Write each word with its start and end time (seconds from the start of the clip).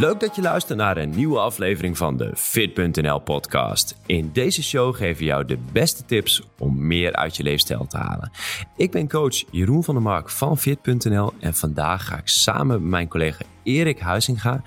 Leuk 0.00 0.20
dat 0.20 0.36
je 0.36 0.42
luistert 0.42 0.78
naar 0.78 0.96
een 0.96 1.10
nieuwe 1.10 1.38
aflevering 1.38 1.96
van 1.96 2.16
de 2.16 2.32
Fit.nl 2.34 3.18
podcast. 3.18 3.96
In 4.06 4.30
deze 4.32 4.62
show 4.62 4.94
geven 4.94 5.18
we 5.18 5.24
jou 5.24 5.44
de 5.44 5.58
beste 5.72 6.04
tips 6.04 6.42
om 6.58 6.86
meer 6.86 7.12
uit 7.12 7.36
je 7.36 7.42
leefstijl 7.42 7.86
te 7.86 7.96
halen. 7.96 8.30
Ik 8.76 8.90
ben 8.90 9.08
coach 9.08 9.44
Jeroen 9.50 9.84
van 9.84 9.94
der 9.94 10.02
Mark 10.02 10.30
van 10.30 10.58
Fit.nl 10.58 11.32
en 11.40 11.54
vandaag 11.54 12.06
ga 12.06 12.18
ik 12.18 12.28
samen 12.28 12.80
met 12.80 12.90
mijn 12.90 13.08
collega 13.08 13.44
Erik 13.62 13.98
Huizinga 13.98 14.62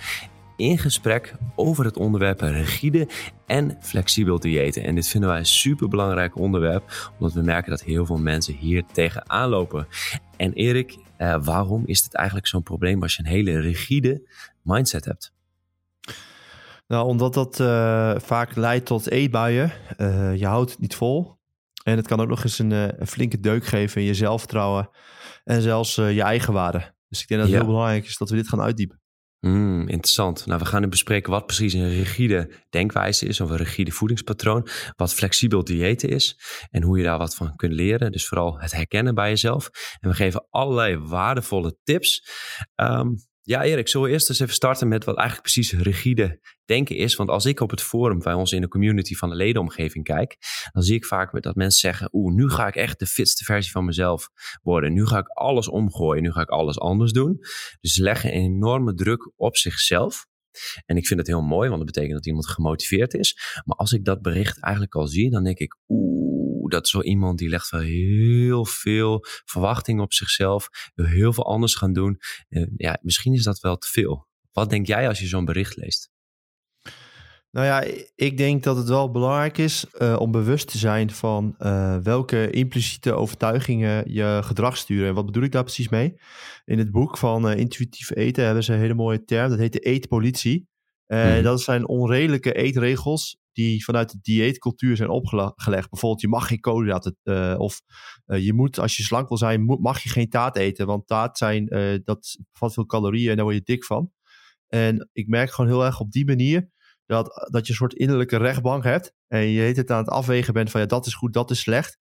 in 0.56 0.78
gesprek 0.78 1.36
over 1.56 1.86
het 1.86 1.98
onderwerp 1.98 2.42
rigide 2.42 3.07
en 3.46 3.78
flexibel 3.82 4.39
diëten. 4.39 4.84
En 4.84 4.96
dit 4.96 5.07
vinden 5.07 5.30
wij 5.30 5.39
een 5.39 5.46
super 5.46 5.88
belangrijk 5.88 6.38
onderwerp, 6.38 7.11
omdat 7.18 7.34
we 7.34 7.42
merken 7.42 7.70
dat 7.70 7.84
heel 7.84 8.06
veel 8.06 8.18
mensen 8.18 8.54
hier 8.56 8.84
tegenaan 8.92 9.50
lopen. 9.50 9.88
En 10.38 10.54
Erik, 10.54 10.98
eh, 11.18 11.36
waarom 11.43 11.84
is 11.86 12.04
dit 12.04 12.16
eigenlijk 12.16 12.48
zo'n 12.48 12.64
probleem 12.64 13.02
als 13.02 13.16
je 13.16 13.24
een 13.24 13.30
hele 13.30 13.60
rigide 13.60 14.21
mindset 14.64 15.06
hebt? 15.06 15.34
Nou, 16.88 17.08
omdat 17.08 17.34
dat 17.34 17.60
uh, 17.60 18.16
vaak 18.18 18.56
leidt 18.56 18.86
tot 18.86 19.10
eetbuien. 19.10 19.72
Uh, 19.98 20.36
je 20.36 20.46
houdt 20.46 20.72
het 20.72 20.80
niet 20.80 20.96
vol. 20.96 21.38
En 21.84 21.98
het 21.98 22.08
kan 22.08 22.20
ook 22.20 22.28
nog 22.28 22.44
eens 22.44 22.60
een, 22.60 22.72
een 22.72 23.08
flinke 23.08 23.40
deuk 23.40 23.66
geven 23.66 24.02
in 24.02 24.08
je 24.08 24.14
zelfvertrouwen 24.14 24.90
en 25.44 25.62
zelfs 25.62 25.96
je 25.96 26.22
eigen 26.22 26.54
waarde. 26.54 26.94
Dus 27.08 27.22
ik 27.22 27.28
denk 27.28 27.42
dat 27.42 27.50
het 27.50 27.60
ja. 27.60 27.64
heel 27.64 27.74
belangrijk 27.74 28.06
is 28.06 28.18
dat 28.18 28.30
we 28.30 28.36
dit 28.36 28.48
gaan 28.48 28.62
uitdiepen. 28.62 29.02
Mm, 29.40 29.88
interessant. 29.88 30.46
Nou, 30.46 30.60
we 30.60 30.66
gaan 30.66 30.82
nu 30.82 30.88
bespreken 30.88 31.32
wat 31.32 31.46
precies 31.46 31.74
een 31.74 31.90
rigide 31.90 32.52
denkwijze 32.70 33.26
is, 33.26 33.42
of 33.42 33.50
een 33.50 33.58
rigide 33.58 33.92
voedingspatroon, 33.92 34.68
wat 34.96 35.14
flexibel 35.14 35.64
diëten 35.64 36.10
is 36.10 36.40
en 36.70 36.84
hoe 36.84 36.98
je 36.98 37.04
daar 37.04 37.18
wat 37.18 37.36
van 37.36 37.56
kunt 37.56 37.73
leren. 37.73 38.12
Dus 38.12 38.28
vooral 38.28 38.60
het 38.60 38.72
herkennen 38.72 39.16
bij 39.16 39.30
jezelf. 39.30 39.70
En 40.00 40.10
we 40.10 40.16
geven 40.16 40.48
allerlei 40.50 40.98
waardevolle 40.98 41.78
tips. 41.84 42.30
Um, 42.76 43.16
ja, 43.42 43.64
Erik, 43.64 43.88
zullen 43.88 44.08
we 44.08 44.14
eerst 44.14 44.30
eens 44.30 44.40
even 44.40 44.54
starten 44.54 44.88
met 44.88 45.04
wat 45.04 45.18
eigenlijk 45.18 45.52
precies 45.52 45.73
rigide 45.73 46.40
denken 46.66 46.95
is? 46.95 47.16
Want 47.16 47.30
als 47.30 47.45
ik 47.45 47.59
op 47.59 47.70
het 47.70 47.82
forum 47.82 48.20
bij 48.20 48.34
ons 48.34 48.52
in 48.52 48.62
de 48.62 48.68
community 48.68 49.16
van 49.16 49.30
de 49.30 49.36
ledenomgeving 49.36 50.04
kijk, 50.04 50.38
dan 50.72 50.84
zie 50.84 50.95
ik 50.95 51.06
vaak 51.06 51.42
dat 51.42 51.56
mensen 51.56 51.80
zeggen: 51.80 52.10
Oeh, 52.12 52.34
nu 52.34 52.50
ga 52.50 52.67
ik 52.67 52.76
echt 52.76 53.00
de 53.00 53.06
fitste 53.06 53.44
versie 53.44 53.72
van 53.72 53.86
mezelf 53.86 54.30
worden. 54.62 54.94
Nu 54.94 55.06
ga 55.06 55.17
ik 55.17 55.28
alles 55.28 55.70
omgooien. 55.70 56.23
Nu 56.23 56.32
ga 56.32 56.42
ik 56.42 56.50
alles 56.50 56.80
anders 56.80 57.12
doen. 57.12 57.38
Dus 57.82 57.94
ze 57.94 58.04
leggen 58.04 58.36
een 58.36 58.42
enorme 58.42 58.94
druk 58.94 59.32
op 59.36 59.58
zichzelf. 59.58 60.28
En 60.86 60.98
ik 60.98 61.08
dat 66.70 66.89
dat 66.92 67.03
iemand 67.06 67.38
die 67.38 67.50
legt 67.50 67.70
wel 67.70 67.81
heel 67.81 68.66
veel 68.66 69.25
verwachtingen 69.45 70.03
op 70.03 70.14
zichzelf. 70.14 70.70
Wil 70.95 71.06
heel 71.06 71.34
veel 71.34 71.45
anders 71.45 71.76
gaan 71.76 71.94
doen. 71.94 72.20
ja, 72.78 73.00
misschien 73.02 73.34
is 73.34 73.44
dat 73.44 73.59
wel 73.59 73.78
te 73.78 73.88
veel. 73.88 74.28
Wat 74.52 74.70
denk 74.70 74.88
jij 74.88 75.08
als 75.08 75.20
je 75.20 75.28
zo'n 75.28 75.45
bericht 75.45 75.76
leest? 75.76 76.09
Nou 77.52 77.66
ja, 77.66 77.84
ik 78.16 78.38
denk 78.38 78.64
dat 78.64 78.78
het 78.78 78.89
wel 78.89 79.11
belangrijk 79.11 79.58
is 79.58 79.86
uh, 79.98 80.16
om 80.20 80.31
bewust 80.31 80.67
te 80.72 80.78
zijn 80.78 81.11
van 81.11 81.56
uh, 81.59 81.98
welke 81.98 82.50
impliciete 82.50 83.14
overtuigingen 83.14 84.14
je 84.14 84.39
gedrag 84.44 84.78
sturen. 84.78 85.08
En 85.08 85.14
wat 85.14 85.26
bedoel 85.26 85.44
ik 85.44 85.52
daar 85.52 85.64
precies 85.64 85.89
mee? 85.89 86.14
In 86.66 86.78
het 86.78 86.92
boek 86.92 87.17
van 87.17 87.50
uh, 87.50 87.58
Intuïtief 87.58 88.16
Eten 88.16 88.45
hebben 88.45 88.64
ze 88.64 88.73
een 88.73 88.80
hele 88.80 88.94
mooie 88.94 89.23
term, 89.23 89.50
dat 89.50 89.59
heet 89.59 89.73
de 89.73 89.80
eetpolitie. 89.80 90.67
Mm. 91.08 91.44
Dat 91.44 91.61
zijn 91.61 91.88
onredelijke 91.88 92.54
eetregels 92.54 93.38
die 93.60 93.84
vanuit 93.84 94.12
de 94.12 94.20
dieetcultuur 94.22 94.96
zijn 94.96 95.10
opgelegd. 95.10 95.90
Bijvoorbeeld, 95.90 96.22
je 96.22 96.28
mag 96.28 96.48
geen 96.48 96.60
koolhydraten 96.60 97.16
of 97.60 97.82
je 98.26 98.54
moet, 98.54 98.80
als 98.80 98.98
je 98.98 99.04
slank 99.04 99.28
wil 99.28 99.38
zijn, 99.38 99.64
mag 99.64 100.00
je 100.00 100.10
geen 100.10 100.30
taart 100.30 100.56
eten. 100.56 100.86
Want 100.86 101.08
taart 101.08 101.38
zijn, 101.38 101.66
dat 102.04 102.38
bevat 102.52 102.74
veel 102.74 102.86
calorieën 102.86 103.30
en 103.30 103.36
daar 103.36 103.46
word 103.46 103.58
je 103.58 103.64
dik 103.64 103.86
van. 103.86 104.12
En 104.68 105.10
ik 105.14 105.28
merk 105.28 105.52
gewoon 105.52 105.72
heel 105.72 105.86
erg 105.86 106.00
op 106.00 106.11
die 106.11 106.26
manier 106.26 106.70
dat, 107.06 107.48
dat 107.52 107.66
je 107.66 107.72
een 107.72 107.78
soort 107.78 107.94
innerlijke 107.94 108.38
rechtbank 108.38 108.83
hebt. 108.83 109.14
En 109.28 109.42
je 109.42 109.62
heet 109.62 109.78
het 109.78 109.92
aan 109.92 109.98
het 109.98 110.10
afwegen 110.10 110.54
bent 110.54 110.72
van 110.72 110.82
ja, 110.82 110.88
dat 110.88 111.06
is 111.06 111.14
goed, 111.14 111.33
dat 111.33 111.52
is 111.52 111.60
slecht. 111.60 111.98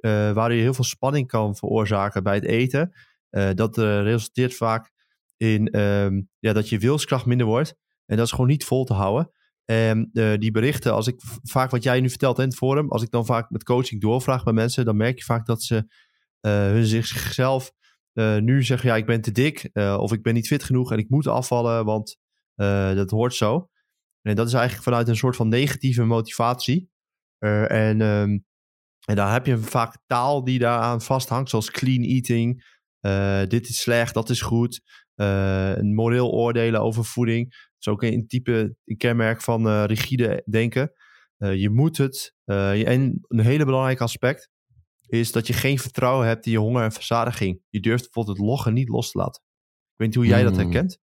Uh, 0.00 0.32
waar 0.32 0.52
je 0.52 0.60
heel 0.60 0.74
veel 0.74 0.84
spanning 0.84 1.26
kan 1.26 1.56
veroorzaken 1.56 2.22
bij 2.22 2.34
het 2.34 2.44
eten. 2.44 2.92
Uh, 3.30 3.50
dat 3.54 3.78
uh, 3.78 4.02
resulteert 4.02 4.54
vaak 4.54 4.90
in 5.36 5.78
um, 5.80 6.28
ja, 6.38 6.52
dat 6.52 6.68
je 6.68 6.78
wilskracht 6.78 7.26
minder 7.26 7.46
wordt. 7.46 7.74
En 8.06 8.16
dat 8.16 8.26
is 8.26 8.32
gewoon 8.32 8.46
niet 8.46 8.64
vol 8.64 8.84
te 8.84 8.94
houden. 8.94 9.30
En 9.70 10.10
die 10.12 10.50
berichten, 10.50 10.94
als 10.94 11.06
ik 11.06 11.20
vaak 11.42 11.70
wat 11.70 11.82
jij 11.82 12.00
nu 12.00 12.08
vertelt 12.08 12.38
in 12.38 12.44
het 12.44 12.56
forum, 12.56 12.88
als 12.88 13.02
ik 13.02 13.10
dan 13.10 13.26
vaak 13.26 13.50
met 13.50 13.64
coaching 13.64 14.00
doorvraag 14.00 14.42
bij 14.42 14.52
mensen, 14.52 14.84
dan 14.84 14.96
merk 14.96 15.18
je 15.18 15.24
vaak 15.24 15.46
dat 15.46 15.62
ze 15.62 15.84
hun 16.40 16.86
zichzelf 16.86 17.72
nu 18.40 18.62
zeggen: 18.62 18.88
ja, 18.88 18.96
ik 18.96 19.06
ben 19.06 19.20
te 19.20 19.32
dik 19.32 19.70
of 19.74 20.12
ik 20.12 20.22
ben 20.22 20.34
niet 20.34 20.46
fit 20.46 20.64
genoeg 20.64 20.92
en 20.92 20.98
ik 20.98 21.08
moet 21.08 21.26
afvallen, 21.26 21.84
want 21.84 22.18
dat 22.94 23.10
hoort 23.10 23.34
zo. 23.34 23.70
En 24.22 24.36
dat 24.36 24.46
is 24.46 24.52
eigenlijk 24.52 24.84
vanuit 24.84 25.08
een 25.08 25.16
soort 25.16 25.36
van 25.36 25.48
negatieve 25.48 26.04
motivatie. 26.04 26.90
En, 27.38 28.00
um, 28.00 28.44
en 29.04 29.16
dan 29.16 29.28
heb 29.28 29.46
je 29.46 29.58
vaak 29.58 29.98
taal 30.06 30.44
die 30.44 30.58
daaraan 30.58 31.00
vasthangt, 31.00 31.50
zoals 31.50 31.70
clean 31.70 32.02
eating. 32.02 32.64
Dit 33.48 33.68
is 33.68 33.80
slecht, 33.80 34.14
dat 34.14 34.30
is 34.30 34.40
goed. 34.40 34.82
Een 35.14 35.94
moreel 35.94 36.30
oordelen 36.30 36.80
over 36.80 37.04
voeding. 37.04 37.68
Dat 37.80 37.86
is 37.86 37.88
ook 37.88 38.02
een 38.02 38.26
type, 38.26 38.76
een 38.84 38.96
kenmerk 38.96 39.42
van 39.42 39.84
rigide 39.84 40.42
denken. 40.50 40.92
je 41.36 41.70
moet 41.70 41.96
het. 41.96 42.34
en 42.44 43.20
een 43.28 43.40
hele 43.40 43.64
belangrijk 43.64 44.00
aspect 44.00 44.48
is 45.10 45.32
dat 45.32 45.46
je 45.46 45.52
geen 45.52 45.78
vertrouwen 45.78 46.26
hebt 46.26 46.46
in 46.46 46.52
je 46.52 46.58
honger 46.58 46.84
en 46.84 46.92
verzadiging. 46.92 47.60
Je 47.68 47.80
durft 47.80 48.02
bijvoorbeeld 48.02 48.36
het 48.36 48.46
loggen 48.46 48.72
niet 48.72 48.88
los 48.88 49.10
te 49.10 49.18
laten. 49.18 49.42
Ik 49.42 49.96
weet 49.96 50.08
niet 50.08 50.16
hoe 50.16 50.26
jij 50.26 50.42
dat 50.42 50.56
hmm. 50.56 50.62
herkent. 50.62 50.98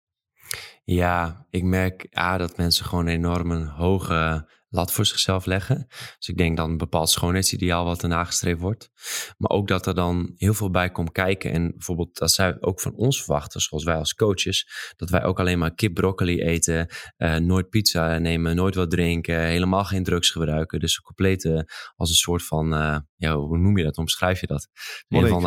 Ja, 0.84 1.47
ik 1.50 1.62
merk 1.62 2.19
A, 2.19 2.37
dat 2.37 2.56
mensen 2.56 2.84
gewoon 2.84 3.06
een 3.06 3.12
enorm 3.12 3.62
hoge 3.62 4.50
lat 4.72 4.93
voor 4.93 5.06
zichzelf 5.06 5.47
leggen. 5.47 5.87
Dus 5.88 6.28
ik 6.28 6.37
denk 6.37 6.56
dan 6.56 6.71
een 6.71 6.77
bepaald 6.77 7.10
schoonheidsideaal 7.10 7.84
wat 7.84 8.03
er 8.03 8.09
nagestreefd 8.09 8.60
wordt. 8.60 8.91
Maar 9.38 9.50
ook 9.50 9.69
dat 9.69 9.87
er 9.87 9.94
dan 9.94 10.33
heel 10.37 10.55
veel 10.55 10.71
bij 10.71 10.91
komt 10.91 11.12
kijken. 11.12 11.53
En 11.53 11.71
bijvoorbeeld 11.71 12.19
dat 12.19 12.31
zij 12.31 12.56
ook 12.60 12.81
van 12.81 12.94
ons 12.94 13.25
verwachten, 13.25 13.61
zoals 13.61 13.84
wij 13.84 13.97
als 13.97 14.15
coaches, 14.15 14.69
dat 14.97 15.11
wij 15.11 15.25
ook 15.25 15.41
alleen 15.41 15.59
maar 15.59 15.75
kip 15.75 15.94
broccoli 15.94 16.43
eten, 16.43 16.88
uh, 17.19 17.37
nooit 17.37 17.69
pizza 17.69 18.19
nemen, 18.19 18.56
nooit 18.56 18.75
wat 18.75 18.91
drinken, 18.91 19.41
helemaal 19.41 19.84
geen 19.84 20.05
drugs 20.05 20.31
gebruiken. 20.31 20.81
Dus 20.81 21.00
compleet 21.00 21.44
uh, 21.44 21.61
als 21.97 22.09
een 22.09 22.16
soort 22.16 22.44
van, 22.44 22.75
uh, 22.75 22.99
ja, 23.22 23.37
hoe 23.37 23.59
noem 23.59 23.77
je 23.77 23.84
dat? 23.84 23.94
Hoe 23.94 24.05
omschrijf 24.05 24.41
je 24.41 24.47
dat? 24.47 24.69
Een 25.09 25.28
van 25.28 25.43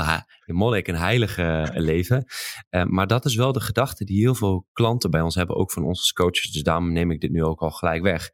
de 0.46 0.54
monnik, 0.54 0.88
een 0.88 0.96
heilige 0.96 1.72
leven. 1.74 2.26
maar 2.88 3.08
dat 3.08 3.26
is 3.26 3.36
wel 3.36 3.52
de 3.52 3.60
gedachte 3.60 4.06
die 4.06 4.20
heel 4.20 4.36
veel 4.36 4.68
klanten 4.74 5.12
bij 5.12 5.22
ons 5.22 5.36
hebben, 5.36 5.56
ook 5.56 5.72
van 5.72 5.84
ons 5.84 6.00
als 6.00 6.14
coaches. 6.14 6.52
Dus 6.52 6.64
daarom 6.64 6.94
neem 6.94 7.12
ik 7.12 7.22
dit 7.22 7.32
nu 7.32 7.44
ook 7.44 7.62
al 7.62 7.72
gelijk 7.72 8.02
weg 8.02 8.32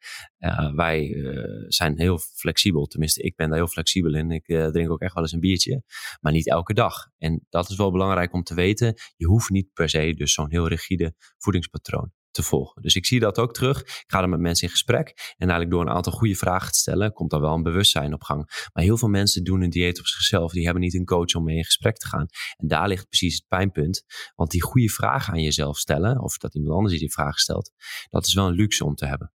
wij 0.75 1.09
uh, 1.09 1.65
zijn 1.67 1.99
heel 1.99 2.17
flexibel. 2.17 2.85
Tenminste, 2.85 3.21
ik 3.21 3.35
ben 3.35 3.47
daar 3.47 3.57
heel 3.57 3.67
flexibel 3.67 4.15
in. 4.15 4.31
Ik 4.31 4.45
drink 4.45 4.91
ook 4.91 5.01
echt 5.01 5.13
wel 5.13 5.23
eens 5.23 5.31
een 5.31 5.39
biertje. 5.39 5.83
Maar 6.19 6.31
niet 6.31 6.49
elke 6.49 6.73
dag. 6.73 7.09
En 7.17 7.45
dat 7.49 7.69
is 7.69 7.75
wel 7.75 7.91
belangrijk 7.91 8.33
om 8.33 8.43
te 8.43 8.53
weten. 8.53 8.95
Je 9.17 9.27
hoeft 9.27 9.49
niet 9.49 9.73
per 9.73 9.89
se 9.89 10.13
dus 10.13 10.33
zo'n 10.33 10.51
heel 10.51 10.67
rigide 10.67 11.13
voedingspatroon 11.37 12.11
te 12.31 12.43
volgen. 12.43 12.81
Dus 12.81 12.95
ik 12.95 13.05
zie 13.05 13.19
dat 13.19 13.37
ook 13.37 13.53
terug. 13.53 13.81
Ik 13.81 14.03
ga 14.07 14.21
er 14.21 14.29
met 14.29 14.39
mensen 14.39 14.67
in 14.67 14.73
gesprek. 14.73 15.07
En 15.37 15.49
eigenlijk 15.49 15.71
door 15.71 15.81
een 15.81 15.95
aantal 15.95 16.11
goede 16.13 16.35
vragen 16.35 16.71
te 16.71 16.77
stellen, 16.77 17.13
komt 17.13 17.33
er 17.33 17.41
wel 17.41 17.53
een 17.53 17.63
bewustzijn 17.63 18.13
op 18.13 18.23
gang. 18.23 18.69
Maar 18.73 18.83
heel 18.83 18.97
veel 18.97 19.09
mensen 19.09 19.43
doen 19.43 19.61
een 19.61 19.69
dieet 19.69 19.99
op 19.99 20.05
zichzelf. 20.05 20.51
Die 20.51 20.63
hebben 20.63 20.81
niet 20.81 20.93
een 20.93 21.05
coach 21.05 21.35
om 21.35 21.43
mee 21.43 21.57
in 21.57 21.65
gesprek 21.65 21.97
te 21.97 22.07
gaan. 22.07 22.25
En 22.57 22.67
daar 22.67 22.87
ligt 22.87 23.07
precies 23.07 23.35
het 23.35 23.47
pijnpunt. 23.47 24.03
Want 24.35 24.51
die 24.51 24.61
goede 24.61 24.89
vragen 24.89 25.33
aan 25.33 25.41
jezelf 25.41 25.77
stellen, 25.77 26.21
of 26.21 26.37
dat 26.37 26.55
iemand 26.55 26.75
anders 26.75 26.99
die 26.99 27.11
vraag 27.11 27.39
stelt, 27.39 27.71
dat 28.09 28.25
is 28.25 28.33
wel 28.33 28.47
een 28.47 28.53
luxe 28.53 28.85
om 28.85 28.95
te 28.95 29.05
hebben. 29.05 29.33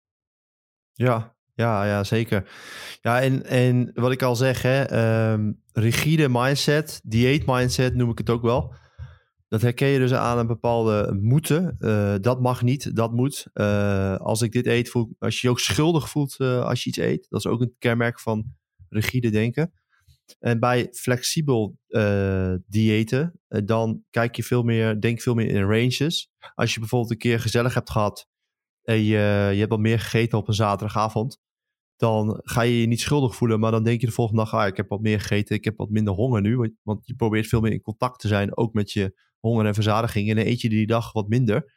Ja, 0.94 1.36
ja, 1.56 1.86
ja, 1.86 2.04
zeker. 2.04 2.50
Ja, 3.02 3.22
en, 3.22 3.46
en 3.46 3.92
wat 3.94 4.12
ik 4.12 4.22
al 4.22 4.36
zeg, 4.36 4.62
hè, 4.62 5.32
um, 5.32 5.62
rigide 5.74 6.30
mindset, 6.30 7.02
dieet 7.04 7.46
mindset 7.46 7.96
noem 7.96 8.10
ik 8.10 8.18
het 8.18 8.30
ook 8.30 8.42
wel. 8.42 8.74
Dat 9.54 9.62
herken 9.62 9.88
je 9.88 10.00
dus 10.00 10.14
aan 10.14 10.38
een 10.38 10.48
bepaalde 10.48 11.18
moeten. 11.22 11.76
Uh, 11.80 12.16
dat 12.22 12.42
mag 12.42 12.62
niet, 12.62 12.96
dat 12.96 13.14
moet. 13.14 13.48
Uh, 13.54 14.16
als 14.16 14.42
ik 14.42 14.52
dit 14.52 14.66
eet, 14.66 14.90
voel, 14.90 15.16
als 15.20 15.42
je 15.42 15.48
je 15.48 15.54
ook 15.54 15.60
schuldig 15.60 16.10
voelt 16.10 16.36
uh, 16.40 16.66
als 16.66 16.84
je 16.84 16.90
iets 16.90 16.98
eet. 16.98 17.26
Dat 17.30 17.40
is 17.40 17.52
ook 17.52 17.62
een 17.62 17.76
kenmerk 17.80 18.20
van 18.20 18.46
rigide 18.90 19.30
denken. 19.30 19.74
En 20.40 20.60
bij 20.60 20.88
flexibel 20.92 21.78
diëten, 22.68 23.40
dan 23.48 24.04
kijk 24.10 24.36
je 24.36 24.44
veel 24.44 24.64
meer, 24.64 25.02
denk 25.02 25.22
veel 25.22 25.34
meer 25.34 25.48
in 25.48 25.64
ranges. 25.64 26.32
Als 26.56 26.74
je 26.74 26.80
bijvoorbeeld 26.80 27.12
een 27.12 27.18
keer 27.18 27.40
gezellig 27.40 27.74
hebt 27.74 27.90
gehad 27.90 28.28
en 28.84 28.98
je, 28.98 29.50
je 29.52 29.60
hebt 29.60 29.70
wat 29.70 29.80
meer 29.80 30.00
gegeten 30.00 30.38
op 30.38 30.48
een 30.48 30.54
zaterdagavond, 30.54 31.40
dan 31.96 32.40
ga 32.44 32.62
je 32.62 32.80
je 32.80 32.88
niet 32.88 33.02
schuldig 33.02 33.36
voelen, 33.36 33.60
maar 33.60 33.72
dan 33.72 33.84
denk 33.84 34.02
je 34.02 34.08
de 34.08 34.14
volgende 34.14 34.42
dag, 34.42 34.54
ah, 34.54 34.68
ik 34.68 34.78
heb 34.78 34.90
wat 34.90 35.02
meer 35.02 35.20
gegeten, 35.20 35.56
ik 35.56 35.64
heb 35.64 35.78
wat 35.78 35.90
minder 35.90 36.14
honger 36.14 36.42
nu, 36.42 36.76
want 36.84 37.08
je 37.08 37.16
probeert 37.16 37.48
veel 37.48 37.62
meer 37.62 37.72
in 37.72 37.82
contact 37.82 38.20
te 38.20 38.28
zijn, 38.28 38.58
ook 38.58 38.74
met 38.74 38.92
je 38.92 39.22
honger 39.44 39.66
en 39.66 39.74
verzadiging, 39.74 40.30
en 40.30 40.36
dan 40.36 40.46
eet 40.46 40.62
je 40.62 40.70
die 40.70 40.88
dag 40.88 41.12
wat 41.12 41.28
minder. 41.28 41.74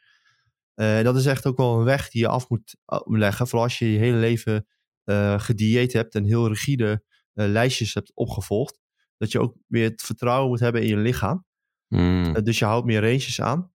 Uh, 0.75 1.01
dat 1.01 1.15
is 1.15 1.25
echt 1.25 1.45
ook 1.45 1.57
wel 1.57 1.77
een 1.77 1.83
weg 1.83 2.09
die 2.09 2.21
je 2.21 2.27
af 2.27 2.49
moet 2.49 2.75
eh, 2.85 2.99
leggen, 3.05 3.47
vooral 3.47 3.67
als 3.67 3.79
je 3.79 3.91
je 3.91 3.97
hele 3.97 4.17
leven 4.17 4.67
uh, 5.05 5.39
gedieet 5.39 5.93
hebt 5.93 6.15
en 6.15 6.23
heel 6.23 6.47
rigide 6.47 7.03
uh, 7.33 7.47
lijstjes 7.47 7.93
hebt 7.93 8.11
opgevolgd, 8.13 8.79
dat 9.17 9.31
je 9.31 9.39
ook 9.39 9.55
weer 9.67 9.89
het 9.89 10.01
vertrouwen 10.01 10.49
moet 10.49 10.59
hebben 10.59 10.81
in 10.81 10.87
je 10.87 10.97
lichaam. 10.97 11.45
Mm. 11.87 12.43
dus 12.43 12.59
je 12.59 12.65
houdt 12.65 12.85
meer 12.85 13.01
ranges 13.01 13.41
aan. 13.41 13.71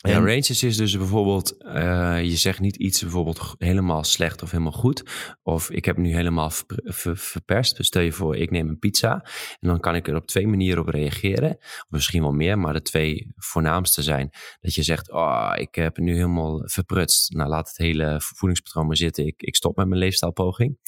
Ja, 0.00 0.18
ranges 0.18 0.62
is 0.62 0.76
dus 0.76 0.96
bijvoorbeeld, 0.96 1.54
uh, 1.58 2.22
je 2.22 2.36
zegt 2.36 2.60
niet 2.60 2.76
iets 2.76 3.00
bijvoorbeeld 3.00 3.54
helemaal 3.58 4.04
slecht 4.04 4.42
of 4.42 4.50
helemaal 4.50 4.72
goed. 4.72 5.02
Of 5.42 5.70
ik 5.70 5.84
heb 5.84 5.96
nu 5.96 6.14
helemaal 6.14 6.50
ver, 6.50 7.16
verperst. 7.16 7.76
Dus 7.76 7.86
stel 7.86 8.02
je 8.02 8.12
voor, 8.12 8.36
ik 8.36 8.50
neem 8.50 8.68
een 8.68 8.78
pizza. 8.78 9.24
En 9.60 9.68
dan 9.68 9.80
kan 9.80 9.94
ik 9.94 10.08
er 10.08 10.16
op 10.16 10.26
twee 10.26 10.46
manieren 10.46 10.82
op 10.82 10.88
reageren. 10.88 11.56
Of 11.58 11.86
misschien 11.88 12.22
wel 12.22 12.32
meer, 12.32 12.58
maar 12.58 12.72
de 12.72 12.82
twee 12.82 13.32
voornaamste 13.36 14.02
zijn. 14.02 14.30
Dat 14.60 14.74
je 14.74 14.82
zegt, 14.82 15.12
oh, 15.12 15.52
ik 15.54 15.74
heb 15.74 15.96
nu 15.96 16.14
helemaal 16.14 16.62
verprutst. 16.64 17.32
Nou, 17.32 17.48
laat 17.48 17.68
het 17.68 17.76
hele 17.76 18.20
voedingspatroon 18.20 18.86
maar 18.86 18.96
zitten. 18.96 19.26
Ik, 19.26 19.42
ik 19.42 19.56
stop 19.56 19.76
met 19.76 19.88
mijn 19.88 20.00
leefstijlpoging. 20.00 20.78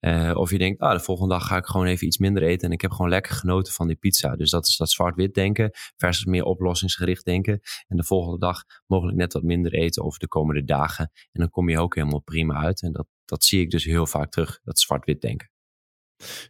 Uh, 0.00 0.36
of 0.36 0.50
je 0.50 0.58
denkt, 0.58 0.80
ah, 0.80 0.92
de 0.92 1.00
volgende 1.00 1.34
dag 1.34 1.46
ga 1.46 1.56
ik 1.56 1.66
gewoon 1.66 1.86
even 1.86 2.06
iets 2.06 2.18
minder 2.18 2.42
eten 2.42 2.68
en 2.68 2.74
ik 2.74 2.80
heb 2.80 2.90
gewoon 2.90 3.08
lekker 3.08 3.34
genoten 3.34 3.72
van 3.72 3.86
die 3.86 3.96
pizza. 3.96 4.36
Dus 4.36 4.50
dat 4.50 4.66
is 4.66 4.76
dat 4.76 4.90
zwart-wit 4.90 5.34
denken 5.34 5.70
versus 5.96 6.24
meer 6.24 6.44
oplossingsgericht 6.44 7.24
denken. 7.24 7.60
En 7.86 7.96
de 7.96 8.04
volgende 8.04 8.38
dag 8.38 8.62
mogelijk 8.86 9.16
net 9.16 9.32
wat 9.32 9.42
minder 9.42 9.72
eten 9.72 10.04
over 10.04 10.18
de 10.18 10.28
komende 10.28 10.64
dagen. 10.64 11.10
En 11.32 11.40
dan 11.40 11.50
kom 11.50 11.68
je 11.68 11.78
ook 11.78 11.94
helemaal 11.94 12.20
prima 12.20 12.54
uit. 12.54 12.82
En 12.82 12.92
dat, 12.92 13.06
dat 13.24 13.44
zie 13.44 13.60
ik 13.60 13.70
dus 13.70 13.84
heel 13.84 14.06
vaak 14.06 14.30
terug, 14.30 14.60
dat 14.64 14.78
zwart-wit 14.78 15.20
denken. 15.20 15.50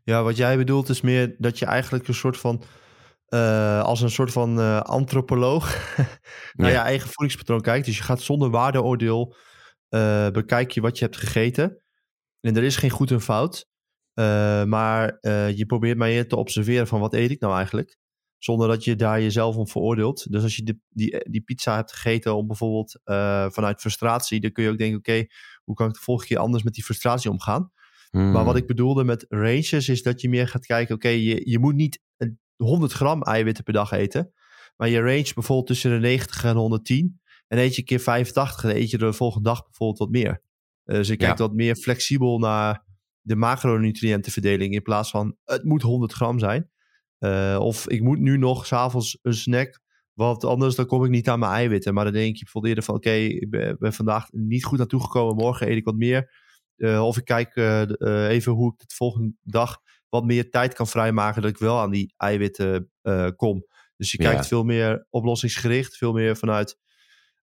Ja, 0.04 0.22
wat 0.22 0.36
jij 0.36 0.56
bedoelt 0.56 0.88
is 0.88 1.00
meer 1.00 1.34
dat 1.38 1.58
je 1.58 1.66
eigenlijk 1.66 2.08
een 2.08 2.14
soort 2.14 2.36
van, 2.36 2.62
uh, 3.28 3.82
als 3.82 4.00
een 4.00 4.10
soort 4.10 4.32
van 4.32 4.58
uh, 4.58 4.80
antropoloog 4.80 5.94
naar 6.52 6.70
je 6.70 6.76
eigen 6.76 7.08
voedingspatroon 7.08 7.60
kijkt. 7.60 7.86
Dus 7.86 7.96
je 7.96 8.02
gaat 8.02 8.20
zonder 8.20 8.50
waardeoordeel, 8.50 9.36
bekijk 10.32 10.70
je 10.70 10.80
wat 10.80 10.98
je 10.98 11.04
hebt 11.04 11.16
gegeten. 11.16 11.80
En 12.46 12.56
er 12.56 12.62
is 12.62 12.76
geen 12.76 12.90
goed 12.90 13.10
en 13.10 13.20
fout. 13.20 13.68
Uh, 14.14 14.64
maar 14.64 15.18
uh, 15.20 15.56
je 15.56 15.66
probeert 15.66 15.98
maar 15.98 16.26
te 16.26 16.36
observeren 16.36 16.86
van 16.86 17.00
wat 17.00 17.14
eet 17.14 17.30
ik 17.30 17.40
nou 17.40 17.54
eigenlijk. 17.54 17.98
Zonder 18.38 18.68
dat 18.68 18.84
je 18.84 18.96
daar 18.96 19.20
jezelf 19.20 19.56
om 19.56 19.68
veroordeelt. 19.68 20.32
Dus 20.32 20.42
als 20.42 20.56
je 20.56 20.62
die, 20.62 20.82
die, 20.88 21.30
die 21.30 21.40
pizza 21.40 21.74
hebt 21.74 21.92
gegeten 21.92 22.36
om 22.36 22.46
bijvoorbeeld 22.46 23.00
uh, 23.04 23.46
vanuit 23.50 23.80
frustratie, 23.80 24.40
dan 24.40 24.52
kun 24.52 24.64
je 24.64 24.70
ook 24.70 24.78
denken: 24.78 24.98
oké, 24.98 25.10
okay, 25.10 25.30
hoe 25.64 25.74
kan 25.74 25.88
ik 25.88 25.94
de 25.94 26.00
volgende 26.00 26.32
keer 26.32 26.42
anders 26.42 26.62
met 26.62 26.74
die 26.74 26.84
frustratie 26.84 27.30
omgaan? 27.30 27.72
Mm. 28.10 28.32
Maar 28.32 28.44
wat 28.44 28.56
ik 28.56 28.66
bedoelde 28.66 29.04
met 29.04 29.26
ranges 29.28 29.88
is 29.88 30.02
dat 30.02 30.20
je 30.20 30.28
meer 30.28 30.48
gaat 30.48 30.66
kijken: 30.66 30.94
oké, 30.94 31.06
okay, 31.06 31.18
je, 31.18 31.50
je 31.50 31.58
moet 31.58 31.74
niet 31.74 32.00
100 32.56 32.92
gram 32.92 33.22
eiwitten 33.22 33.64
per 33.64 33.72
dag 33.72 33.90
eten. 33.90 34.32
Maar 34.76 34.88
je 34.88 35.00
range 35.00 35.30
bijvoorbeeld 35.34 35.66
tussen 35.66 35.90
de 35.90 35.98
90 35.98 36.44
en 36.44 36.56
110. 36.56 37.20
En 37.48 37.58
eet 37.58 37.74
je 37.74 37.80
een 37.80 37.86
keer 37.86 38.00
85, 38.00 38.60
dan 38.60 38.70
eet 38.70 38.90
je 38.90 38.98
de 38.98 39.12
volgende 39.12 39.48
dag 39.48 39.64
bijvoorbeeld 39.64 39.98
wat 39.98 40.10
meer. 40.10 40.42
Uh, 40.86 40.96
dus 40.96 41.08
je 41.08 41.16
kijkt 41.16 41.38
ja. 41.38 41.44
wat 41.44 41.54
meer 41.54 41.76
flexibel 41.76 42.38
naar 42.38 42.84
de 43.20 43.36
macronutriëntenverdeling 43.36 44.74
in 44.74 44.82
plaats 44.82 45.10
van 45.10 45.36
het 45.44 45.64
moet 45.64 45.82
100 45.82 46.12
gram 46.12 46.38
zijn. 46.38 46.70
Uh, 47.18 47.58
of 47.60 47.88
ik 47.88 48.02
moet 48.02 48.18
nu 48.18 48.38
nog 48.38 48.66
s'avonds 48.66 49.18
een 49.22 49.34
snack, 49.34 49.80
want 50.12 50.44
anders 50.44 50.74
dan 50.74 50.86
kom 50.86 51.04
ik 51.04 51.10
niet 51.10 51.28
aan 51.28 51.38
mijn 51.38 51.52
eiwitten. 51.52 51.94
Maar 51.94 52.04
dan 52.04 52.12
denk 52.12 52.36
je 52.36 52.42
bijvoorbeeld 52.42 52.84
van 52.84 52.94
oké, 52.94 53.08
okay, 53.08 53.24
ik 53.26 53.50
ben, 53.50 53.76
ben, 53.78 53.92
vandaag 53.92 54.28
niet 54.30 54.64
goed 54.64 54.78
naartoe 54.78 55.00
gekomen, 55.00 55.36
morgen 55.36 55.68
eet 55.68 55.76
ik 55.76 55.84
wat 55.84 55.96
meer. 55.96 56.44
Uh, 56.76 57.04
of 57.04 57.16
ik 57.16 57.24
kijk 57.24 57.56
even 58.28 58.52
hoe 58.52 58.72
ik 58.72 58.88
de 58.88 58.94
volgende 58.94 59.34
dag 59.42 59.78
wat 60.08 60.24
meer 60.24 60.50
tijd 60.50 60.74
kan 60.74 60.86
vrijmaken 60.86 61.42
dat 61.42 61.50
ik 61.50 61.58
wel 61.58 61.80
aan 61.80 61.90
die 61.90 62.14
eiwitten 62.16 62.90
kom. 63.36 63.66
Dus 63.96 64.12
je 64.12 64.18
kijkt 64.18 64.36
ja. 64.36 64.44
veel 64.44 64.64
meer 64.64 65.06
oplossingsgericht, 65.10 65.96
veel 65.96 66.12
meer 66.12 66.36
vanuit 66.36 66.78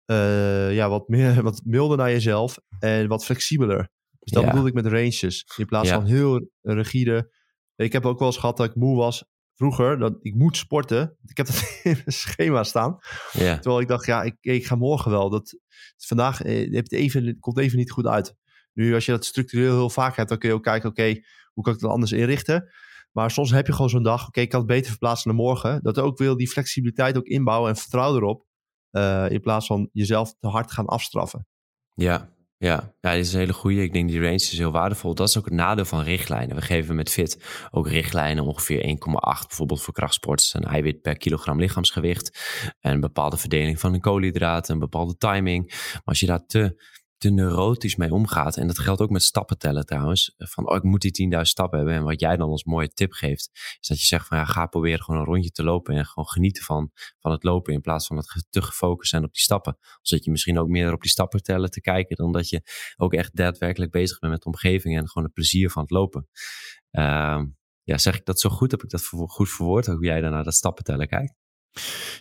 uh, 0.07 0.75
ja, 0.75 0.89
wat, 0.89 1.09
meer, 1.09 1.43
wat 1.49 1.61
milder 1.65 1.97
naar 1.97 2.11
jezelf 2.11 2.59
en 2.79 3.09
wat 3.09 3.25
flexibeler. 3.25 3.91
Dus 4.19 4.33
dat 4.33 4.43
ja. 4.43 4.51
bedoel 4.51 4.67
ik 4.67 4.75
met 4.75 4.87
ranges. 4.87 5.47
In 5.57 5.67
plaats 5.67 5.89
ja. 5.89 5.95
van 5.95 6.07
heel 6.07 6.51
rigide. 6.61 7.33
Ik 7.77 7.93
heb 7.93 8.07
ook 8.07 8.19
wel 8.19 8.29
eens 8.29 8.37
gehad 8.37 8.57
dat 8.57 8.67
ik 8.67 8.75
moe 8.75 8.97
was 8.97 9.25
vroeger. 9.55 9.99
Dat 9.99 10.17
ik 10.21 10.35
moet 10.35 10.57
sporten. 10.57 11.17
Ik 11.25 11.37
heb 11.37 11.47
dat 11.47 11.63
in 11.83 11.93
mijn 11.93 12.03
schema 12.07 12.65
staan. 12.65 12.99
Ja. 13.33 13.55
Terwijl 13.55 13.81
ik 13.81 13.89
dacht, 13.89 14.07
ja, 14.07 14.23
ik, 14.23 14.37
ik 14.41 14.67
ga 14.67 14.75
morgen 14.75 15.11
wel. 15.11 15.31
Dat, 15.31 15.57
vandaag 15.97 16.43
eh, 16.43 16.73
het 16.73 16.93
even, 16.93 17.39
komt 17.39 17.59
even 17.59 17.79
niet 17.79 17.91
goed 17.91 18.07
uit. 18.07 18.35
Nu, 18.73 18.95
als 18.95 19.05
je 19.05 19.13
dat 19.13 19.25
structureel 19.25 19.75
heel 19.75 19.91
vaak 19.91 20.17
hebt, 20.17 20.29
dan 20.29 20.39
kun 20.39 20.49
je 20.49 20.55
ook 20.55 20.63
kijken, 20.63 20.91
oké, 20.91 21.01
okay, 21.01 21.25
hoe 21.53 21.65
kan 21.65 21.75
ik 21.75 21.81
het 21.81 21.91
anders 21.91 22.13
inrichten? 22.13 22.71
Maar 23.13 23.31
soms 23.31 23.51
heb 23.51 23.67
je 23.67 23.73
gewoon 23.73 23.91
zo'n 23.91 24.03
dag, 24.03 24.21
oké, 24.21 24.29
okay, 24.29 24.45
ik 24.45 24.51
kan 24.51 24.61
het 24.61 24.69
beter 24.69 24.91
verplaatsen 24.91 25.29
naar 25.29 25.41
morgen. 25.45 25.83
Dat 25.83 25.99
ook 25.99 26.19
wil 26.19 26.37
die 26.37 26.49
flexibiliteit 26.49 27.17
ook 27.17 27.27
inbouwen 27.27 27.71
en 27.71 27.77
vertrouw 27.77 28.17
erop. 28.17 28.47
Uh, 28.93 29.31
in 29.31 29.41
plaats 29.41 29.67
van 29.67 29.89
jezelf 29.93 30.35
te 30.41 30.49
hard 30.49 30.73
gaan 30.73 30.87
afstraffen. 30.87 31.47
Ja, 31.95 32.33
ja, 32.63 32.95
ja, 33.01 33.13
dit 33.13 33.25
is 33.25 33.33
een 33.33 33.39
hele 33.39 33.53
goede. 33.53 33.83
Ik 33.83 33.93
denk 33.93 34.09
die 34.09 34.21
range 34.21 34.35
is 34.35 34.59
heel 34.59 34.73
waardevol. 34.73 35.15
Dat 35.15 35.29
is 35.29 35.39
ook 35.39 35.45
het 35.45 35.55
nadeel 35.55 35.85
van 35.85 36.03
richtlijnen. 36.03 36.57
We 36.57 36.63
geven 36.63 36.95
met 36.95 37.11
FIT 37.11 37.45
ook 37.71 37.89
richtlijnen 37.89 38.45
ongeveer 38.45 38.83
1,8 38.83 39.47
bijvoorbeeld 39.47 39.83
voor 39.83 39.95
krachtsports. 39.95 40.55
Een 40.55 40.65
eiwit 40.65 41.01
per 41.01 41.17
kilogram 41.17 41.61
lichaamsgewicht. 41.61 42.39
En 42.81 42.93
een 42.93 43.01
bepaalde 43.01 43.37
verdeling 43.37 43.81
van 43.81 43.93
de 43.93 44.01
koolhydraten, 44.01 44.75
een 44.75 44.81
bepaalde 44.81 45.17
timing. 45.17 45.67
Maar 45.93 46.03
als 46.05 46.21
je 46.21 46.27
daar 46.27 46.47
te 46.47 46.83
te 47.23 47.31
neurotisch 47.31 47.97
mee 47.97 48.13
omgaat. 48.13 48.57
En 48.57 48.67
dat 48.67 48.79
geldt 48.79 49.01
ook 49.01 49.11
met 49.11 49.23
stappen 49.23 49.59
tellen 49.59 49.87
trouwens. 49.87 50.35
Van, 50.39 50.69
oh, 50.69 50.77
ik 50.77 50.83
moet 50.83 51.01
die 51.01 51.31
10.000 51.35 51.41
stappen 51.41 51.79
hebben. 51.79 51.97
En 51.97 52.05
wat 52.05 52.21
jij 52.21 52.37
dan 52.37 52.51
als 52.51 52.65
mooie 52.65 52.93
tip 52.93 53.13
geeft, 53.13 53.51
is 53.81 53.89
dat 53.89 54.01
je 54.01 54.07
zegt 54.07 54.27
van, 54.27 54.39
ja, 54.39 54.45
ga 54.45 54.67
proberen 54.67 55.03
gewoon 55.03 55.21
een 55.21 55.27
rondje 55.27 55.51
te 55.51 55.65
lopen 55.65 55.95
en 55.95 56.07
gewoon 56.07 56.29
genieten 56.29 56.65
van, 56.65 56.91
van 57.21 57.33
het 57.33 57.43
lopen 57.43 57.73
in 57.73 57.81
plaats 57.81 58.07
van 58.07 58.17
het 58.17 58.47
te 58.51 58.63
gefocust 58.63 59.11
zijn 59.11 59.25
op 59.25 59.33
die 59.33 59.43
stappen. 59.43 59.79
Zodat 60.01 60.25
je 60.25 60.31
misschien 60.31 60.59
ook 60.59 60.69
meer 60.69 60.93
op 60.93 61.01
die 61.01 61.11
stappen 61.11 61.43
tellen 61.43 61.71
te 61.71 61.81
kijken 61.81 62.17
dan 62.17 62.33
dat 62.33 62.49
je 62.49 62.63
ook 62.97 63.15
echt 63.15 63.37
daadwerkelijk 63.37 63.91
bezig 63.91 64.19
bent 64.19 64.33
met 64.33 64.43
de 64.43 64.49
omgeving 64.49 64.97
en 64.97 65.09
gewoon 65.09 65.25
het 65.25 65.35
plezier 65.35 65.71
van 65.71 65.83
het 65.83 65.91
lopen. 65.91 66.29
Uh, 66.91 67.43
ja, 67.83 67.99
zeg 67.99 68.17
ik 68.17 68.25
dat 68.25 68.41
zo 68.41 68.51
goed? 68.51 68.71
Heb 68.71 68.83
ik 68.83 68.91
dat 68.91 69.07
goed 69.07 69.51
verwoord? 69.51 69.87
Hoe 69.87 70.05
jij 70.05 70.21
naar 70.21 70.45
dat 70.45 70.55
stappen 70.55 70.85
tellen 70.85 71.09
kijkt? 71.09 71.42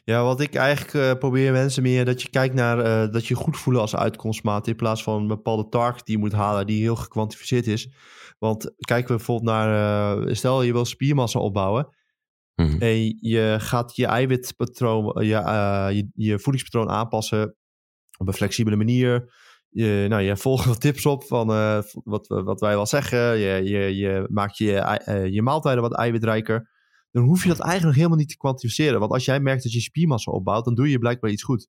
Ja, 0.03 0.23
wat 0.23 0.39
ik 0.39 0.55
eigenlijk 0.55 0.93
uh, 0.93 1.13
probeer 1.13 1.51
mensen 1.51 1.83
meer 1.83 2.05
dat 2.05 2.21
je 2.21 2.29
kijkt 2.29 2.53
naar 2.53 2.77
uh, 2.77 3.13
dat 3.13 3.25
je 3.25 3.35
goed 3.35 3.57
voelen 3.57 3.81
als 3.81 3.95
uitkomstmaat 3.95 4.67
in 4.67 4.75
plaats 4.75 5.03
van 5.03 5.21
een 5.21 5.27
bepaalde 5.27 5.69
target 5.69 6.05
die 6.05 6.15
je 6.15 6.21
moet 6.21 6.31
halen 6.31 6.67
die 6.67 6.81
heel 6.81 6.95
gekwantificeerd 6.95 7.67
is. 7.67 7.89
Want 8.39 8.73
kijken 8.77 9.11
we 9.11 9.15
bijvoorbeeld 9.15 9.49
naar, 9.49 10.27
uh, 10.27 10.33
stel 10.33 10.61
je 10.61 10.71
wil 10.71 10.85
spiermassa 10.85 11.39
opbouwen 11.39 11.87
mm-hmm. 12.55 12.79
en 12.79 13.17
je 13.19 13.55
gaat 13.59 13.95
je 13.95 14.05
eiwitpatroon, 14.05 15.25
je, 15.25 15.35
je, 15.93 16.09
je, 16.13 16.39
voedingspatroon 16.39 16.89
aanpassen 16.89 17.55
op 18.17 18.27
een 18.27 18.33
flexibele 18.33 18.75
manier. 18.75 19.33
Je, 19.69 20.05
nou, 20.09 20.21
je 20.21 20.37
volgt 20.37 20.65
wat 20.65 20.81
tips 20.81 21.05
op 21.05 21.23
van 21.23 21.47
wat, 22.03 22.27
wat 22.27 22.59
wij 22.59 22.75
wel 22.75 22.85
zeggen. 22.85 23.37
Je, 23.37 23.63
je, 23.63 23.95
je 23.95 24.27
maakt 24.29 24.57
je, 24.57 25.27
je 25.31 25.41
maaltijden 25.41 25.81
wat 25.81 25.97
eiwitrijker 25.97 26.70
dan 27.11 27.23
hoef 27.23 27.43
je 27.43 27.49
dat 27.49 27.59
eigenlijk 27.59 27.97
helemaal 27.97 28.17
niet 28.17 28.29
te 28.29 28.37
kwantificeren. 28.37 28.99
Want 28.99 29.11
als 29.11 29.25
jij 29.25 29.39
merkt 29.39 29.63
dat 29.63 29.71
je 29.71 29.79
spiermassa 29.79 30.31
opbouwt, 30.31 30.65
dan 30.65 30.75
doe 30.75 30.89
je 30.89 30.99
blijkbaar 30.99 31.31
iets 31.31 31.43
goed. 31.43 31.67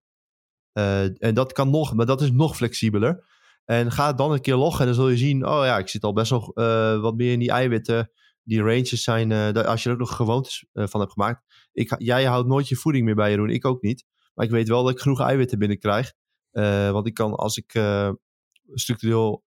Uh, 0.73 1.23
en 1.23 1.35
dat 1.35 1.53
kan 1.53 1.71
nog, 1.71 1.95
maar 1.95 2.07
dat 2.07 2.21
is 2.21 2.31
nog 2.31 2.57
flexibeler. 2.57 3.25
En 3.65 3.93
ga 3.93 4.13
dan 4.13 4.33
een 4.33 4.41
keer 4.41 4.57
loggen 4.57 4.81
en 4.81 4.87
dan 4.87 4.95
zul 4.95 5.09
je 5.09 5.17
zien, 5.17 5.47
oh 5.47 5.65
ja, 5.65 5.79
ik 5.79 5.89
zit 5.89 6.03
al 6.03 6.13
best 6.13 6.31
wel 6.31 6.53
uh, 6.55 7.01
wat 7.01 7.17
meer 7.17 7.33
in 7.33 7.39
die 7.39 7.51
eiwitten. 7.51 8.11
Die 8.45 8.63
ranges 8.63 9.03
zijn, 9.03 9.31
uh, 9.31 9.51
als 9.53 9.83
je 9.83 9.89
er 9.89 9.95
ook 9.95 10.01
nog 10.01 10.17
gewoontes 10.17 10.67
van 10.73 11.01
hebt 11.01 11.13
gemaakt. 11.13 11.69
Ik, 11.73 11.95
jij 11.99 12.25
houdt 12.25 12.49
nooit 12.49 12.69
je 12.69 12.77
voeding 12.77 13.05
meer 13.05 13.15
bij 13.15 13.31
je 13.31 13.37
doen, 13.37 13.51
ik 13.51 13.65
ook 13.65 13.83
niet. 13.83 14.05
Maar 14.35 14.45
ik 14.45 14.51
weet 14.51 14.69
wel 14.69 14.83
dat 14.83 14.93
ik 14.93 15.01
genoeg 15.01 15.21
eiwitten 15.21 15.59
binnenkrijg. 15.59 16.13
want 16.93 17.07
ik 17.07 17.15
kan, 17.15 17.35
als 17.35 17.57
ik 17.57 17.83
structureel 18.75 19.45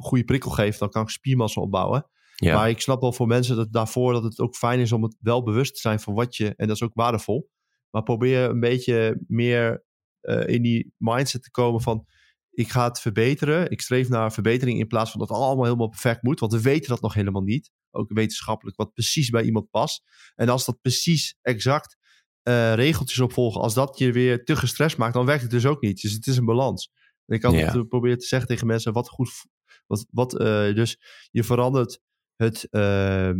goede 0.00 0.24
prikkel 0.24 0.50
geef, 0.50 0.78
dan 0.78 0.88
kan 0.90 1.02
ik 1.02 1.08
spiermassa 1.08 1.60
opbouwen. 1.60 2.06
Ja. 2.44 2.54
Maar 2.54 2.68
ik 2.68 2.80
snap 2.80 3.00
wel 3.00 3.12
voor 3.12 3.26
mensen 3.26 3.56
dat 3.56 3.72
daarvoor 3.72 4.12
dat 4.12 4.22
het 4.22 4.38
ook 4.38 4.56
fijn 4.56 4.80
is 4.80 4.92
om 4.92 5.02
het 5.02 5.16
wel 5.20 5.42
bewust 5.42 5.74
te 5.74 5.80
zijn 5.80 6.00
van 6.00 6.14
wat 6.14 6.36
je, 6.36 6.54
en 6.56 6.66
dat 6.66 6.76
is 6.76 6.82
ook 6.82 6.94
waardevol. 6.94 7.50
Maar 7.90 8.02
probeer 8.02 8.50
een 8.50 8.60
beetje 8.60 9.24
meer 9.26 9.84
uh, 10.22 10.46
in 10.46 10.62
die 10.62 10.94
mindset 10.96 11.42
te 11.42 11.50
komen 11.50 11.80
van 11.80 12.06
ik 12.50 12.68
ga 12.68 12.88
het 12.88 13.00
verbeteren. 13.00 13.70
Ik 13.70 13.80
streef 13.80 14.08
naar 14.08 14.32
verbetering 14.32 14.78
in 14.78 14.86
plaats 14.86 15.10
van 15.10 15.20
dat 15.20 15.28
het 15.28 15.38
allemaal 15.38 15.64
helemaal 15.64 15.88
perfect 15.88 16.22
moet. 16.22 16.40
Want 16.40 16.52
we 16.52 16.60
weten 16.60 16.88
dat 16.88 17.00
nog 17.00 17.14
helemaal 17.14 17.42
niet. 17.42 17.70
Ook 17.90 18.12
wetenschappelijk, 18.12 18.76
wat 18.76 18.92
precies 18.92 19.30
bij 19.30 19.42
iemand 19.42 19.70
past. 19.70 20.02
En 20.34 20.48
als 20.48 20.64
dat 20.64 20.80
precies 20.80 21.38
exact 21.42 21.96
uh, 22.48 22.74
regeltjes 22.74 23.20
opvolgen, 23.20 23.60
als 23.60 23.74
dat 23.74 23.98
je 23.98 24.12
weer 24.12 24.44
te 24.44 24.56
gestrest 24.56 24.96
maakt, 24.96 25.14
dan 25.14 25.26
werkt 25.26 25.42
het 25.42 25.50
dus 25.50 25.66
ook 25.66 25.80
niet. 25.80 26.00
Dus 26.00 26.12
het 26.12 26.26
is 26.26 26.36
een 26.36 26.44
balans. 26.44 26.90
En 27.26 27.36
ik 27.36 27.50
ja. 27.50 27.84
proberen 27.84 28.18
te 28.18 28.26
zeggen 28.26 28.48
tegen 28.48 28.66
mensen, 28.66 28.92
wat 28.92 29.08
goed, 29.08 29.30
wat, 29.86 30.06
wat 30.10 30.32
uh, 30.32 30.74
dus 30.74 30.98
je 31.30 31.44
verandert 31.44 32.00
het 32.42 32.66
uh, 32.70 33.30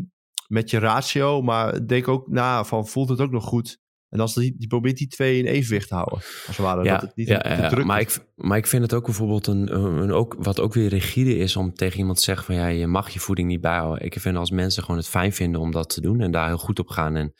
met 0.47 0.71
je 0.71 0.78
ratio, 0.78 1.42
maar 1.42 1.87
denk 1.87 2.09
ook 2.09 2.28
na 2.28 2.64
van 2.64 2.87
voelt 2.87 3.09
het 3.09 3.21
ook 3.21 3.30
nog 3.30 3.44
goed. 3.44 3.80
En 4.09 4.21
als 4.21 4.35
die, 4.35 4.54
die 4.59 4.68
probeert 4.68 4.97
die 4.97 5.06
twee 5.06 5.38
in 5.38 5.47
evenwicht 5.47 5.88
te 5.88 5.94
houden. 5.94 6.18
Als 6.18 6.47
het 6.47 6.56
ware. 6.56 6.85
Ja, 6.85 6.92
dat 6.92 7.02
het 7.02 7.16
niet 7.16 7.28
ja, 7.28 7.44
ja, 7.49 7.71
ja. 7.71 7.85
Maar, 7.85 8.00
ik, 8.00 8.26
maar 8.35 8.59
ik 8.59 8.66
vind 8.66 8.82
het 8.82 8.94
ook 8.94 9.04
bijvoorbeeld 9.04 9.47
een, 9.47 9.75
een, 9.75 10.12
ook, 10.12 10.37
wat 10.38 10.61
ook 10.61 10.75
weer 10.75 10.88
rigide 10.88 11.37
is 11.37 11.56
om 11.56 11.75
tegen 11.75 11.99
iemand 11.99 12.16
te 12.16 12.23
zeggen 12.23 12.44
van 12.44 12.54
ja, 12.54 12.66
je 12.66 12.87
mag 12.87 13.11
je 13.11 13.21
voeding 13.21 13.49
niet 13.49 13.61
bijhouden. 13.61 14.04
Ik 14.04 14.21
vind 14.21 14.37
als 14.37 14.50
mensen 14.50 14.82
gewoon 14.82 14.97
het 14.97 15.09
fijn 15.09 15.32
vinden 15.32 15.61
om 15.61 15.71
dat 15.71 15.88
te 15.88 16.00
doen 16.00 16.21
en 16.21 16.30
daar 16.30 16.47
heel 16.47 16.59
goed 16.59 16.78
op 16.78 16.88
gaan 16.88 17.16
en, 17.16 17.32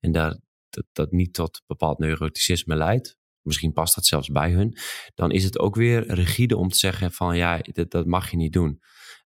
en 0.00 0.12
daar, 0.12 0.40
dat, 0.68 0.84
dat 0.92 1.10
niet 1.10 1.32
tot 1.32 1.62
bepaald 1.66 1.98
neuroticisme 1.98 2.76
leidt. 2.76 3.16
Misschien 3.42 3.72
past 3.72 3.94
dat 3.94 4.06
zelfs 4.06 4.28
bij 4.28 4.50
hun. 4.50 4.76
Dan 5.14 5.30
is 5.30 5.44
het 5.44 5.58
ook 5.58 5.74
weer 5.74 6.14
rigide 6.14 6.56
om 6.56 6.68
te 6.68 6.78
zeggen 6.78 7.12
van 7.12 7.36
ja, 7.36 7.58
dat, 7.62 7.90
dat 7.90 8.06
mag 8.06 8.30
je 8.30 8.36
niet 8.36 8.52
doen. 8.52 8.80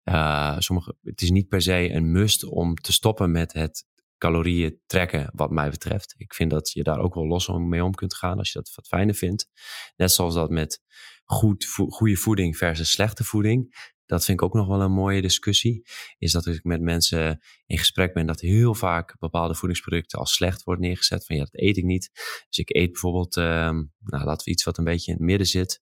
Uh, 0.04 0.60
sommige, 0.60 0.96
het 1.04 1.22
is 1.22 1.30
niet 1.30 1.48
per 1.48 1.62
se 1.62 1.90
een 1.92 2.12
must 2.12 2.44
om 2.44 2.76
te 2.76 2.94
stoppen 2.94 3.32
met 3.32 3.54
het 3.54 3.86
calorieën 4.18 4.80
trekken, 4.86 5.30
wat 5.34 5.52
mij 5.52 5.70
betreft. 5.70 6.14
Ik 6.18 6.34
vind 6.34 6.52
dat 6.52 6.72
je 6.72 6.84
daar 6.84 7.00
ook 7.00 7.14
wel 7.14 7.28
los 7.28 7.48
mee 7.48 7.84
om 7.84 7.94
kunt 7.94 8.16
gaan 8.16 8.38
als 8.38 8.52
je 8.52 8.60
dat 8.60 8.72
wat 8.76 8.88
fijner 8.88 9.16
vindt. 9.16 9.48
Net 9.96 10.12
zoals 10.12 10.34
dat 10.34 10.50
met 10.50 10.82
goed, 11.24 11.66
goede 11.90 12.16
voeding 12.16 12.58
versus 12.58 12.92
slechte 12.92 13.24
voeding. 13.24 13.76
Dat 14.06 14.26
vind 14.26 14.40
ik 14.40 14.46
ook 14.46 14.54
nog 14.54 14.68
wel 14.68 14.82
een 14.82 14.92
mooie 14.92 15.22
discussie. 15.22 15.86
Is 16.18 16.32
dat 16.32 16.46
ik 16.46 16.64
met 16.64 16.82
mensen 16.82 17.40
in 17.66 17.78
gesprek 17.78 18.14
ben 18.14 18.26
dat 18.26 18.40
heel 18.40 18.76
vaak 18.76 19.16
bepaalde 19.20 19.56
voedingsproducten 19.56 20.20
als 20.20 20.34
slecht 20.34 20.64
wordt 20.64 20.82
neergezet. 20.82 21.26
Van 21.26 21.36
ja, 21.36 21.42
dat 21.42 21.62
eet 21.62 21.78
ik 21.78 21.84
niet. 21.84 22.10
Dus 22.48 22.58
ik 22.58 22.76
eet 22.76 22.92
bijvoorbeeld, 22.92 23.36
um, 23.36 23.94
nou 24.00 24.26
laten 24.26 24.46
we 24.46 24.52
iets 24.52 24.64
wat 24.64 24.78
een 24.78 24.84
beetje 24.84 25.12
in 25.12 25.18
het 25.18 25.26
midden 25.26 25.48
zit. 25.48 25.82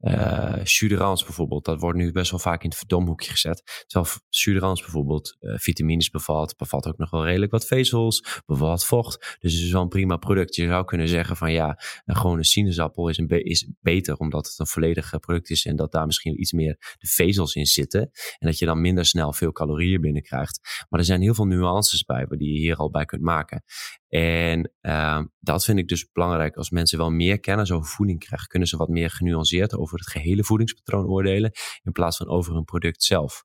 Uh, 0.00 0.52
bijvoorbeeld, 1.24 1.64
dat 1.64 1.80
wordt 1.80 1.98
nu 1.98 2.12
best 2.12 2.30
wel 2.30 2.40
vaak 2.40 2.62
in 2.62 2.68
het 2.68 2.78
verdomhoekje 2.78 3.30
gezet. 3.30 3.84
Terwijl 3.86 4.12
Suderans 4.28 4.80
bijvoorbeeld 4.80 5.36
uh, 5.40 5.54
vitamines 5.56 6.10
bevat, 6.10 6.56
bevat 6.56 6.86
ook 6.86 6.98
nog 6.98 7.10
wel 7.10 7.24
redelijk 7.24 7.52
wat 7.52 7.66
vezels, 7.66 8.42
bevat 8.46 8.86
vocht. 8.86 9.36
Dus 9.40 9.52
het 9.52 9.62
is 9.62 9.72
wel 9.72 9.82
een 9.82 9.88
prima 9.88 10.16
product. 10.16 10.54
Je 10.54 10.66
zou 10.66 10.84
kunnen 10.84 11.08
zeggen 11.08 11.36
van 11.36 11.52
ja, 11.52 11.80
een 12.04 12.16
gewone 12.16 12.44
sinaasappel 12.44 13.08
is, 13.08 13.18
een 13.18 13.28
is 13.28 13.70
beter 13.80 14.16
omdat 14.16 14.46
het 14.46 14.58
een 14.58 14.66
volledig 14.66 15.18
product 15.18 15.50
is 15.50 15.64
en 15.64 15.76
dat 15.76 15.92
daar 15.92 16.06
misschien 16.06 16.40
iets 16.40 16.52
meer 16.52 16.76
de 16.98 17.06
vezels 17.06 17.54
in 17.54 17.66
zitten. 17.66 18.00
En 18.38 18.46
dat 18.46 18.58
je 18.58 18.66
dan 18.66 18.80
minder 18.80 19.04
snel 19.04 19.32
veel 19.32 19.52
calorieën 19.52 20.00
binnenkrijgt. 20.00 20.84
Maar 20.88 21.00
er 21.00 21.06
zijn 21.06 21.20
heel 21.20 21.34
veel 21.34 21.46
nuances 21.46 22.04
bij 22.04 22.26
die 22.28 22.52
je 22.52 22.58
hier 22.58 22.76
al 22.76 22.90
bij 22.90 23.04
kunt 23.04 23.22
maken. 23.22 23.64
En 24.08 24.72
uh, 24.80 25.22
dat 25.38 25.64
vind 25.64 25.78
ik 25.78 25.88
dus 25.88 26.10
belangrijk. 26.12 26.56
Als 26.56 26.70
mensen 26.70 26.98
wel 26.98 27.10
meer 27.10 27.40
kennis 27.40 27.70
over 27.70 27.88
voeding 27.88 28.18
krijgen, 28.18 28.48
kunnen 28.48 28.68
ze 28.68 28.76
wat 28.76 28.88
meer 28.88 29.10
genuanceerd 29.10 29.76
over 29.76 29.98
het 29.98 30.08
gehele 30.08 30.44
voedingspatroon 30.44 31.06
oordelen. 31.06 31.52
In 31.82 31.92
plaats 31.92 32.16
van 32.16 32.28
over 32.28 32.56
een 32.56 32.64
product 32.64 33.02
zelf. 33.02 33.44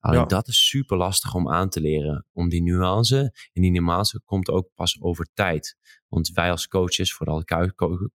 Alleen 0.00 0.28
dat 0.28 0.48
is 0.48 0.68
super 0.68 0.96
lastig 0.96 1.34
om 1.34 1.50
aan 1.50 1.68
te 1.68 1.80
leren. 1.80 2.26
Om 2.32 2.48
die 2.48 2.62
nuance. 2.62 3.18
En 3.52 3.62
die 3.62 3.70
nuance 3.70 4.22
komt 4.24 4.50
ook 4.50 4.70
pas 4.74 5.00
over 5.00 5.28
tijd. 5.34 5.76
Want 6.08 6.28
wij 6.28 6.50
als 6.50 6.68
coaches, 6.68 7.14
vooral 7.14 7.44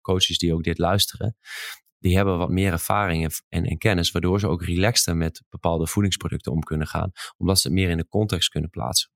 coaches 0.02 0.38
die 0.38 0.54
ook 0.54 0.64
dit 0.64 0.78
luisteren, 0.78 1.38
die 2.04 2.16
hebben 2.16 2.38
wat 2.38 2.50
meer 2.50 2.72
ervaring 2.72 3.34
en, 3.50 3.64
en, 3.64 3.78
kennis, 3.78 4.12
waardoor 4.12 4.40
ze 4.40 4.48
ook 4.48 4.64
relaxter 4.64 5.18
met 5.18 5.44
bepaalde 5.50 5.88
voedingsproducten 5.88 6.52
om 6.52 6.60
kunnen 6.60 6.88
gaan, 6.88 7.12
omdat 7.38 7.60
ze 7.60 7.68
het 7.68 7.78
meer 7.78 7.90
in 7.90 7.98
de 7.98 8.08
context 8.08 8.50
kunnen 8.50 8.70
plaatsen. 8.70 9.13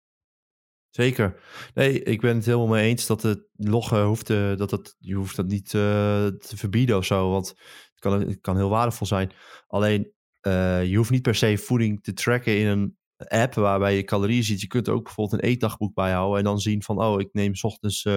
Zeker. 0.97 1.39
Nee, 1.73 2.03
ik 2.03 2.21
ben 2.21 2.35
het 2.35 2.45
helemaal 2.45 2.67
mee 2.67 2.89
eens 2.89 3.05
dat 3.05 3.21
het 3.21 3.47
loggen 3.55 4.03
hoeft, 4.03 4.29
uh, 4.29 4.55
dat 4.55 4.71
het, 4.71 4.95
je 4.99 5.13
hoeft 5.13 5.35
dat 5.35 5.47
niet 5.47 5.73
uh, 5.73 5.81
te 6.25 6.57
verbieden 6.57 6.97
of 6.97 7.05
zo, 7.05 7.29
want 7.31 7.47
het 7.47 7.99
kan, 7.99 8.21
het 8.21 8.41
kan 8.41 8.55
heel 8.55 8.69
waardevol 8.69 9.07
zijn. 9.07 9.31
Alleen, 9.67 10.11
uh, 10.47 10.85
je 10.85 10.97
hoeft 10.97 11.09
niet 11.09 11.21
per 11.21 11.35
se 11.35 11.57
voeding 11.57 12.03
te 12.03 12.13
tracken 12.13 12.57
in 12.57 12.67
een 12.67 12.97
app 13.17 13.53
waarbij 13.53 13.95
je 13.95 14.03
calorieën 14.03 14.43
ziet. 14.43 14.61
Je 14.61 14.67
kunt 14.67 14.89
ook 14.89 15.03
bijvoorbeeld 15.03 15.41
een 15.41 15.49
eetdagboek 15.49 15.93
bijhouden 15.93 16.37
en 16.37 16.43
dan 16.43 16.59
zien 16.59 16.83
van, 16.83 17.03
oh, 17.03 17.19
ik 17.19 17.29
neem 17.31 17.55
s 17.55 17.63
ochtends 17.63 18.07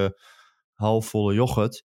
halfvolle 0.74 1.34
yoghurt 1.34 1.84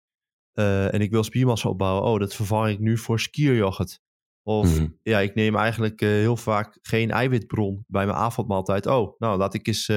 en 0.54 1.02
ik 1.02 1.12
wil 1.12 1.24
spiermassa 1.24 1.70
opbouwen. 1.70 2.04
Oh, 2.04 2.20
dat 2.20 2.36
vervang 2.36 2.70
ik 2.70 2.80
nu 2.80 2.98
voor 2.98 3.20
skieryoghurt. 3.20 4.00
Of 4.44 4.80
mm. 4.80 5.00
ja, 5.02 5.20
ik 5.20 5.36
neem 5.36 5.56
eigenlijk 5.56 6.00
heel 6.00 6.38
vaak 6.38 6.78
geen 6.82 7.12
eiwitbron 7.12 7.84
bij 7.88 8.06
mijn 8.06 8.18
avondmaaltijd. 8.18 8.86
Oh, 8.86 9.20
nou 9.20 9.38
laat 9.38 9.54
ik 9.54 9.68
eens 9.68 9.92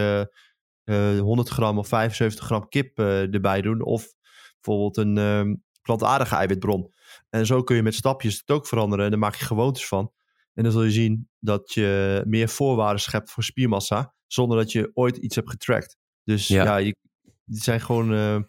100 0.95 1.49
eh, 1.49 1.55
gram 1.55 1.79
of 1.79 1.89
75 1.89 2.45
gram 2.45 2.69
kip 2.69 2.99
eh, 2.99 3.35
erbij 3.35 3.61
doen. 3.61 3.83
Of 3.83 4.15
bijvoorbeeld 4.61 4.97
een 4.97 5.19
ehm, 5.19 5.55
plantaardige 5.83 6.35
eiwitbron. 6.35 6.93
En 7.31 7.47
zo 7.47 7.63
kun 7.63 7.77
je 7.77 7.83
met 7.83 7.95
stapjes 7.95 8.39
het 8.39 8.51
ook 8.51 8.67
veranderen. 8.67 9.05
En 9.05 9.11
dan 9.11 9.21
maak 9.21 9.35
je 9.35 9.45
gewoontes 9.45 9.87
van. 9.87 10.13
En 10.55 10.63
dan 10.63 10.73
zul 10.73 10.83
je 10.83 10.91
zien 10.91 11.29
dat 11.39 11.73
je 11.73 12.23
meer 12.27 12.49
voorwaarden 12.49 13.01
schept 13.01 13.31
voor 13.31 13.43
spiermassa. 13.43 14.15
Zonder 14.27 14.57
dat 14.57 14.73
je 14.73 14.91
ooit 14.95 15.17
iets 15.17 15.35
hebt 15.35 15.51
getrackt. 15.51 15.97
Dus 16.25 16.49
ja, 16.49 16.77
je, 16.77 16.97
het 17.47 17.63
zijn 17.63 17.81
gewoon 17.81 18.13
uh, 18.13 18.41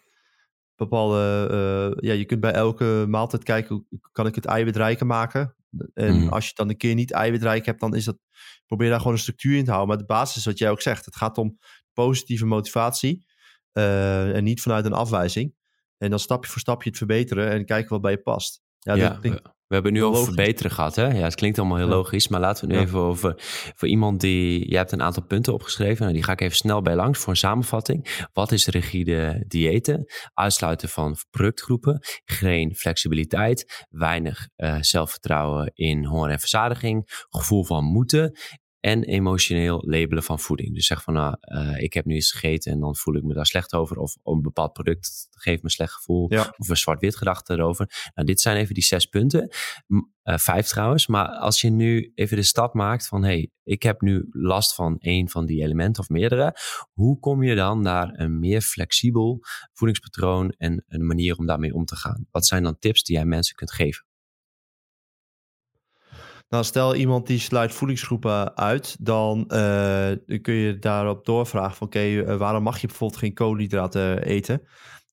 bepaalde. 0.74 1.48
Uh, 1.50 2.10
ja, 2.10 2.12
je 2.12 2.24
kunt 2.24 2.40
bij 2.40 2.52
elke 2.52 3.04
maaltijd 3.08 3.42
kijken: 3.42 3.86
kan 4.12 4.26
ik 4.26 4.34
het 4.34 4.44
eiwitrijker 4.44 5.06
maken? 5.06 5.54
En 5.94 6.14
mm. 6.14 6.28
als 6.28 6.46
je 6.46 6.52
dan 6.54 6.68
een 6.68 6.76
keer 6.76 6.94
niet 6.94 7.12
eiwitrijk 7.12 7.66
hebt, 7.66 7.80
dan 7.80 7.94
is 7.94 8.04
dat. 8.04 8.18
Probeer 8.66 8.88
daar 8.88 8.98
gewoon 8.98 9.12
een 9.12 9.18
structuur 9.18 9.56
in 9.56 9.64
te 9.64 9.70
houden. 9.70 9.88
Maar 9.88 10.06
de 10.06 10.12
basis 10.12 10.36
is 10.36 10.44
wat 10.44 10.58
jij 10.58 10.70
ook 10.70 10.80
zegt. 10.80 11.04
Het 11.04 11.16
gaat 11.16 11.38
om 11.38 11.58
positieve 12.04 12.46
motivatie. 12.46 13.24
Uh, 13.72 14.36
en 14.36 14.44
niet 14.44 14.62
vanuit 14.62 14.84
een 14.84 14.92
afwijzing. 14.92 15.54
En 15.98 16.10
dan 16.10 16.18
stapje 16.18 16.50
voor 16.50 16.60
stapje 16.60 16.88
het 16.88 16.98
verbeteren 16.98 17.50
en 17.50 17.64
kijken 17.64 17.90
wat 17.90 18.00
bij 18.00 18.10
je 18.10 18.22
past. 18.22 18.62
Ja, 18.78 18.94
ja 18.94 19.18
we, 19.20 19.74
hebben 19.74 19.92
nu 19.92 20.04
over 20.04 20.24
verbeteren 20.24 20.70
gehad. 20.70 20.96
Hè? 20.96 21.06
Ja, 21.06 21.22
het 21.22 21.34
klinkt 21.34 21.58
allemaal 21.58 21.76
heel 21.76 21.86
logisch. 21.86 22.28
Maar 22.28 22.40
laten 22.40 22.68
we 22.68 22.74
nu 22.74 22.80
even 22.80 22.98
over 22.98 23.34
voor 23.76 23.88
iemand 23.88 24.20
die. 24.20 24.70
Je 24.70 24.76
hebt 24.76 24.92
een 24.92 25.02
aantal 25.02 25.22
punten 25.22 25.52
opgeschreven. 25.52 26.02
Nou, 26.02 26.12
die 26.12 26.22
ga 26.22 26.32
ik 26.32 26.40
even 26.40 26.56
snel 26.56 26.82
bij 26.82 26.94
langs 26.94 27.18
voor 27.18 27.28
een 27.28 27.36
samenvatting. 27.36 28.26
Wat 28.32 28.52
is 28.52 28.66
rigide 28.66 29.44
diëten? 29.46 30.04
Uitsluiten 30.34 30.88
van 30.88 31.16
productgroepen. 31.30 31.98
Geen 32.24 32.74
flexibiliteit. 32.74 33.86
Weinig 33.88 34.48
uh, 34.56 34.76
zelfvertrouwen 34.80 35.70
in 35.74 36.04
honger 36.04 36.30
en 36.30 36.40
verzadiging. 36.40 37.24
Gevoel 37.28 37.64
van 37.64 37.84
moeten 37.84 38.38
en 38.80 39.04
emotioneel 39.04 39.82
labelen 39.86 40.22
van 40.22 40.38
voeding. 40.38 40.74
Dus 40.74 40.86
zeg 40.86 41.02
van, 41.02 41.14
nou, 41.14 41.36
uh, 41.40 41.82
ik 41.82 41.92
heb 41.92 42.04
nu 42.04 42.16
iets 42.16 42.32
gegeten 42.32 42.72
en 42.72 42.80
dan 42.80 42.96
voel 42.96 43.14
ik 43.14 43.22
me 43.22 43.34
daar 43.34 43.46
slecht 43.46 43.74
over. 43.74 43.96
Of 43.96 44.16
een 44.24 44.42
bepaald 44.42 44.72
product 44.72 45.28
geeft 45.30 45.56
me 45.56 45.64
een 45.64 45.70
slecht 45.70 45.92
gevoel. 45.92 46.26
Of 46.56 46.68
een 46.68 46.76
zwart-wit 46.76 47.16
gedachte 47.16 47.52
erover. 47.52 48.10
Nou, 48.14 48.26
dit 48.26 48.40
zijn 48.40 48.56
even 48.56 48.74
die 48.74 48.82
zes 48.82 49.06
punten. 49.06 49.48
Uh, 49.88 50.36
vijf 50.36 50.66
trouwens. 50.66 51.06
Maar 51.06 51.28
als 51.28 51.60
je 51.60 51.70
nu 51.70 52.12
even 52.14 52.36
de 52.36 52.42
stap 52.42 52.74
maakt 52.74 53.06
van, 53.06 53.24
hey, 53.24 53.50
ik 53.62 53.82
heb 53.82 54.00
nu 54.00 54.26
last 54.30 54.74
van 54.74 54.98
één 54.98 55.28
van 55.28 55.46
die 55.46 55.62
elementen 55.62 56.02
of 56.02 56.08
meerdere. 56.08 56.56
Hoe 56.92 57.18
kom 57.18 57.42
je 57.42 57.54
dan 57.54 57.80
naar 57.80 58.10
een 58.12 58.38
meer 58.38 58.60
flexibel 58.60 59.38
voedingspatroon 59.72 60.54
en 60.58 60.84
een 60.88 61.06
manier 61.06 61.36
om 61.36 61.46
daarmee 61.46 61.74
om 61.74 61.84
te 61.84 61.96
gaan? 61.96 62.26
Wat 62.30 62.46
zijn 62.46 62.62
dan 62.62 62.78
tips 62.78 63.02
die 63.02 63.16
jij 63.16 63.24
mensen 63.24 63.54
kunt 63.54 63.72
geven? 63.72 64.08
Nou, 66.50 66.64
stel 66.64 66.94
iemand 66.94 67.26
die 67.26 67.38
sluit 67.38 67.74
voedingsgroepen 67.74 68.56
uit, 68.56 68.96
dan, 69.00 69.38
uh, 69.38 70.10
kun 70.42 70.54
je 70.54 70.78
daarop 70.78 71.24
doorvragen 71.24 71.76
van 71.76 71.86
oké, 71.86 71.98
eh, 71.98 72.36
waarom 72.36 72.62
mag 72.62 72.80
je 72.80 72.86
bijvoorbeeld 72.86 73.20
geen 73.20 73.34
koolhydraten 73.34 74.22
eten? 74.22 74.62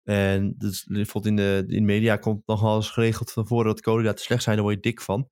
En 0.04 0.56
dus, 0.58 0.84
bijvoorbeeld 0.84 1.26
in 1.26 1.36
de, 1.36 1.76
in 1.76 1.86
media 1.86 2.18
komt 2.18 2.48
nogal 2.48 2.76
eens 2.76 2.90
geregeld 2.90 3.32
van 3.32 3.48
voor 3.48 3.64
dat 3.64 3.82
koolhydraten 3.82 4.24
slecht 4.24 4.44
zijn, 4.44 4.56
daar 4.56 4.66
word 4.66 4.76
je 4.76 4.82
dik 4.82 5.02
van. 5.02 5.30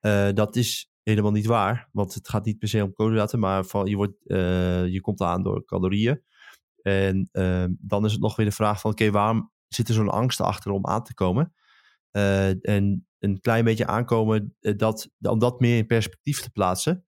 Uh, 0.00 0.28
dat 0.34 0.56
is 0.56 0.90
helemaal 1.02 1.30
niet 1.30 1.46
waar, 1.46 1.88
want 1.92 2.14
het 2.14 2.28
gaat 2.28 2.44
niet 2.44 2.58
per 2.58 2.68
se 2.68 2.84
om 2.84 2.92
koolhydraten, 2.92 3.38
maar 3.38 3.64
van, 3.64 3.86
je, 3.86 3.96
wordt, 3.96 4.16
je 4.92 4.98
komt 5.00 5.20
aan 5.20 5.42
door 5.42 5.64
calorieën. 5.64 6.22
En 6.82 7.28
dan 7.80 8.04
is 8.04 8.12
het 8.12 8.20
nog 8.20 8.36
weer 8.36 8.46
de 8.46 8.52
vraag 8.52 8.80
van 8.80 8.90
oké, 8.90 9.10
waarom 9.10 9.52
zit 9.68 9.88
er 9.88 9.94
zo'n 9.94 10.08
angst 10.08 10.40
achter 10.40 10.70
om 10.70 10.86
aan 10.86 11.04
te 11.04 11.14
komen? 11.14 11.54
En 12.10 13.06
een 13.20 13.40
klein 13.40 13.64
beetje 13.64 13.86
aankomen 13.86 14.56
eh, 14.60 14.76
dat, 14.76 15.10
om 15.20 15.38
dat 15.38 15.60
meer 15.60 15.76
in 15.76 15.86
perspectief 15.86 16.40
te 16.40 16.50
plaatsen. 16.50 17.04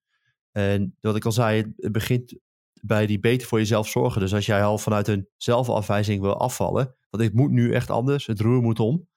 En 0.51 0.97
wat 1.01 1.17
ik 1.17 1.25
al 1.25 1.33
zei, 1.33 1.73
het 1.77 1.93
begint 1.93 2.39
bij 2.81 3.07
die 3.07 3.21
beter 3.21 3.49
voor 3.49 3.59
jezelf 3.59 3.89
zorgen. 3.89 4.21
Dus 4.21 4.35
als 4.35 4.47
jij 4.47 4.65
al 4.65 4.79
vanuit 4.79 5.09
een 5.09 5.29
zelfafwijzing 5.37 6.21
wil 6.21 6.41
afvallen, 6.41 6.97
want 7.11 7.25
ik 7.25 7.33
moet 7.33 7.51
nu 7.51 7.73
echt 7.73 7.91
anders, 7.91 8.27
het 8.27 8.41
roer 8.41 8.63
moet 8.63 8.81
om. 8.81 9.09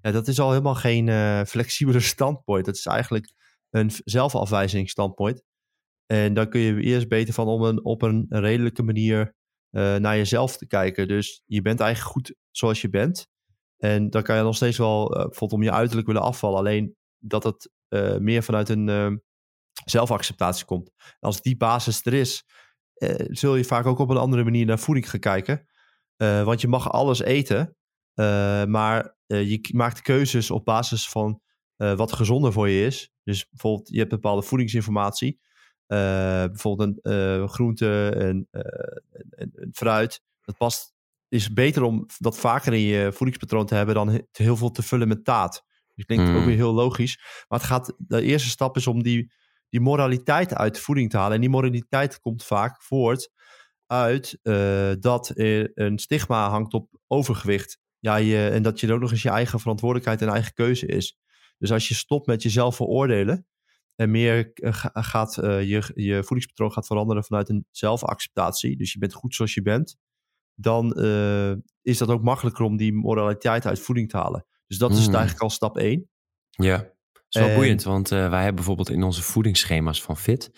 Ja, 0.00 0.10
dat 0.10 0.28
is 0.28 0.40
al 0.40 0.50
helemaal 0.50 0.74
geen 0.74 1.06
uh, 1.06 1.42
flexibele 1.42 2.00
standpoint. 2.14 2.64
Dat 2.64 2.74
is 2.74 2.86
eigenlijk 2.86 3.32
een 3.70 3.90
zelfafwijzing 4.04 4.90
standpoint. 4.90 5.42
En 6.06 6.34
dan 6.34 6.48
kun 6.48 6.60
je 6.60 6.80
eerst 6.80 7.08
beter 7.08 7.34
van 7.34 7.46
om 7.46 7.62
een, 7.62 7.84
op 7.84 8.02
een 8.02 8.26
redelijke 8.28 8.82
manier 8.82 9.34
naar 9.70 10.16
jezelf 10.16 10.56
te 10.56 10.66
kijken. 10.66 11.08
Dus 11.08 11.42
je 11.46 11.62
bent 11.62 11.80
eigenlijk 11.80 12.12
goed 12.12 12.34
zoals 12.50 12.80
je 12.80 12.88
bent. 12.88 13.28
En 13.84 14.10
dan 14.10 14.22
kan 14.22 14.36
je 14.36 14.42
nog 14.42 14.56
steeds 14.56 14.78
wel 14.78 15.10
uh, 15.10 15.22
bijvoorbeeld 15.22 15.52
om 15.52 15.62
je 15.62 15.72
uiterlijk 15.72 16.06
willen 16.06 16.22
afvallen. 16.22 16.58
Alleen 16.58 16.96
dat 17.18 17.44
het 17.44 17.70
uh, 17.88 18.16
meer 18.16 18.42
vanuit 18.42 18.68
een 18.68 18.88
uh, 18.88 19.10
zelfacceptatie 19.84 20.64
komt. 20.64 20.90
als 21.20 21.40
die 21.40 21.56
basis 21.56 22.06
er 22.06 22.14
is, 22.14 22.44
zul 23.28 23.56
je 23.56 23.64
vaak 23.64 23.86
ook 23.86 23.98
op 23.98 24.10
een 24.10 24.16
andere 24.16 24.44
manier 24.44 24.66
naar 24.66 24.78
voeding 24.78 25.10
gaan 25.10 25.20
kijken. 25.20 25.66
want 26.16 26.60
je 26.60 26.68
mag 26.68 26.90
alles 26.90 27.20
eten, 27.20 27.76
maar 28.68 29.16
je 29.26 29.68
maakt 29.72 30.02
keuzes 30.02 30.50
op 30.50 30.64
basis 30.64 31.08
van 31.08 31.40
wat 31.76 32.12
gezonder 32.12 32.52
voor 32.52 32.68
je 32.68 32.86
is. 32.86 33.10
Dus 33.24 33.48
bijvoorbeeld, 33.48 33.88
je 33.88 33.98
hebt 33.98 34.10
bepaalde 34.10 34.42
voedingsinformatie. 34.42 35.40
bijvoorbeeld 35.86 36.98
een 37.02 37.48
groente 37.48 38.08
en, 38.08 38.48
en, 38.50 39.52
en 39.54 39.68
fruit. 39.72 40.22
Dat 40.40 40.56
past 40.56 40.93
is 41.34 41.52
beter 41.52 41.82
om 41.82 42.06
dat 42.18 42.38
vaker 42.38 42.72
in 42.72 42.80
je 42.80 43.12
voedingspatroon 43.12 43.66
te 43.66 43.74
hebben 43.74 43.94
dan 43.94 44.26
heel 44.32 44.56
veel 44.56 44.70
te 44.70 44.82
vullen 44.82 45.08
met 45.08 45.24
taat. 45.24 45.64
Dus 45.94 46.04
ik 46.04 46.06
denk 46.06 46.28
mm. 46.28 46.36
ook 46.36 46.44
weer 46.44 46.56
heel 46.56 46.72
logisch. 46.72 47.18
Maar 47.48 47.58
het 47.58 47.68
gaat, 47.68 47.94
de 47.98 48.22
eerste 48.22 48.48
stap 48.48 48.76
is 48.76 48.86
om 48.86 49.02
die, 49.02 49.32
die 49.68 49.80
moraliteit 49.80 50.54
uit 50.54 50.74
de 50.74 50.80
voeding 50.80 51.10
te 51.10 51.16
halen. 51.16 51.34
En 51.34 51.40
die 51.40 51.50
moraliteit 51.50 52.20
komt 52.20 52.44
vaak 52.44 52.82
voort 52.82 53.30
uit 53.86 54.38
uh, 54.42 54.92
dat 54.98 55.28
er 55.38 55.70
een 55.74 55.98
stigma 55.98 56.48
hangt 56.48 56.74
op 56.74 56.88
overgewicht. 57.06 57.78
Ja, 57.98 58.16
je, 58.16 58.48
en 58.48 58.62
dat 58.62 58.80
je 58.80 58.92
ook 58.92 59.00
nog 59.00 59.10
eens 59.10 59.22
je 59.22 59.30
eigen 59.30 59.60
verantwoordelijkheid 59.60 60.22
en 60.22 60.28
eigen 60.28 60.52
keuze 60.52 60.86
is. 60.86 61.18
Dus 61.58 61.72
als 61.72 61.88
je 61.88 61.94
stopt 61.94 62.26
met 62.26 62.42
jezelf 62.42 62.76
veroordelen 62.76 63.46
en 63.94 64.10
meer 64.10 64.50
uh, 64.54 64.84
gaat 64.92 65.36
uh, 65.36 65.62
je, 65.62 65.90
je 65.94 66.22
voedingspatroon 66.24 66.72
gaat 66.72 66.86
veranderen 66.86 67.24
vanuit 67.24 67.48
een 67.48 67.66
zelfacceptatie. 67.70 68.76
Dus 68.76 68.92
je 68.92 68.98
bent 68.98 69.12
goed 69.12 69.34
zoals 69.34 69.54
je 69.54 69.62
bent 69.62 69.96
dan 70.54 70.92
is 71.82 71.98
dat 71.98 72.08
ook 72.08 72.22
makkelijker 72.22 72.64
om 72.64 72.76
die 72.76 72.92
moraliteit 72.92 73.66
uit 73.66 73.80
voeding 73.80 74.08
te 74.08 74.16
halen. 74.16 74.46
Dus 74.66 74.78
dat 74.78 74.90
is 74.92 75.06
Mm. 75.08 75.14
eigenlijk 75.14 75.42
al 75.42 75.50
stap 75.50 75.78
één. 75.78 76.08
Ja, 76.50 76.76
dat 76.76 77.22
is 77.28 77.40
wel 77.40 77.48
En- 77.48 77.54
boeiend, 77.54 77.82
want 77.82 78.10
eh, 78.12 78.18
wij 78.28 78.36
hebben 78.38 78.54
bijvoorbeeld 78.54 78.90
in 78.90 79.02
onze 79.02 79.22
voedingsschema's 79.22 80.02
van 80.02 80.16
Fit, 80.16 80.50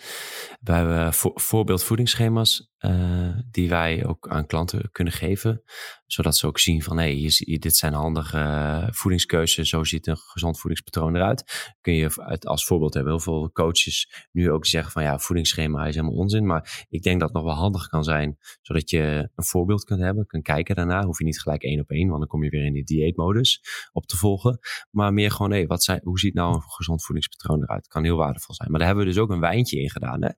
we 0.61 0.71
hebben 0.73 1.13
vo- 1.13 1.31
voorbeeld 1.35 1.83
voedingsschema's 1.83 2.71
eh, 2.77 3.37
die 3.51 3.69
wij 3.69 4.05
ook 4.05 4.27
aan 4.27 4.45
klanten 4.45 4.91
kunnen 4.91 5.13
geven, 5.13 5.63
zodat 6.05 6.37
ze 6.37 6.47
ook 6.47 6.59
zien 6.59 6.83
van, 6.83 6.97
hé, 6.97 7.27
dit 7.59 7.75
zijn 7.75 7.93
handige 7.93 8.37
eh, 8.37 8.87
voedingskeuzes, 8.89 9.69
zo 9.69 9.83
ziet 9.83 10.07
een 10.07 10.17
gezond 10.17 10.59
voedingspatroon 10.59 11.15
eruit. 11.15 11.73
Kun 11.81 11.93
je 11.93 12.11
uit, 12.15 12.45
als 12.45 12.65
voorbeeld 12.65 12.93
hebben 12.93 13.13
heel 13.13 13.21
veel 13.21 13.51
coaches 13.51 14.27
nu 14.31 14.51
ook 14.51 14.65
zeggen 14.65 14.91
van, 14.91 15.03
ja, 15.03 15.19
voedingsschema 15.19 15.85
is 15.85 15.95
helemaal 15.95 16.17
onzin, 16.17 16.45
maar 16.45 16.85
ik 16.89 17.03
denk 17.03 17.19
dat 17.19 17.29
het 17.29 17.37
nog 17.37 17.47
wel 17.47 17.61
handig 17.61 17.87
kan 17.87 18.03
zijn, 18.03 18.37
zodat 18.61 18.89
je 18.89 19.29
een 19.35 19.43
voorbeeld 19.43 19.83
kunt 19.83 20.01
hebben, 20.01 20.25
kunt 20.25 20.43
kijken 20.43 20.75
daarna, 20.75 21.03
hoef 21.03 21.19
je 21.19 21.25
niet 21.25 21.41
gelijk 21.41 21.63
één 21.63 21.79
op 21.79 21.89
één, 21.89 22.07
want 22.07 22.19
dan 22.19 22.27
kom 22.27 22.43
je 22.43 22.49
weer 22.49 22.65
in 22.65 22.73
die 22.73 22.83
dieetmodus 22.83 23.61
op 23.91 24.05
te 24.05 24.17
volgen. 24.17 24.59
Maar 24.91 25.13
meer 25.13 25.31
gewoon, 25.31 25.51
hé, 25.51 25.65
wat 25.65 25.83
zijn, 25.83 25.99
hoe 26.03 26.19
ziet 26.19 26.33
nou 26.33 26.55
een 26.55 26.61
gezond 26.61 27.05
voedingspatroon 27.05 27.61
eruit? 27.61 27.87
Kan 27.87 28.03
heel 28.03 28.17
waardevol 28.17 28.55
zijn. 28.55 28.69
Maar 28.69 28.79
daar 28.79 28.87
hebben 28.87 29.05
we 29.05 29.11
dus 29.11 29.21
ook 29.21 29.29
een 29.29 29.39
wijntje 29.39 29.81
in 29.81 29.89
gedaan. 29.89 30.23
Hè? 30.23 30.29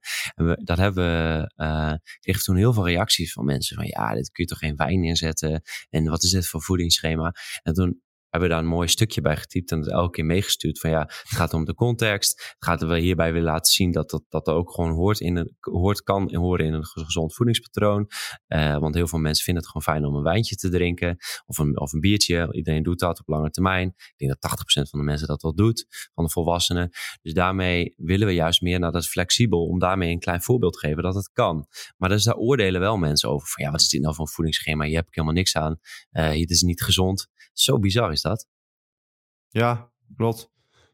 Dat 0.64 0.78
hebben 0.78 1.04
we, 1.04 2.00
kregen 2.30 2.44
toen 2.44 2.56
heel 2.56 2.72
veel 2.72 2.86
reacties 2.86 3.32
van 3.32 3.44
mensen 3.44 3.76
van, 3.76 3.86
ja, 3.86 4.14
dit 4.14 4.30
kun 4.30 4.44
je 4.44 4.50
toch 4.50 4.58
geen 4.58 4.76
wijn 4.76 5.04
inzetten? 5.04 5.62
En 5.90 6.04
wat 6.04 6.22
is 6.22 6.30
dit 6.30 6.46
voor 6.46 6.62
voedingsschema? 6.62 7.34
En 7.62 7.74
toen 7.74 8.00
hebben 8.30 8.48
daar 8.48 8.58
een 8.58 8.66
mooi 8.66 8.88
stukje 8.88 9.20
bij 9.20 9.36
getypt 9.36 9.70
en 9.70 9.78
het 9.78 9.90
elke 9.90 10.10
keer 10.10 10.24
meegestuurd 10.24 10.78
van 10.78 10.90
ja, 10.90 11.00
het 11.00 11.22
gaat 11.24 11.54
om 11.54 11.64
de 11.64 11.74
context. 11.74 12.40
Het 12.40 12.64
gaat 12.64 12.82
er 12.82 12.88
wel 12.88 12.96
hierbij 12.96 13.32
willen 13.32 13.48
laten 13.48 13.72
zien 13.72 13.92
dat 13.92 14.10
dat, 14.10 14.24
dat 14.28 14.48
er 14.48 14.54
ook 14.54 14.70
gewoon 14.74 14.92
hoort, 14.92 15.20
in 15.20 15.36
een, 15.36 15.56
hoort 15.60 16.02
kan 16.02 16.30
en 16.30 16.38
horen 16.38 16.66
in 16.66 16.72
een 16.72 16.84
gezond 16.84 17.34
voedingspatroon. 17.34 18.10
Eh, 18.46 18.78
want 18.78 18.94
heel 18.94 19.06
veel 19.06 19.18
mensen 19.18 19.44
vinden 19.44 19.62
het 19.62 19.72
gewoon 19.72 19.94
fijn 19.94 20.10
om 20.10 20.16
een 20.16 20.22
wijntje 20.22 20.56
te 20.56 20.68
drinken 20.68 21.16
of 21.46 21.58
een, 21.58 21.80
of 21.80 21.92
een 21.92 22.00
biertje. 22.00 22.48
Iedereen 22.52 22.82
doet 22.82 22.98
dat 22.98 23.20
op 23.20 23.28
lange 23.28 23.50
termijn. 23.50 23.88
Ik 23.96 24.14
denk 24.16 24.40
dat 24.40 24.50
80% 24.86 24.90
van 24.90 24.98
de 24.98 25.04
mensen 25.04 25.26
dat 25.26 25.42
wel 25.42 25.54
doet, 25.54 26.08
van 26.14 26.24
de 26.24 26.30
volwassenen. 26.30 26.90
Dus 27.22 27.32
daarmee 27.32 27.94
willen 27.96 28.26
we 28.26 28.34
juist 28.34 28.60
meer 28.60 28.78
naar 28.78 28.92
dat 28.92 29.06
flexibel, 29.06 29.66
om 29.66 29.78
daarmee 29.78 30.10
een 30.12 30.18
klein 30.18 30.42
voorbeeld 30.42 30.72
te 30.72 30.78
geven 30.78 31.02
dat 31.02 31.14
het 31.14 31.30
kan. 31.32 31.66
Maar 31.96 32.08
dus 32.08 32.24
daar 32.24 32.36
oordelen 32.36 32.80
wel 32.80 32.96
mensen 32.96 33.28
over 33.28 33.48
van 33.48 33.64
ja, 33.64 33.70
wat 33.70 33.80
is 33.80 33.88
dit 33.88 34.00
nou 34.00 34.14
voor 34.14 34.24
een 34.24 34.32
voedingsschema? 34.32 34.84
Hier 34.84 34.96
heb 34.96 35.06
ik 35.06 35.14
helemaal 35.14 35.36
niks 35.36 35.56
aan. 35.56 35.78
Eh 36.10 36.30
dit 36.30 36.50
is 36.50 36.62
niet 36.62 36.82
gezond. 36.82 37.28
Zo 37.52 37.78
bizar 37.78 38.12
is 38.12 38.19
dat. 38.22 38.48
Ja, 39.48 39.90
klopt. 40.16 40.50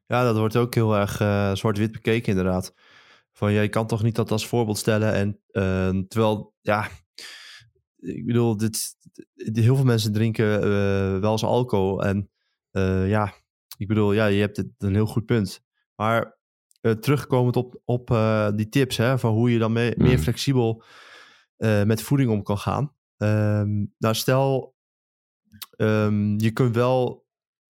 Ja, 0.07 0.25
dat 0.25 0.37
wordt 0.37 0.57
ook 0.57 0.75
heel 0.75 0.97
erg 0.97 1.21
eh, 1.21 1.55
zwart-wit 1.55 1.93
bekeken 1.93 2.29
inderdaad. 2.37 2.75
Van, 3.33 3.53
ja, 3.53 3.61
je 3.61 3.69
kan 3.69 3.87
toch 3.87 4.03
niet 4.03 4.15
dat 4.15 4.31
als 4.31 4.47
voorbeeld 4.47 4.79
stellen. 4.79 5.13
En 5.13 5.41
eh, 5.51 6.03
terwijl, 6.09 6.55
ja, 6.61 6.89
ik 7.97 8.27
bedoel, 8.27 8.57
dit, 8.57 8.97
dit- 9.35 9.57
heel 9.65 9.77
veel 9.77 9.85
mensen 9.85 10.13
drinken 10.13 10.55
eh, 10.63 11.19
wel 11.21 11.33
eens 11.33 11.45
alcohol. 11.45 12.05
En 12.05 12.31
eh, 12.71 13.09
ja, 13.09 13.35
ik 13.77 13.89
bedoel, 13.89 14.13
ja, 14.13 14.27
je 14.27 14.41
hebt 14.41 14.57
het, 14.57 14.69
een 14.79 14.95
heel 14.95 15.07
goed 15.07 15.25
punt. 15.27 15.65
Maar 15.95 16.39
eh, 16.81 16.93
terugkomend 16.93 17.57
op, 17.57 17.81
op 17.85 18.11
eh, 18.11 18.51
die 18.55 18.69
tips, 18.69 18.97
hè, 18.97 19.19
van 19.19 19.33
hoe 19.33 19.51
je 19.53 19.59
dan 19.59 19.73
me- 19.73 19.95
meer 19.97 20.17
Mm. 20.17 20.23
flexibel 20.23 20.83
eh, 21.57 21.83
met 21.83 22.03
voeding 22.03 22.31
om 22.31 22.43
kan 22.43 22.59
gaan. 22.59 22.95
Ehm, 23.17 23.85
nou, 23.99 24.15
stel, 24.15 24.76
ehm, 25.77 26.39
je 26.39 26.51
kunt 26.51 26.75
wel 26.75 27.27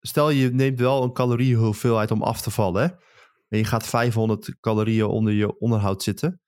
stel 0.01 0.29
je 0.29 0.50
neemt 0.50 0.79
wel 0.79 1.03
een 1.03 1.13
caloriehoeveelheid 1.13 2.12
om 2.12 2.24
af 2.24 2.41
te 2.41 2.51
vallen. 2.51 2.82
Hè? 2.82 2.88
En 3.48 3.58
je 3.58 3.63
gaat 3.63 3.88
500 3.88 4.56
calorieën 4.60 5.06
onder 5.06 5.34
je 5.34 5.60
onderhoud 5.60 6.03
zitten. 6.03 6.41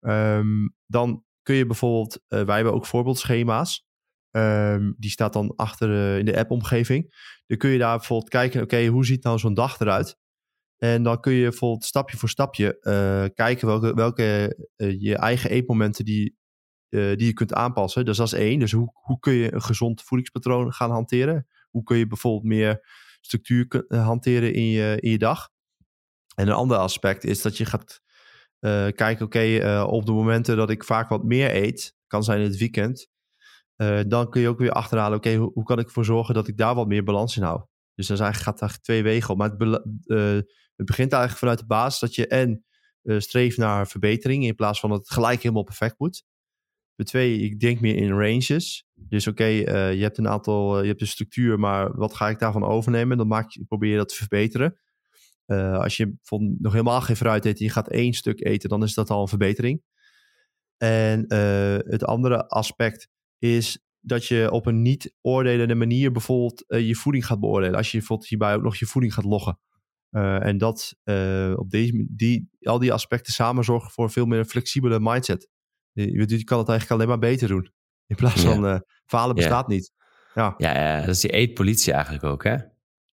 Ehm, 0.00 0.68
dan 0.86 1.24
kun 1.42 1.54
je 1.54 1.66
bijvoorbeeld, 1.66 2.24
eh, 2.28 2.42
wij 2.42 2.54
hebben 2.54 2.74
ook 2.74 2.86
voorbeeldschema's. 2.86 3.88
Ehm, 4.30 4.92
die 4.96 5.10
staat 5.10 5.32
dan 5.32 5.56
achter 5.56 6.18
in 6.18 6.24
de 6.24 6.38
app-omgeving. 6.38 7.14
Dan 7.46 7.58
kun 7.58 7.70
je 7.70 7.78
daar 7.78 7.96
bijvoorbeeld 7.96 8.30
kijken, 8.30 8.62
oké, 8.62 8.86
hoe 8.86 9.06
ziet 9.06 9.24
nou 9.24 9.38
zo'n 9.38 9.54
dag 9.54 9.80
eruit? 9.80 10.18
En 10.76 11.02
dan 11.02 11.20
kun 11.20 11.32
je 11.32 11.42
bijvoorbeeld 11.42 11.84
stapje 11.84 12.16
voor 12.16 12.28
stapje 12.28 12.80
eh, 12.80 13.24
kijken 13.34 13.66
welke, 13.66 13.94
welke 13.94 14.56
eh, 14.76 15.00
je 15.00 15.16
eigen 15.16 15.50
eetmomenten 15.50 16.04
die, 16.04 16.38
eh, 16.90 17.16
die 17.16 17.26
je 17.26 17.32
kunt 17.32 17.54
aanpassen. 17.54 18.04
Dus 18.04 18.16
dat 18.16 18.26
is 18.26 18.32
één. 18.32 18.58
Dus 18.58 18.72
hoe, 18.72 18.90
hoe 18.92 19.18
kun 19.18 19.32
je 19.32 19.54
een 19.54 19.62
gezond 19.62 20.02
voedingspatroon 20.02 20.72
gaan 20.72 20.90
hanteren? 20.90 21.46
Hoe 21.70 21.82
kun 21.82 21.96
je 21.96 22.06
bijvoorbeeld 22.06 22.44
meer 22.44 22.88
structuur 23.20 23.84
eh, 23.88 24.06
hanteren 24.06 24.54
in 24.54 24.66
je, 24.66 24.96
in 25.00 25.10
je 25.10 25.18
dag? 25.18 25.48
En 26.34 26.46
een 26.46 26.54
ander 26.54 26.76
aspect 26.76 27.24
is 27.24 27.42
dat 27.42 27.56
je 27.56 27.64
gaat 27.64 28.00
eh, 28.58 28.86
kijken, 28.94 29.24
oké, 29.24 29.82
op 29.82 30.06
de 30.06 30.12
momenten 30.12 30.56
dat 30.56 30.70
ik 30.70 30.84
vaak 30.84 31.08
wat 31.08 31.24
meer 31.24 31.54
eet, 31.54 31.96
kan 32.06 32.24
zijn 32.24 32.40
in 32.40 32.46
het 32.46 32.58
weekend, 32.58 33.08
dan 34.06 34.30
kun 34.30 34.40
je 34.40 34.48
ook 34.48 34.58
weer 34.58 34.72
achterhalen, 34.72 35.18
oké, 35.18 35.34
hoe, 35.34 35.64
kan 35.64 35.78
ik 35.78 35.86
ervoor 35.86 36.04
zorgen 36.04 36.34
dat 36.34 36.48
ik 36.48 36.56
daar 36.56 36.74
wat 36.74 36.86
meer 36.86 37.04
balans 37.04 37.36
in 37.36 37.42
hou? 37.42 37.64
Dus 37.94 38.10
is 38.10 38.20
eigenlijk, 38.20 38.50
gaat 38.50 38.58
daar 38.58 38.80
twee 38.80 39.02
wegen 39.02 39.30
op. 39.30 39.38
Maar 39.38 39.50
het, 39.50 39.82
het 40.76 40.86
begint 40.86 41.12
eigenlijk 41.12 41.38
vanuit 41.38 41.58
de 41.58 41.66
basis 41.66 42.00
dat 42.00 42.14
je 42.14 42.26
en 42.26 42.64
streeft 43.18 43.56
naar 43.56 43.86
verbetering 43.86 44.44
in 44.44 44.54
plaats 44.54 44.80
van 44.80 44.90
dat 44.90 44.98
het 44.98 45.10
gelijk 45.10 45.42
helemaal 45.42 45.62
perfect 45.62 45.98
moet. 45.98 46.24
Twee, 47.04 47.38
ik 47.38 47.60
denk 47.60 47.80
meer 47.80 47.96
in 47.96 48.10
ranges. 48.10 48.84
Dus 48.94 49.26
oké, 49.26 49.44
eh, 49.44 49.94
je 49.94 50.02
hebt 50.02 50.18
een 50.18 50.28
aantal, 50.28 50.76
eh, 50.76 50.82
je 50.82 50.88
hebt 50.88 51.00
een 51.00 51.06
structuur, 51.06 51.58
maar 51.58 51.96
wat 51.96 52.14
ga 52.14 52.28
ik 52.28 52.38
daarvan 52.38 52.64
overnemen? 52.64 53.16
Dan 53.16 53.26
maak 53.26 53.50
je, 53.50 53.64
probeer 53.64 53.90
je 53.90 53.96
dat 53.96 54.08
te 54.08 54.14
verbeteren. 54.14 54.78
Eh, 55.46 55.78
als 55.78 55.96
je 55.96 56.06
bijvoorbeeld 56.06 56.60
nog 56.60 56.72
helemaal 56.72 57.00
geen 57.00 57.16
fruit 57.16 57.44
eet 57.44 57.58
en 57.58 57.64
je 57.64 57.70
gaat 57.70 57.88
één 57.88 58.12
stuk 58.12 58.44
eten, 58.44 58.68
dan 58.68 58.82
is 58.82 58.94
dat 58.94 59.10
al 59.10 59.20
een 59.20 59.28
verbetering. 59.28 59.82
En 60.76 61.24
het 61.88 62.04
andere 62.04 62.48
aspect 62.48 63.08
is 63.38 63.84
dat 64.00 64.26
je 64.26 64.50
op 64.50 64.66
een 64.66 64.82
niet 64.82 65.14
oordelende 65.20 65.74
manier 65.74 66.12
bijvoorbeeld 66.12 66.64
je 66.66 66.94
voeding 66.94 67.26
gaat 67.26 67.40
beoordelen. 67.40 67.76
Als 67.76 67.90
je 67.90 67.98
bijvoorbeeld 67.98 68.28
hierbij 68.28 68.54
ook 68.54 68.62
nog 68.62 68.76
je 68.76 68.86
voeding 68.86 69.14
gaat 69.14 69.24
loggen. 69.24 69.58
En 70.40 70.58
dat 70.58 70.96
op 71.56 71.70
deze, 71.70 72.06
die, 72.10 72.48
al 72.60 72.78
die 72.78 72.92
aspecten 72.92 73.32
samen 73.32 73.64
zorgen 73.64 73.90
voor 73.90 74.04
een 74.04 74.10
veel 74.10 74.26
meer 74.26 74.44
flexibele 74.44 75.00
mindset. 75.00 75.48
Je, 76.00 76.44
kan 76.44 76.58
het 76.58 76.68
eigenlijk 76.68 76.90
alleen 76.90 77.08
maar 77.08 77.30
beter 77.30 77.48
doen. 77.48 77.72
In 78.06 78.16
plaats 78.16 78.42
Ja. 78.42 78.52
van 78.54 78.66
eh, 78.66 78.78
falen 79.06 79.28
Ja. 79.28 79.34
bestaat 79.42 79.68
niet. 79.68 79.92
Ja, 80.34 80.54
Ja, 80.58 81.00
dat 81.00 81.08
is 81.08 81.20
die 81.20 81.30
eetpolitie 81.30 81.92
eigenlijk 81.92 82.24
ook, 82.24 82.44
hè? 82.44 82.56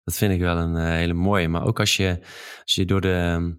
Dat 0.04 0.16
vind 0.16 0.34
ik 0.34 0.40
wel 0.40 0.58
een 0.58 0.76
eh, 0.76 0.84
hele 0.88 1.14
mooie. 1.14 1.48
Maar 1.48 1.66
ook 1.66 1.80
als 1.80 1.98
je, 1.98 2.20
als 2.64 2.74
je 2.74 2.86
door 2.86 3.02
de 3.02 3.58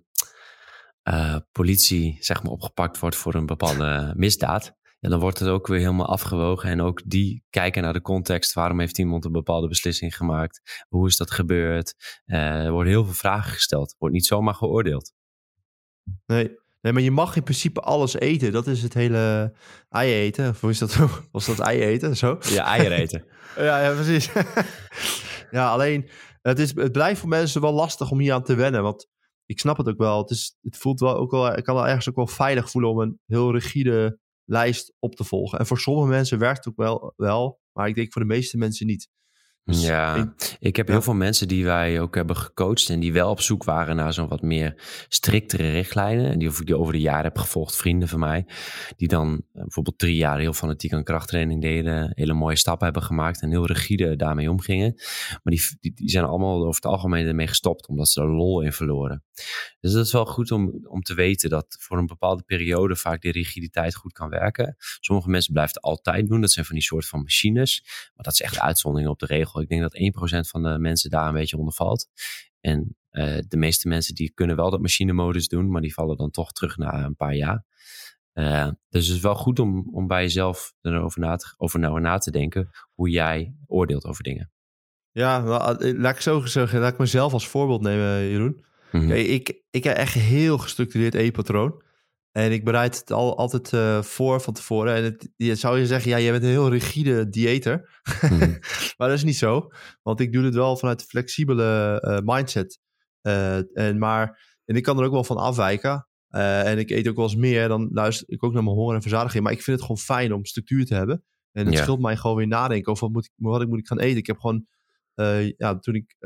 eh, 1.03 1.37
politie, 1.53 2.17
zeg 2.21 2.43
maar, 2.43 2.53
opgepakt 2.53 2.99
wordt 2.99 3.17
voor 3.17 3.35
een 3.35 3.47
bepaalde 3.47 4.13
misdaad, 4.17 4.73
ja, 4.99 5.09
dan 5.09 5.21
wordt 5.21 5.39
het 5.39 5.49
ook 5.49 5.67
weer 5.67 5.79
helemaal 5.79 6.07
afgewogen. 6.07 6.71
En 6.71 6.81
ook 6.81 7.03
die 7.05 7.45
kijken 7.51 7.83
naar 7.83 7.93
de 7.93 8.01
context. 8.01 8.53
Waarom 8.53 8.81
heeft 8.81 8.99
iemand 8.99 9.25
een 9.25 9.33
bepaalde 9.33 9.69
beslissing 9.69 10.17
gemaakt? 10.17 10.85
Hoe 10.89 11.07
is 11.07 11.17
dat 11.17 11.31
gebeurd? 11.31 11.95
Er 12.25 12.71
worden 12.71 12.93
heel 12.93 13.05
veel 13.05 13.15
vragen 13.15 13.53
gesteld. 13.53 13.95
Wordt 13.99 14.15
niet 14.15 14.27
zomaar 14.27 14.55
geoordeeld. 14.55 15.13
nee. 16.27 16.65
Nee, 16.87 16.95
maar 16.95 17.05
je 17.05 17.11
mag 17.11 17.37
in 17.37 17.43
principe 17.43 17.81
alles 17.81 18.15
eten. 18.15 18.53
Dat 18.53 18.67
is 18.67 18.83
het 18.83 18.95
hele 18.95 19.53
ei 19.89 20.13
eten. 20.13 20.49
Of 20.49 20.61
hoe 20.61 20.71
is 20.71 20.79
dat? 20.79 20.97
Was 21.33 21.47
dat 21.47 21.59
ei 21.59 21.81
eten? 21.81 22.17
Zo? 22.17 22.39
Ja, 22.41 22.65
eieren 22.65 22.99
eten. 22.99 23.25
Ja, 23.57 23.83
ja 23.83 23.95
precies. 23.95 24.31
ja, 25.51 25.71
alleen 25.71 26.09
het, 26.43 26.59
is, 26.59 26.75
het 26.75 26.93
blijft 26.93 27.21
voor 27.21 27.29
mensen 27.29 27.61
wel 27.61 27.73
lastig 27.73 28.11
om 28.11 28.19
hier 28.19 28.33
aan 28.33 28.43
te 28.43 28.55
wennen. 28.55 28.83
Want 28.83 29.09
ik 29.47 29.61
snap 29.61 29.77
het 29.77 29.89
ook 29.89 29.99
wel. 29.99 30.19
Het, 30.19 30.31
is, 30.31 30.57
het 30.63 30.77
voelt 30.77 31.01
wel 31.01 31.17
ook 31.17 31.31
wel. 31.31 31.57
Ik 31.57 31.65
kan 31.65 31.75
wel 31.75 31.87
ergens 31.87 32.09
ook 32.09 32.17
wel 32.17 32.27
veilig 32.27 32.71
voelen 32.71 32.91
om 32.91 33.01
een 33.01 33.21
heel 33.27 33.53
rigide 33.53 34.19
lijst 34.45 34.93
op 34.99 35.15
te 35.15 35.25
volgen. 35.25 35.59
En 35.59 35.67
voor 35.67 35.79
sommige 35.79 36.09
mensen 36.09 36.39
werkt 36.39 36.65
het 36.65 36.69
ook 36.69 36.77
wel, 36.77 37.13
wel 37.17 37.61
maar 37.73 37.89
ik 37.89 37.95
denk 37.95 38.13
voor 38.13 38.23
de 38.23 38.29
meeste 38.29 38.59
mensen 38.59 38.87
niet. 38.87 39.09
Dus 39.67 39.83
Ja, 39.87 40.15
ik- 40.15 40.57
ik 40.61 40.77
heb 40.77 40.87
ja. 40.87 40.93
heel 40.93 41.03
veel 41.03 41.15
mensen 41.15 41.49
die 41.49 41.65
wij 41.65 42.01
ook 42.01 42.15
hebben 42.15 42.37
gecoacht 42.37 42.89
en 42.89 43.01
die 43.01 43.13
wel 43.13 43.31
op 43.31 43.41
zoek 43.41 43.65
waren 43.65 43.97
naar 43.97 44.13
zo'n 44.13 44.29
wat 44.29 44.43
meer 44.43 44.83
striktere 45.09 45.71
richtlijnen. 45.71 46.31
En 46.31 46.39
die 46.39 46.49
ik 46.49 46.67
die 46.67 46.77
over 46.79 46.93
de 46.93 47.01
jaren 47.01 47.25
heb 47.25 47.39
gevolgd, 47.39 47.77
vrienden 47.77 48.09
van 48.09 48.19
mij, 48.19 48.47
die 48.97 49.09
dan 49.09 49.43
eh, 49.53 49.61
bijvoorbeeld 49.63 49.99
drie 49.99 50.17
jaar 50.17 50.39
heel 50.39 50.53
fanatiek 50.53 50.93
aan 50.93 51.05
krachttraining 51.05 51.61
deden, 51.63 52.13
hele 52.15 52.33
mooie 52.33 52.57
stappen 52.57 52.85
hebben 52.85 53.03
gemaakt 53.03 53.43
en 53.43 53.51
heel 53.51 53.67
rigide 53.67 54.17
daarmee 54.17 54.51
omgingen. 54.51 54.93
Maar 55.43 55.55
die, 55.55 55.63
die, 55.81 55.93
die 55.95 56.11
zijn 56.11 56.25
allemaal 56.25 56.61
over 56.61 56.75
het 56.75 56.87
algemeen 56.87 57.27
ermee 57.27 57.47
gestopt, 57.47 57.87
omdat 57.89 58.09
ze 58.09 58.21
er 58.21 58.29
lol 58.29 58.61
in 58.61 58.73
verloren. 58.73 59.25
Dus 59.81 59.93
dat 59.93 60.07
is 60.07 60.13
wel 60.13 60.27
goed 60.27 60.51
om, 60.51 60.81
om 60.89 61.03
te 61.03 61.15
weten 61.15 61.51
dat 61.51 61.77
voor 61.81 61.99
een 61.99 62.07
bepaalde 62.07 62.43
periode 62.43 62.97
vaak 62.97 63.21
die 63.23 63.33
rigiditeit 63.33 63.95
goed 63.95 64.13
kan 64.13 64.29
werken. 64.29 64.77
Sommige 65.01 65.29
mensen 65.31 65.53
blijven 65.53 65.75
het 65.75 65.85
altijd 65.85 66.29
doen. 66.29 66.41
Dat 66.41 66.51
zijn 66.53 66.65
van 66.67 66.75
die 66.75 66.85
soort 66.85 67.07
van 67.07 67.21
machines. 67.23 67.83
Maar 68.15 68.25
dat 68.25 68.33
is 68.33 68.41
echt 68.41 68.59
uitzondering 68.61 69.11
op 69.11 69.19
de 69.19 69.27
regel. 69.27 69.56
Ik 69.63 69.69
denk 69.69 69.83
dat 69.83 69.99
1% 70.45 70.49
van 70.49 70.63
de 70.63 70.79
mensen 70.79 71.11
daar 71.11 71.29
een 71.29 71.35
beetje 71.35 71.57
onder 71.57 71.75
valt. 71.75 72.09
En 72.61 72.97
eh, 73.11 73.39
de 73.49 73.57
meeste 73.57 73.89
mensen 73.89 74.15
die 74.15 74.33
kunnen 74.35 74.57
wel 74.57 74.71
dat 74.71 74.81
machinemodus 74.81 75.49
doen, 75.49 75.71
maar 75.71 75.81
die 75.83 75.95
vallen 75.95 76.17
dan 76.17 76.31
toch 76.31 76.53
terug 76.53 76.77
na 76.77 77.05
een 77.05 77.17
paar 77.17 77.35
jaar. 77.35 77.65
Eh, 78.33 78.69
dus 78.89 79.07
het 79.07 79.17
is 79.17 79.23
wel 79.23 79.35
goed 79.35 79.59
om, 79.59 79.89
om 79.93 80.07
bij 80.07 80.23
jezelf 80.23 80.75
erover 80.81 81.21
na, 81.21 81.37
te, 81.37 81.55
over 81.57 81.79
nou 81.79 82.01
na 82.01 82.19
te 82.19 82.31
denken 82.31 82.71
hoe 82.95 83.11
jij 83.11 83.55
oordeelt 83.67 84.05
over 84.05 84.23
dingen. 84.23 84.51
Ja, 85.11 85.39
eh, 85.39 85.99
laat 85.99 86.15
ik 86.15 86.21
zo 86.21 86.45
zeggen. 86.45 86.81
Laat 86.81 86.93
ik 86.93 86.99
mezelf 86.99 87.33
als 87.33 87.49
voorbeeld 87.49 87.83
nemen, 87.83 88.29
Jeroen. 88.29 88.65
Mhm. 88.93 89.11
Ik, 89.11 89.63
ik 89.71 89.85
heb 89.85 89.97
echt 89.97 90.15
een 90.15 90.21
heel 90.21 90.59
gestructureerd 90.59 91.15
eetpatroon. 91.15 91.83
En 92.37 92.53
ik 92.53 92.65
bereid 92.65 92.99
het 92.99 93.13
al, 93.13 93.37
altijd 93.37 93.73
uh, 93.73 94.03
voor 94.03 94.41
van 94.41 94.55
tevoren. 94.55 94.95
En 94.95 95.05
het, 95.05 95.29
je 95.37 95.55
zou 95.55 95.79
je 95.79 95.87
zeggen, 95.87 96.11
ja, 96.11 96.21
jij 96.21 96.31
bent 96.31 96.43
een 96.43 96.49
heel 96.49 96.71
rigide 96.71 97.29
dieeter. 97.29 98.01
Mhm. 98.21 98.39
maar 98.97 99.09
dat 99.09 99.13
is 99.13 99.25
niet 99.25 99.37
zo. 99.37 99.71
Want 100.03 100.21
ik 100.21 100.33
doe 100.33 100.45
het 100.45 100.55
wel 100.55 100.77
vanuit 100.77 101.01
een 101.01 101.07
flexibele 101.07 102.03
uh, 102.05 102.35
mindset. 102.35 102.81
Uh, 103.23 103.79
en, 103.79 103.99
maar, 103.99 104.59
en 104.65 104.77
ik 104.77 104.83
kan 104.83 104.99
er 104.99 105.05
ook 105.05 105.13
wel 105.13 105.25
van 105.25 105.37
afwijken. 105.37 106.09
en 106.29 106.79
ik 106.79 106.91
eet 106.91 107.09
ook 107.09 107.17
wel 107.17 107.25
eens 107.25 107.37
meer. 107.37 107.69
Dan 107.69 107.89
luister 107.93 108.31
ik 108.31 108.45
ook 108.45 108.53
naar 108.53 108.65
mijn 108.65 108.77
honger 108.77 108.95
en 108.95 109.03
verzadiging. 109.03 109.43
Maar 109.43 109.53
ik 109.53 109.63
vind 109.63 109.77
het 109.77 109.87
gewoon 109.87 110.03
fijn 110.03 110.33
om 110.33 110.45
structuur 110.45 110.87
te 110.87 110.95
hebben. 110.95 111.25
En 111.53 111.65
het 111.65 111.75
ja. 111.75 111.83
scheelt 111.83 112.01
mij 112.01 112.17
gewoon 112.17 112.37
weer 112.37 112.47
nadenken 112.47 112.93
over 112.93 113.05
wat, 113.05 113.15
moet 113.15 113.25
ik, 113.25 113.33
wat 113.37 113.63
ik 113.63 113.69
moet 113.69 113.79
ik 113.79 113.87
gaan 113.87 114.01
eten. 114.01 114.19
Ik 114.19 114.27
heb 114.27 114.39
gewoon, 114.39 114.67
ja, 115.57 115.79
toen 115.79 115.95
ik 115.95 116.17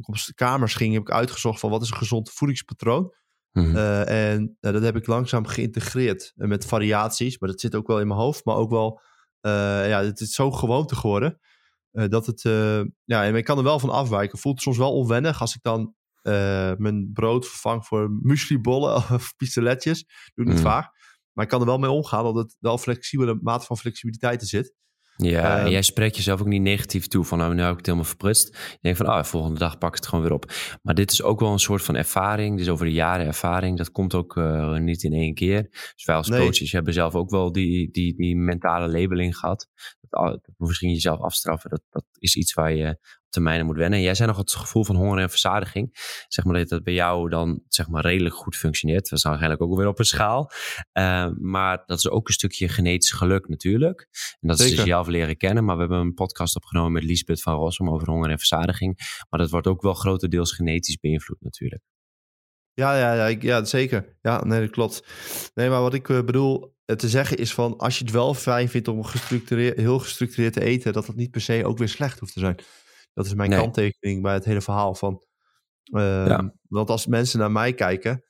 op 0.00 0.14
de 0.14 0.34
kamers 0.34 0.74
ging, 0.74 0.92
heb 0.92 1.02
ik 1.02 1.10
uitgezocht 1.10 1.60
van 1.60 1.70
wat 1.70 1.82
is 1.82 1.90
een 1.90 1.96
gezond 1.96 2.30
voedingspatroon. 2.30 3.12
Mhm. 3.52 3.76
Uh, 3.76 4.30
en 4.30 4.56
uh, 4.60 4.72
dat 4.72 4.82
heb 4.82 4.96
ik 4.96 5.06
langzaam 5.06 5.46
geïntegreerd 5.46 6.32
uh, 6.36 6.48
met 6.48 6.66
variaties. 6.66 7.38
Maar 7.38 7.48
dat 7.48 7.60
zit 7.60 7.74
ook 7.74 7.86
wel 7.86 8.00
in 8.00 8.06
mijn 8.06 8.20
hoofd. 8.20 8.44
Maar 8.44 8.56
ook 8.56 8.70
wel, 8.70 9.00
ja, 9.40 10.02
het 10.04 10.20
is 10.20 10.32
zo 10.32 10.50
gewoonte 10.50 10.94
geworden. 10.94 11.38
dat 11.90 12.26
het, 12.26 12.42
ja, 13.04 13.24
en 13.24 13.34
ik 13.34 13.44
kan 13.44 13.58
er 13.58 13.64
wel 13.64 13.78
van 13.78 13.90
afwijken. 13.90 14.38
Voelt 14.38 14.62
soms 14.62 14.78
wel 14.78 14.92
onwennig 14.92 15.40
als 15.40 15.54
ik 15.54 15.62
dan 15.62 15.94
mijn 16.76 17.10
brood 17.12 17.46
vervang 17.46 17.86
voor 17.86 18.10
mueslibollen 18.22 18.94
of 19.14 19.36
pistoletjes. 19.36 20.04
Doe 20.34 20.44
niet 20.44 20.54
mm. 20.54 20.60
vaak. 20.60 20.96
Maar 21.32 21.44
ik 21.44 21.50
kan 21.50 21.60
er 21.60 21.66
wel 21.66 21.78
mee 21.78 21.90
omgaan, 21.90 22.24
dat 22.24 22.34
het 22.34 22.56
wel 22.58 22.78
flexibele 22.78 23.38
mate 23.42 23.66
van 23.66 23.76
flexibiliteit 23.76 24.40
er 24.40 24.46
zit. 24.46 24.74
Ja, 25.22 25.56
en 25.56 25.62
ehm, 25.62 25.70
jij 25.70 25.82
spreekt 25.82 26.16
jezelf 26.16 26.40
ook 26.40 26.46
niet 26.46 26.62
negatief 26.62 27.06
toe 27.06 27.24
van 27.24 27.38
nou, 27.38 27.54
nu 27.54 27.60
heb 27.60 27.70
ik 27.70 27.76
het 27.76 27.86
helemaal 27.86 28.08
verprutst. 28.08 28.56
Je 28.70 28.78
denkt 28.80 28.98
van, 28.98 29.06
ah, 29.06 29.24
volgende 29.24 29.58
dag 29.58 29.78
pak 29.78 29.88
ik 29.88 29.94
het 29.94 30.06
gewoon 30.06 30.24
weer 30.24 30.32
op. 30.32 30.52
Maar 30.82 30.94
dit 30.94 31.12
is 31.12 31.22
ook 31.22 31.40
wel 31.40 31.52
een 31.52 31.58
soort 31.58 31.82
van 31.82 31.96
ervaring. 31.96 32.58
Dus 32.58 32.68
over 32.68 32.86
de 32.86 32.92
jaren 32.92 33.26
ervaring. 33.26 33.76
Dat 33.76 33.90
komt 33.90 34.14
ook 34.14 34.36
uh, 34.36 34.76
niet 34.76 35.02
in 35.02 35.12
één 35.12 35.34
keer. 35.34 35.62
Dus 35.70 36.04
wij 36.04 36.16
als 36.16 36.28
nee. 36.28 36.40
coaches 36.40 36.72
hebben 36.72 36.92
zelf 36.92 37.14
ook 37.14 37.30
wel 37.30 37.52
die, 37.52 37.90
die, 37.90 38.14
die 38.14 38.36
mentale 38.36 38.88
labeling 38.88 39.36
gehad. 39.36 39.68
Dat, 40.08 40.40
misschien 40.56 40.90
jezelf 40.90 41.20
afstraffen, 41.20 41.70
dat, 41.70 41.82
dat 41.90 42.04
is 42.18 42.36
iets 42.36 42.54
waar 42.54 42.74
je 42.74 42.98
termijn 43.28 43.66
moet 43.66 43.76
wennen. 43.76 44.00
Jij 44.00 44.14
zei 44.14 44.28
nog 44.28 44.38
het 44.38 44.52
gevoel 44.52 44.84
van 44.84 44.96
honger 44.96 45.18
en 45.18 45.30
verzadiging. 45.30 45.90
Zeg 46.28 46.44
maar 46.44 46.58
dat 46.58 46.68
dat 46.68 46.82
bij 46.82 46.94
jou 46.94 47.28
dan 47.28 47.62
zeg 47.68 47.88
maar 47.88 48.02
redelijk 48.02 48.34
goed 48.34 48.56
functioneert. 48.56 49.08
Dat 49.08 49.18
is 49.18 49.24
waarschijnlijk 49.24 49.62
ook 49.62 49.76
weer 49.76 49.86
op 49.86 49.98
een 49.98 50.04
schaal. 50.04 50.50
Uh, 50.92 51.28
maar 51.38 51.82
dat 51.86 51.98
is 51.98 52.08
ook 52.08 52.28
een 52.28 52.34
stukje 52.34 52.68
genetisch 52.68 53.12
geluk 53.12 53.48
natuurlijk. 53.48 54.08
En 54.40 54.48
dat 54.48 54.60
is 54.60 54.76
dus 54.76 55.06
leren 55.06 55.36
kennen. 55.36 55.64
Maar 55.64 55.74
we 55.74 55.80
hebben 55.80 55.98
een 55.98 56.14
podcast 56.14 56.56
opgenomen 56.56 56.92
met 56.92 57.02
Lisbeth 57.02 57.42
van 57.42 57.54
Rossum 57.54 57.90
over 57.90 58.10
honger 58.10 58.30
en 58.30 58.38
verzadiging. 58.38 58.98
Maar 59.28 59.40
dat 59.40 59.50
wordt 59.50 59.66
ook 59.66 59.82
wel 59.82 59.94
grotendeels 59.94 60.52
genetisch 60.52 60.96
beïnvloed 60.96 61.40
natuurlijk. 61.40 61.82
Ja, 62.74 62.98
ja, 62.98 63.28
ja, 63.28 63.36
ja, 63.40 63.64
zeker. 63.64 64.16
Ja, 64.22 64.44
nee, 64.44 64.60
dat 64.60 64.70
klopt. 64.70 65.04
Nee, 65.54 65.68
maar 65.68 65.80
wat 65.80 65.94
ik 65.94 66.08
uh, 66.08 66.22
bedoel 66.22 66.76
te 66.84 67.08
zeggen 67.08 67.36
is 67.36 67.54
van... 67.54 67.76
als 67.76 67.98
je 67.98 68.04
het 68.04 68.12
wel 68.12 68.34
fijn 68.34 68.68
vindt 68.68 68.88
om 68.88 69.04
gestructureerd, 69.04 69.76
heel 69.76 69.98
gestructureerd 69.98 70.52
te 70.52 70.62
eten... 70.62 70.92
dat 70.92 71.06
dat 71.06 71.16
niet 71.16 71.30
per 71.30 71.40
se 71.40 71.66
ook 71.66 71.78
weer 71.78 71.88
slecht 71.88 72.18
hoeft 72.18 72.32
te 72.32 72.40
zijn. 72.40 72.58
Dat 73.18 73.26
is 73.26 73.34
mijn 73.34 73.50
kanttekening 73.50 74.22
bij 74.22 74.34
het 74.34 74.44
hele 74.44 74.60
verhaal 74.60 74.94
van. 74.94 75.22
Uh, 75.84 76.40
Want 76.68 76.90
als 76.90 77.06
mensen 77.06 77.38
naar 77.38 77.50
mij 77.50 77.74
kijken, 77.74 78.24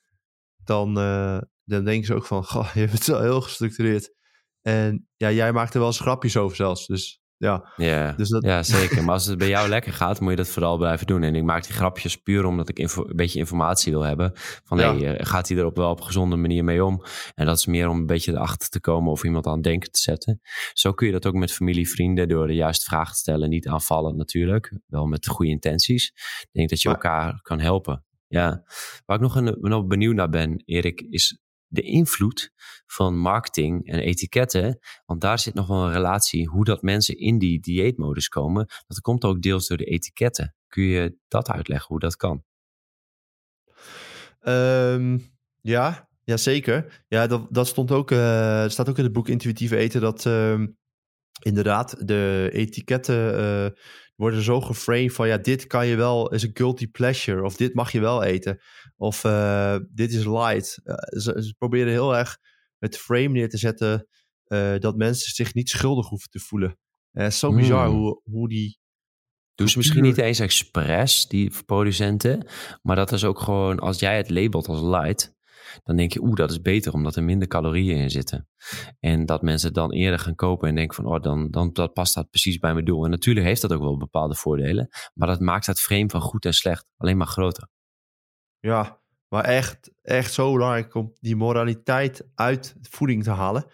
dan, 0.65 0.99
uh, 0.99 1.41
dan 1.65 1.85
denken 1.85 2.07
ze 2.07 2.15
ook 2.15 2.27
van, 2.27 2.45
goh, 2.53 2.75
je 2.75 2.87
bent 2.87 3.07
wel 3.07 3.21
heel 3.21 3.41
gestructureerd. 3.41 4.15
En 4.63 5.09
ja, 5.17 5.31
jij 5.31 5.53
maakt 5.53 5.73
er 5.75 5.79
wel 5.79 5.89
eens 5.89 6.01
grapjes 6.01 6.37
over 6.37 6.57
zelfs. 6.57 6.87
Dus 6.87 7.21
ja, 7.39 7.73
ja, 7.77 8.13
dus 8.13 8.29
dat... 8.29 8.43
ja 8.43 8.63
zeker. 8.63 9.05
Maar 9.05 9.15
als 9.15 9.27
het 9.27 9.39
bij 9.39 9.49
jou 9.49 9.69
lekker 9.79 9.93
gaat, 9.93 10.21
moet 10.21 10.31
je 10.31 10.37
dat 10.37 10.49
vooral 10.49 10.77
blijven 10.77 11.07
doen. 11.07 11.23
En 11.23 11.35
ik 11.35 11.43
maak 11.43 11.65
die 11.65 11.73
grapjes 11.73 12.17
puur 12.17 12.45
omdat 12.45 12.69
ik 12.69 12.79
een 12.79 13.13
beetje 13.17 13.39
informatie 13.39 13.93
wil 13.93 14.03
hebben. 14.03 14.33
Van 14.65 14.79
ja. 14.79 14.97
hey, 14.97 15.17
eh, 15.17 15.27
gaat 15.27 15.49
hij 15.49 15.59
er 15.59 15.65
op 15.65 15.77
wel 15.77 15.91
op 15.91 15.99
een 15.99 16.07
gezonde 16.07 16.37
manier 16.37 16.65
mee 16.65 16.85
om? 16.85 17.03
En 17.35 17.47
dat 17.47 17.59
is 17.59 17.67
meer 17.67 17.89
om 17.89 17.97
een 17.97 18.07
beetje 18.07 18.33
erachter 18.33 18.69
te 18.69 18.81
komen 18.81 19.13
of 19.13 19.25
iemand 19.25 19.47
aan 19.47 19.61
denken 19.61 19.93
te 19.93 20.01
zetten. 20.01 20.41
Zo 20.73 20.93
kun 20.93 21.07
je 21.07 21.13
dat 21.13 21.27
ook 21.27 21.35
met 21.35 21.53
familie, 21.53 21.91
vrienden 21.91 22.29
door 22.29 22.47
de 22.47 22.55
juiste 22.55 22.85
vragen 22.85 23.13
te 23.13 23.19
stellen. 23.19 23.49
Niet 23.49 23.69
aanvallen 23.69 24.17
natuurlijk, 24.17 24.73
wel 24.87 25.07
met 25.07 25.27
goede 25.27 25.51
intenties. 25.51 26.07
Ik 26.41 26.49
denk 26.53 26.69
dat 26.69 26.83
je 26.83 26.89
elkaar 26.89 27.41
kan 27.43 27.61
helpen. 27.61 28.05
Ja, 28.29 28.63
waar 29.07 29.17
ik 29.17 29.23
nog, 29.23 29.37
een, 29.37 29.57
nog 29.61 29.87
benieuwd 29.87 30.15
naar 30.15 30.29
ben, 30.29 30.63
Erik, 30.65 31.01
is 31.11 31.41
de 31.69 31.83
invloed 31.83 32.53
van 32.87 33.19
marketing 33.19 33.87
en 33.87 33.99
etiketten. 33.99 34.79
Want 35.07 35.21
daar 35.21 35.39
zit 35.39 35.55
nog 35.55 35.67
wel 35.67 35.85
een 35.85 35.93
relatie 35.93 36.49
hoe 36.49 36.65
dat 36.65 36.83
mensen 36.83 37.19
in 37.19 37.39
die 37.39 37.61
dieetmodus 37.61 38.29
komen. 38.29 38.67
Dat 38.87 39.01
komt 39.01 39.25
ook 39.25 39.43
deels 39.43 39.67
door 39.67 39.77
de 39.77 39.85
etiketten. 39.85 40.55
Kun 40.67 40.83
je 40.85 41.17
dat 41.29 41.51
uitleggen 41.51 41.89
hoe 41.89 42.01
dat 42.01 42.17
kan? 42.17 42.45
Um, 44.43 45.37
ja, 45.61 46.09
ja, 46.25 46.37
zeker. 46.37 47.05
Ja, 47.09 47.27
dat, 47.27 47.47
dat 47.51 47.67
stond 47.67 47.91
ook, 47.91 48.11
uh, 48.11 48.69
staat 48.69 48.89
ook 48.89 48.99
in 48.99 49.05
het 49.05 49.13
boek 49.13 49.29
Intuïtieve 49.29 49.77
Eten. 49.77 50.01
Dat 50.01 50.25
uh, 50.25 50.63
inderdaad 51.43 52.07
de 52.09 52.49
etiketten 52.53 53.41
uh, 53.41 53.71
worden 54.19 54.43
zo 54.43 54.61
geframed 54.61 55.13
van 55.13 55.29
ja, 55.29 55.37
dit 55.37 55.67
kan 55.67 55.87
je 55.87 55.97
wel, 55.97 56.33
is 56.33 56.43
een 56.43 56.51
guilty 56.53 56.91
pleasure. 56.91 57.45
Of 57.45 57.57
dit 57.57 57.75
mag 57.75 57.93
je 57.93 58.01
wel 58.01 58.23
eten. 58.23 58.61
Of 58.97 59.25
uh, 59.25 59.77
dit 59.91 60.13
is 60.13 60.25
light. 60.25 60.81
Uh, 60.85 60.95
ze, 60.95 61.43
ze, 61.43 61.55
proberen 61.59 61.93
heel 61.93 62.17
erg 62.17 62.39
het 62.79 62.99
frame 62.99 63.29
neer 63.29 63.49
te 63.49 63.57
zetten 63.57 64.09
uh, 64.47 64.79
dat 64.79 64.97
mensen 64.97 65.35
zich 65.35 65.55
niet 65.55 65.69
schuldig 65.69 66.09
hoeven 66.09 66.31
te 66.31 66.39
voelen. 66.39 66.79
Het 67.11 67.33
is 67.33 67.39
zo 67.39 67.55
bizar 67.55 67.87
hmm. 67.87 67.97
hoe, 67.97 68.21
hoe 68.25 68.49
die. 68.49 68.79
Doen 69.55 69.69
ze 69.69 69.79
misschien 69.79 70.03
niet 70.03 70.19
eens 70.19 70.41
expres, 70.41 71.27
die 71.27 71.53
producenten. 71.67 72.47
Maar 72.83 72.97
dat 72.97 73.13
is 73.13 73.25
ook 73.25 73.41
gewoon, 73.41 73.79
als 73.79 73.99
jij 73.99 74.17
het 74.17 74.31
labelt 74.31 74.69
als 74.69 74.81
light, 74.81 75.35
dan 75.85 75.97
denk 75.97 76.13
je, 76.13 76.23
oeh, 76.23 76.35
dat 76.35 76.51
is 76.51 76.61
beter 76.61 76.93
omdat 76.93 77.17
er 77.17 77.23
minder 77.23 77.49
calorieën 77.49 77.97
in 77.97 78.11
zitten. 78.11 78.49
En 79.01 79.27
dat 79.27 79.43
mensen 79.43 79.73
dan 79.73 79.93
eerder 79.93 80.19
gaan 80.19 80.35
kopen 80.35 80.69
en 80.69 80.75
denken 80.75 80.95
van, 80.95 81.07
oh, 81.07 81.23
dan, 81.23 81.51
dan 81.51 81.73
dat 81.73 81.93
past 81.93 82.15
dat 82.15 82.31
precies 82.31 82.59
bij 82.59 82.73
mijn 82.73 82.85
doel. 82.85 83.05
En 83.05 83.11
natuurlijk 83.11 83.47
heeft 83.47 83.61
dat 83.61 83.73
ook 83.73 83.83
wel 83.83 83.97
bepaalde 83.97 84.35
voordelen, 84.35 84.89
maar 85.15 85.29
dat 85.29 85.41
maakt 85.41 85.67
het 85.67 85.81
frame 85.81 86.11
van 86.11 86.21
goed 86.21 86.45
en 86.45 86.55
slecht 86.55 86.91
alleen 86.97 87.17
maar 87.17 87.27
groter. 87.27 87.69
Ja, 88.61 89.01
maar 89.29 89.45
echt, 89.45 89.91
echt 90.03 90.33
zo 90.33 90.53
belangrijk 90.53 90.95
om 90.95 91.13
die 91.21 91.37
moraliteit 91.37 92.29
uit 92.35 92.75
voeding 92.81 93.23
te 93.23 93.31
halen. 93.31 93.67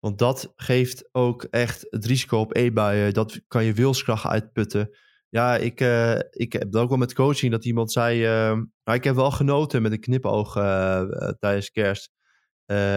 Want 0.00 0.18
dat 0.18 0.52
geeft 0.56 1.08
ook 1.12 1.42
echt 1.42 1.86
het 1.90 2.04
risico 2.04 2.38
op 2.38 2.56
eetbuien. 2.56 3.12
Dat 3.12 3.40
kan 3.48 3.64
je 3.64 3.72
wilskracht 3.72 4.26
uitputten. 4.26 4.90
Ja, 5.36 5.56
ik, 5.56 5.80
uh, 5.80 6.18
ik 6.30 6.52
heb 6.52 6.74
ook 6.74 6.88
wel 6.88 6.98
met 6.98 7.14
coaching 7.14 7.52
dat 7.52 7.64
iemand 7.64 7.92
zei... 7.92 8.26
Uh, 8.48 8.94
ik 8.94 9.04
heb 9.04 9.14
wel 9.14 9.30
genoten 9.30 9.82
met 9.82 9.92
een 9.92 10.00
knipoog 10.00 10.56
uh, 10.56 11.02
tijdens 11.38 11.70
kerst. 11.70 12.10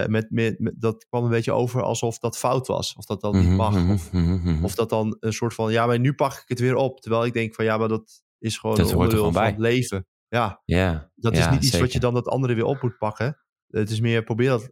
met, 0.07 0.27
met, 0.29 0.71
dat 0.77 1.05
kwam 1.09 1.23
een 1.23 1.29
beetje 1.29 1.51
over 1.51 1.81
alsof 1.81 2.19
dat 2.19 2.37
fout 2.37 2.67
was. 2.67 2.95
Of 2.95 3.05
dat 3.05 3.21
dan 3.21 3.35
niet 3.35 3.47
mhm, 3.47 3.55
mag. 3.55 3.75
Mhm, 3.75 3.91
of, 3.91 4.11
mhm, 4.11 4.63
of, 4.63 4.75
dat 4.75 4.89
dan 4.89 5.17
een 5.19 5.33
soort 5.33 5.53
van... 5.53 5.71
Ja, 5.71 5.85
maar 5.85 5.99
nu 5.99 6.13
pak 6.13 6.33
ik 6.33 6.43
het 6.45 6.59
weer 6.59 6.75
op. 6.75 7.01
Terwijl 7.01 7.25
ik 7.25 7.33
denk 7.33 7.55
van... 7.55 7.65
Ja, 7.65 7.77
maar 7.77 7.87
dat 7.87 8.21
is 8.37 8.57
gewoon 8.57 8.75
dat 8.75 8.89
een 8.89 8.95
onderdeel 8.95 9.31
van 9.31 9.43
het 9.43 9.59
leven. 9.59 10.07
Ja, 10.27 10.61
ja 10.65 11.11
dat 11.15 11.37
is 11.37 11.49
niet 11.49 11.63
iets 11.63 11.79
wat 11.79 11.93
je 11.93 11.99
dan 11.99 12.13
dat 12.13 12.27
andere 12.27 12.53
weer 12.53 12.65
op 12.65 12.81
moet 12.81 12.97
pakken. 12.97 13.37
Het 13.67 13.89
is 13.89 13.99
meer 13.99 14.23
probeer 14.23 14.49
dat 14.49 14.71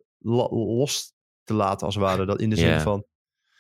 los 0.58 1.14
te 1.44 1.54
laten 1.54 1.86
als 1.86 1.96
het 1.96 2.04
ware. 2.04 2.26
Dat 2.26 2.42
in 2.42 2.50
de 2.50 2.56
zin 2.56 2.80
van... 2.80 3.06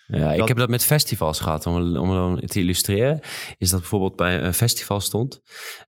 Ja, 0.07 0.33
ik 0.33 0.47
heb 0.47 0.57
dat 0.57 0.69
met 0.69 0.85
festivals 0.85 1.39
gehad. 1.39 1.65
Om, 1.65 1.97
om 1.97 2.39
te 2.39 2.59
illustreren, 2.59 3.19
is 3.57 3.69
dat 3.69 3.79
bijvoorbeeld 3.79 4.15
bij 4.15 4.41
een 4.41 4.53
festival 4.53 4.99
stond. 4.99 5.41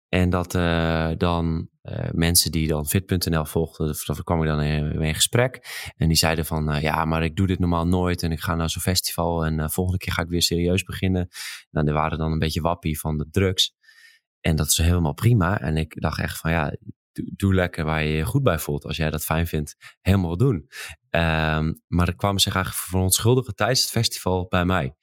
En 0.10 0.30
dat 0.30 0.56
uh, 0.56 1.10
dan 1.18 1.70
uh, 1.84 2.10
mensen 2.12 2.52
die 2.52 2.68
dan 2.68 2.88
fit.nl 2.88 3.46
volgden, 3.46 3.96
daar 4.06 4.24
kwam 4.24 4.42
ik 4.42 4.48
dan 4.48 4.62
in, 4.62 5.02
in 5.02 5.16
gesprek. 5.16 5.60
En 5.98 6.08
die 6.08 6.18
zeiden 6.18 6.46
van, 6.46 6.76
uh, 6.76 6.82
ja, 6.82 7.06
maar 7.06 7.24
ik 7.24 7.36
doe 7.36 7.48
dit 7.48 7.60
normaal 7.60 7.88
nooit. 7.88 8.24
En 8.24 8.32
ik 8.32 8.40
ga 8.40 8.56
naar 8.56 8.70
zo'n 8.70 8.82
festival 8.82 9.46
en 9.46 9.72
volgende 9.72 10.00
keer 10.00 10.14
ga 10.14 10.22
ik 10.22 10.30
weer 10.30 10.42
serieus 10.42 10.84
beginnen. 10.84 11.28
Nou, 11.72 11.88
er 11.88 11.94
waren 11.94 12.18
dan 12.18 12.32
een 12.32 12.40
beetje 12.40 12.62
wappie 12.62 13.00
van 13.00 13.18
de 13.18 13.28
drugs. 13.32 13.74
En 14.42 14.56
dat 14.56 14.68
is 14.68 14.78
helemaal 14.78 15.14
prima. 15.14 15.60
En 15.60 15.78
ik 15.78 16.02
dacht 16.02 16.20
echt 16.20 16.38
van 16.38 16.52
ja, 16.52 16.76
doe, 17.36 17.54
lekker 17.54 17.86
waar 17.86 18.04
je 18.04 18.10
je 18.10 18.26
goed 18.26 18.44
bij 18.44 18.60
voelt. 18.60 18.86
Als 18.86 18.98
jij 18.98 19.10
dat 19.10 19.26
fijn 19.26 19.48
vindt, 19.48 19.76
helemaal 20.02 20.38
doen. 20.38 20.56
Um, 20.56 21.82
maar 21.88 22.08
er 22.08 22.16
kwamen 22.16 22.42
zich 22.42 22.56
eigenlijk 22.56 22.86
verontschuldigen 22.86 23.56
tijdens 23.56 23.82
het 23.82 23.92
festival 23.92 24.46
bij 24.50 24.66
mij. 24.66 24.96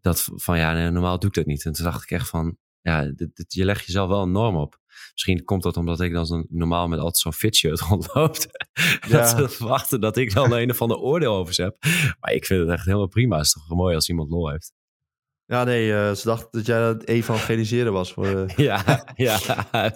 Dat 0.00 0.28
van 0.34 0.58
ja, 0.58 0.90
normaal 0.90 1.18
doe 1.18 1.28
ik 1.28 1.34
dat 1.34 1.46
niet. 1.46 1.64
En 1.64 1.72
toen 1.72 1.84
dacht 1.84 2.02
ik 2.02 2.10
echt 2.10 2.28
van 2.28 2.58
ja, 2.80 3.12
dit, 3.14 3.52
je 3.52 3.64
legt 3.64 3.86
jezelf 3.86 4.08
wel 4.08 4.22
een 4.22 4.32
norm 4.32 4.56
op. 4.56 4.80
Misschien 5.12 5.44
komt 5.44 5.62
dat 5.62 5.76
omdat 5.76 6.00
ik 6.00 6.12
dan 6.12 6.26
zo 6.26 6.44
normaal 6.48 6.88
met 6.88 6.98
altijd 6.98 7.18
zo'n 7.18 7.32
fit 7.32 7.56
shirt 7.56 7.80
rondloopt. 7.88 8.48
Ja. 9.08 9.18
dat 9.18 9.28
ze 9.28 9.48
verwachten 9.48 10.00
dat 10.00 10.16
ik 10.16 10.34
dan 10.34 10.52
een 10.52 10.70
of 10.70 10.82
ander 10.82 10.96
oordeel 10.96 11.34
over 11.34 11.54
ze 11.54 11.62
heb. 11.62 11.76
Maar 12.20 12.32
ik 12.32 12.46
vind 12.46 12.60
het 12.60 12.68
echt 12.68 12.84
helemaal 12.84 13.08
prima. 13.08 13.36
Het 13.36 13.46
is 13.46 13.52
toch 13.52 13.68
mooi 13.68 13.94
als 13.94 14.08
iemand 14.08 14.30
lol 14.30 14.50
heeft. 14.50 14.72
Ja, 15.52 15.64
nee, 15.64 15.88
uh, 15.88 16.12
ze 16.12 16.26
dachten 16.26 16.48
dat 16.50 16.66
jij 16.66 16.80
het 16.80 17.08
evangeliseren 17.08 17.92
was 17.92 18.12
voor, 18.12 18.26
uh, 18.26 18.48
ja, 18.68 19.04
ja. 19.14 19.38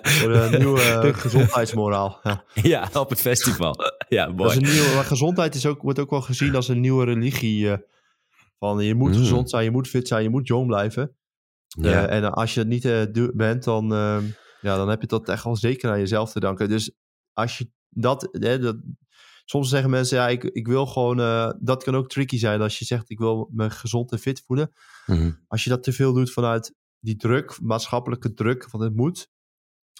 voor 0.02 0.32
de 0.32 0.56
nieuwe 0.58 1.12
gezondheidsmoraal. 1.24 2.20
Ja. 2.22 2.44
ja. 2.54 2.88
op 2.92 3.10
het 3.10 3.20
festival. 3.20 3.74
ja, 4.08 4.26
mooi. 4.26 4.36
Dat 4.36 4.50
is 4.50 4.56
een 4.56 4.74
nieuwe, 4.74 4.94
maar 4.94 5.04
gezondheid 5.04 5.54
is 5.54 5.66
ook, 5.66 5.82
wordt 5.82 5.98
ook 5.98 6.10
wel 6.10 6.20
gezien 6.20 6.54
als 6.54 6.68
een 6.68 6.80
nieuwe 6.80 7.04
religie. 7.04 7.64
Uh, 7.64 7.76
van 8.58 8.84
je 8.84 8.94
moet 8.94 9.12
mm. 9.12 9.18
gezond 9.18 9.50
zijn, 9.50 9.64
je 9.64 9.70
moet 9.70 9.88
fit 9.88 10.08
zijn, 10.08 10.22
je 10.22 10.30
moet 10.30 10.46
jong 10.46 10.66
blijven. 10.66 11.16
Ja. 11.66 12.06
en 12.06 12.32
als 12.32 12.54
je 12.54 12.60
het 12.60 12.68
niet 12.68 13.32
bent, 13.34 13.64
dan, 13.64 13.88
ja, 14.60 14.76
dan 14.76 14.88
heb 14.88 15.00
je 15.00 15.06
dat 15.06 15.28
echt 15.28 15.44
wel 15.44 15.56
zeker 15.56 15.90
aan 15.90 15.98
jezelf 15.98 16.32
te 16.32 16.40
danken. 16.40 16.68
Dus 16.68 16.92
als 17.32 17.58
je 17.58 17.70
dat, 17.88 18.28
dat 18.32 18.76
soms 19.46 19.68
zeggen 19.68 19.90
mensen, 19.90 20.18
ja, 20.18 20.28
ik, 20.28 20.44
ik 20.44 20.66
wil 20.66 20.86
gewoon, 20.86 21.20
uh, 21.20 21.52
dat 21.60 21.84
kan 21.84 21.94
ook 21.94 22.08
tricky 22.08 22.38
zijn 22.38 22.60
als 22.60 22.78
je 22.78 22.84
zegt, 22.84 23.10
ik 23.10 23.18
wil 23.18 23.50
me 23.52 23.70
gezond 23.70 24.12
en 24.12 24.18
fit 24.18 24.42
voelen. 24.46 24.72
Mhm. 25.06 25.32
Als 25.46 25.64
je 25.64 25.70
dat 25.70 25.82
te 25.82 25.92
veel 25.92 26.12
doet 26.12 26.32
vanuit 26.32 26.74
die 27.00 27.16
druk, 27.16 27.60
maatschappelijke 27.60 28.34
druk, 28.34 28.70
van 28.70 28.80
het 28.80 28.96
moet. 28.96 29.28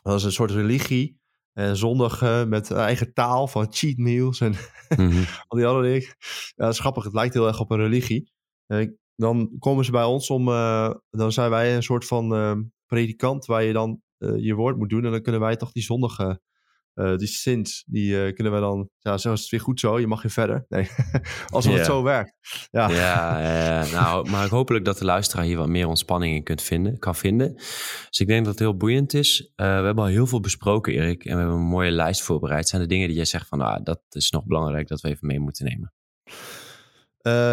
Dat 0.02 0.14
is 0.14 0.24
een 0.24 0.32
soort 0.32 0.50
religie. 0.50 1.20
En 1.52 1.76
zondag 1.76 2.22
uh, 2.22 2.44
met 2.44 2.70
eigen 2.70 3.12
taal 3.12 3.48
van 3.48 3.66
cheat 3.70 3.96
meals 3.96 4.40
en 4.40 4.54
Mhm. 4.96 5.24
al 5.46 5.58
die 5.58 5.66
andere 5.66 5.86
dingen. 5.86 6.16
Ja, 6.54 6.64
dat 6.64 6.72
is 6.72 6.80
grappig. 6.80 7.04
Het 7.04 7.12
lijkt 7.12 7.34
heel 7.34 7.46
erg 7.46 7.60
op 7.60 7.70
een 7.70 7.78
religie. 7.78 8.32
Eh, 8.66 8.88
dan 9.14 9.56
komen 9.58 9.84
ze 9.84 9.90
bij 9.90 10.04
ons 10.04 10.30
om, 10.30 10.48
uh, 10.48 10.94
dan 11.10 11.32
zijn 11.32 11.50
wij 11.50 11.76
een 11.76 11.82
soort 11.82 12.04
van 12.04 12.70
predikant 12.86 13.46
waar 13.46 13.62
je 13.62 13.72
dan 13.72 14.00
je 14.18 14.54
woord 14.54 14.76
moet 14.76 14.88
doen. 14.88 15.04
En 15.04 15.10
dan 15.10 15.22
kunnen 15.22 15.40
wij 15.40 15.56
toch 15.56 15.72
die 15.72 15.82
zondige, 16.96 17.16
die 17.16 17.26
sins, 17.26 17.84
die 17.86 18.32
kunnen 18.32 18.52
wij 18.52 18.62
dan, 18.62 18.88
ja, 18.98 19.18
zo 19.18 19.32
is 19.32 19.40
het 19.40 19.50
weer 19.50 19.60
goed 19.60 19.80
zo, 19.80 20.00
je 20.00 20.06
mag 20.06 20.22
weer 20.22 20.32
verder. 20.32 20.64
Nee, 20.68 20.88
als 21.48 21.64
het 21.64 21.84
zo 21.84 22.02
werkt. 22.02 22.34
Ja, 22.70 22.90
Ja, 22.90 23.40
ja, 23.40 23.90
nou, 23.90 24.30
maar 24.30 24.48
hopelijk 24.48 24.84
dat 24.84 24.98
de 24.98 25.04
luisteraar 25.04 25.44
hier 25.44 25.56
wat 25.56 25.68
meer 25.68 25.86
ontspanning 25.86 26.34
in 26.34 26.42
kunt 26.42 26.62
vinden, 26.62 26.98
kan 26.98 27.14
vinden. 27.14 27.54
Dus 28.08 28.20
ik 28.20 28.26
denk 28.26 28.44
dat 28.44 28.52
het 28.52 28.62
heel 28.62 28.76
boeiend 28.76 29.14
is. 29.14 29.40
Uh, 29.40 29.66
we 29.66 29.84
hebben 29.84 30.04
al 30.04 30.10
heel 30.10 30.26
veel 30.26 30.40
besproken, 30.40 30.92
Erik, 30.92 31.24
en 31.24 31.32
we 31.32 31.38
hebben 31.38 31.56
een 31.56 31.66
mooie 31.66 31.90
lijst 31.90 32.22
voorbereid. 32.22 32.68
Zijn 32.68 32.82
er 32.82 32.88
dingen 32.88 33.06
die 33.06 33.16
jij 33.16 33.24
zegt 33.24 33.48
van, 33.48 33.60
ah, 33.60 33.84
dat 33.84 34.00
is 34.10 34.30
nog 34.30 34.44
belangrijk 34.44 34.88
dat 34.88 35.00
we 35.00 35.08
even 35.08 35.26
mee 35.26 35.40
moeten 35.40 35.64
nemen? 35.64 35.92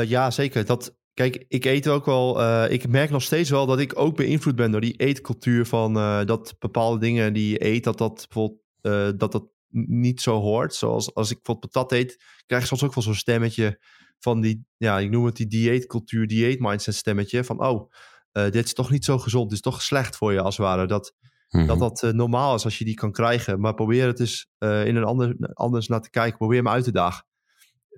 Ja, 0.08 0.32
zeker. 0.32 0.66
Dat, 0.66 0.96
kijk, 1.14 1.46
ik 1.48 1.66
eet 1.66 1.88
ook 1.88 2.06
wel. 2.06 2.42
Uh, 2.42 2.66
ik 2.70 2.88
merk 2.88 3.10
nog 3.10 3.22
steeds 3.22 3.50
wel 3.50 3.66
dat 3.66 3.80
ik 3.80 4.00
ook 4.00 4.16
beïnvloed 4.16 4.56
ben 4.56 4.72
door 4.72 4.82
die 4.82 4.98
eetcultuur 4.98 5.66
van 5.66 5.98
uh, 5.98 6.26
dat 6.26 6.56
bepaalde 6.60 7.00
dingen 7.00 7.34
die 7.34 7.50
je 7.50 7.66
eet, 7.66 7.84
dat 7.84 7.98
dat 7.98 8.26
bijvoorbeeld 8.30 8.63
uh, 8.84 9.10
dat 9.16 9.32
dat 9.32 9.46
niet 9.70 10.22
zo 10.22 10.40
hoort. 10.40 10.76
Zoals 10.76 11.14
als 11.14 11.32
ik 11.32 11.36
bijvoorbeeld 11.36 11.72
patat 11.72 11.92
eet, 11.92 12.24
krijg 12.46 12.62
ik 12.62 12.68
soms 12.68 12.84
ook 12.84 12.94
wel 12.94 13.04
zo'n 13.04 13.16
stemmetje 13.16 13.80
van 14.20 14.42
die, 14.42 14.66
ja, 14.78 15.00
ik 15.00 15.10
noem 15.10 15.26
het 15.26 15.36
die 15.36 15.48
dieetcultuur, 15.48 16.28
dieet 16.28 16.60
mindset 16.60 16.96
stemmetje 16.96 17.44
van, 17.44 17.66
oh, 17.66 17.92
uh, 18.34 18.44
dit 18.44 18.66
is 18.66 18.74
toch 18.74 18.90
niet 18.90 19.06
zo 19.06 19.18
gezond, 19.18 19.44
dit 19.44 19.54
is 19.54 19.62
toch 19.62 19.82
slecht 19.82 20.16
voor 20.16 20.34
je 20.34 20.42
als 20.42 20.58
het 20.58 20.66
ware. 20.66 20.88
Dat 20.88 21.14
Mhm. 21.54 21.68
dat 21.68 21.80
dat 21.80 22.04
uh, 22.04 22.12
normaal 22.12 22.56
is 22.56 22.64
als 22.64 22.78
je 22.78 22.86
die 22.86 22.94
kan 22.94 23.12
krijgen. 23.12 23.60
Maar 23.60 23.74
probeer 23.74 24.08
het 24.08 24.20
eens 24.20 24.48
uh, 24.60 24.86
in 24.86 24.96
een 24.96 25.04
ander, 25.04 25.36
anders 25.54 25.88
naar 25.88 26.02
te 26.02 26.10
kijken. 26.10 26.38
Probeer 26.38 26.58
hem 26.58 26.68
uit 26.68 26.84
te 26.84 26.92
dagen. 26.92 27.26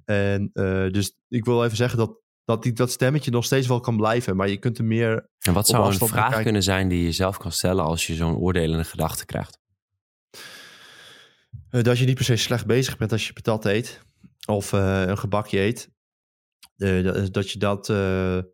En 0.05 0.49
dus 0.91 1.17
ik 1.27 1.45
wil 1.45 1.63
even 1.63 1.77
zeggen 1.77 1.97
dat, 1.97 2.19
dat 2.45 2.63
die, 2.63 2.73
dat 2.73 2.91
stemmetje 2.91 3.31
nog 3.31 3.45
steeds 3.45 3.67
wel 3.67 3.79
kan 3.79 3.97
blijven. 3.97 4.35
Maar 4.35 4.49
je 4.49 4.57
kunt 4.57 4.77
er 4.77 4.85
meer. 4.85 5.29
En 5.39 5.53
wat 5.53 5.67
zou 5.67 5.85
een 5.85 6.07
vraag 6.07 6.41
kunnen 6.41 6.63
zijn 6.63 6.87
die 6.87 7.03
je 7.03 7.11
zelf 7.11 7.37
kan 7.37 7.51
stellen 7.51 7.83
als 7.85 8.07
je 8.07 8.13
zo'n 8.13 8.35
oordelende 8.35 8.83
gedachte 8.83 9.25
krijgt? 9.25 9.59
Uh, 11.75 11.83
dat 11.83 11.97
je 11.97 12.05
niet 12.05 12.15
per 12.15 12.25
se 12.25 12.35
slecht 12.35 12.65
bezig 12.65 12.97
bent 12.97 13.11
als 13.11 13.27
je 13.27 13.33
patat 13.33 13.65
eet. 13.65 14.01
Of 14.45 14.73
uh, 14.73 15.01
een 15.01 15.17
gebakje 15.17 15.59
eet. 15.59 15.89
Uh, 16.77 17.03
dat, 17.03 17.33
dat 17.33 17.51
je 17.51 17.59
dat, 17.59 17.87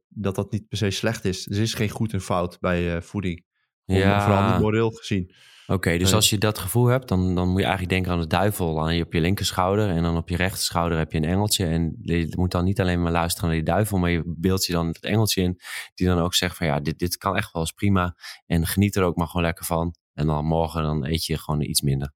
dat 0.07 0.35
dat 0.35 0.51
niet 0.51 0.67
per 0.67 0.77
se 0.77 0.89
slecht 0.89 1.25
is. 1.25 1.47
Er 1.47 1.59
is 1.59 1.73
geen 1.73 1.89
goed 1.89 2.13
en 2.13 2.21
fout 2.21 2.59
bij 2.59 3.01
voeding. 3.01 3.45
Ja. 3.85 4.23
Vooral 4.25 4.51
niet 4.51 4.61
moreel 4.61 4.89
gezien. 4.89 5.33
Oké, 5.61 5.73
okay, 5.73 5.97
dus 5.97 6.13
als 6.13 6.29
je 6.29 6.37
dat 6.37 6.59
gevoel 6.59 6.85
hebt, 6.85 7.07
dan, 7.07 7.35
dan 7.35 7.47
moet 7.47 7.59
je 7.59 7.65
eigenlijk 7.65 7.93
denken 7.93 8.11
aan 8.11 8.19
de 8.19 8.27
duivel 8.27 8.81
aan 8.81 8.95
je, 8.95 9.03
op 9.03 9.13
je 9.13 9.21
linkerschouder. 9.21 9.89
En 9.89 10.03
dan 10.03 10.17
op 10.17 10.29
je 10.29 10.35
rechterschouder 10.35 10.97
heb 10.97 11.11
je 11.11 11.17
een 11.17 11.23
engeltje. 11.23 11.65
En 11.65 11.97
je 12.01 12.33
moet 12.37 12.51
dan 12.51 12.63
niet 12.63 12.79
alleen 12.79 13.01
maar 13.01 13.11
luisteren 13.11 13.49
naar 13.49 13.57
die 13.57 13.65
duivel, 13.65 13.97
maar 13.97 14.09
je 14.09 14.23
beeldt 14.25 14.65
je 14.65 14.73
dan 14.73 14.87
het 14.87 15.03
engeltje 15.03 15.41
in. 15.41 15.59
Die 15.93 16.07
dan 16.07 16.19
ook 16.19 16.33
zegt 16.33 16.57
van 16.57 16.67
ja, 16.67 16.79
dit, 16.79 16.99
dit 16.99 17.17
kan 17.17 17.37
echt 17.37 17.51
wel 17.51 17.61
eens 17.61 17.71
prima. 17.71 18.15
En 18.45 18.67
geniet 18.67 18.95
er 18.95 19.03
ook 19.03 19.15
maar 19.15 19.27
gewoon 19.27 19.45
lekker 19.45 19.65
van. 19.65 19.95
En 20.13 20.27
dan 20.27 20.45
morgen 20.45 20.83
dan 20.83 21.05
eet 21.05 21.25
je 21.25 21.37
gewoon 21.37 21.61
iets 21.61 21.81
minder. 21.81 22.13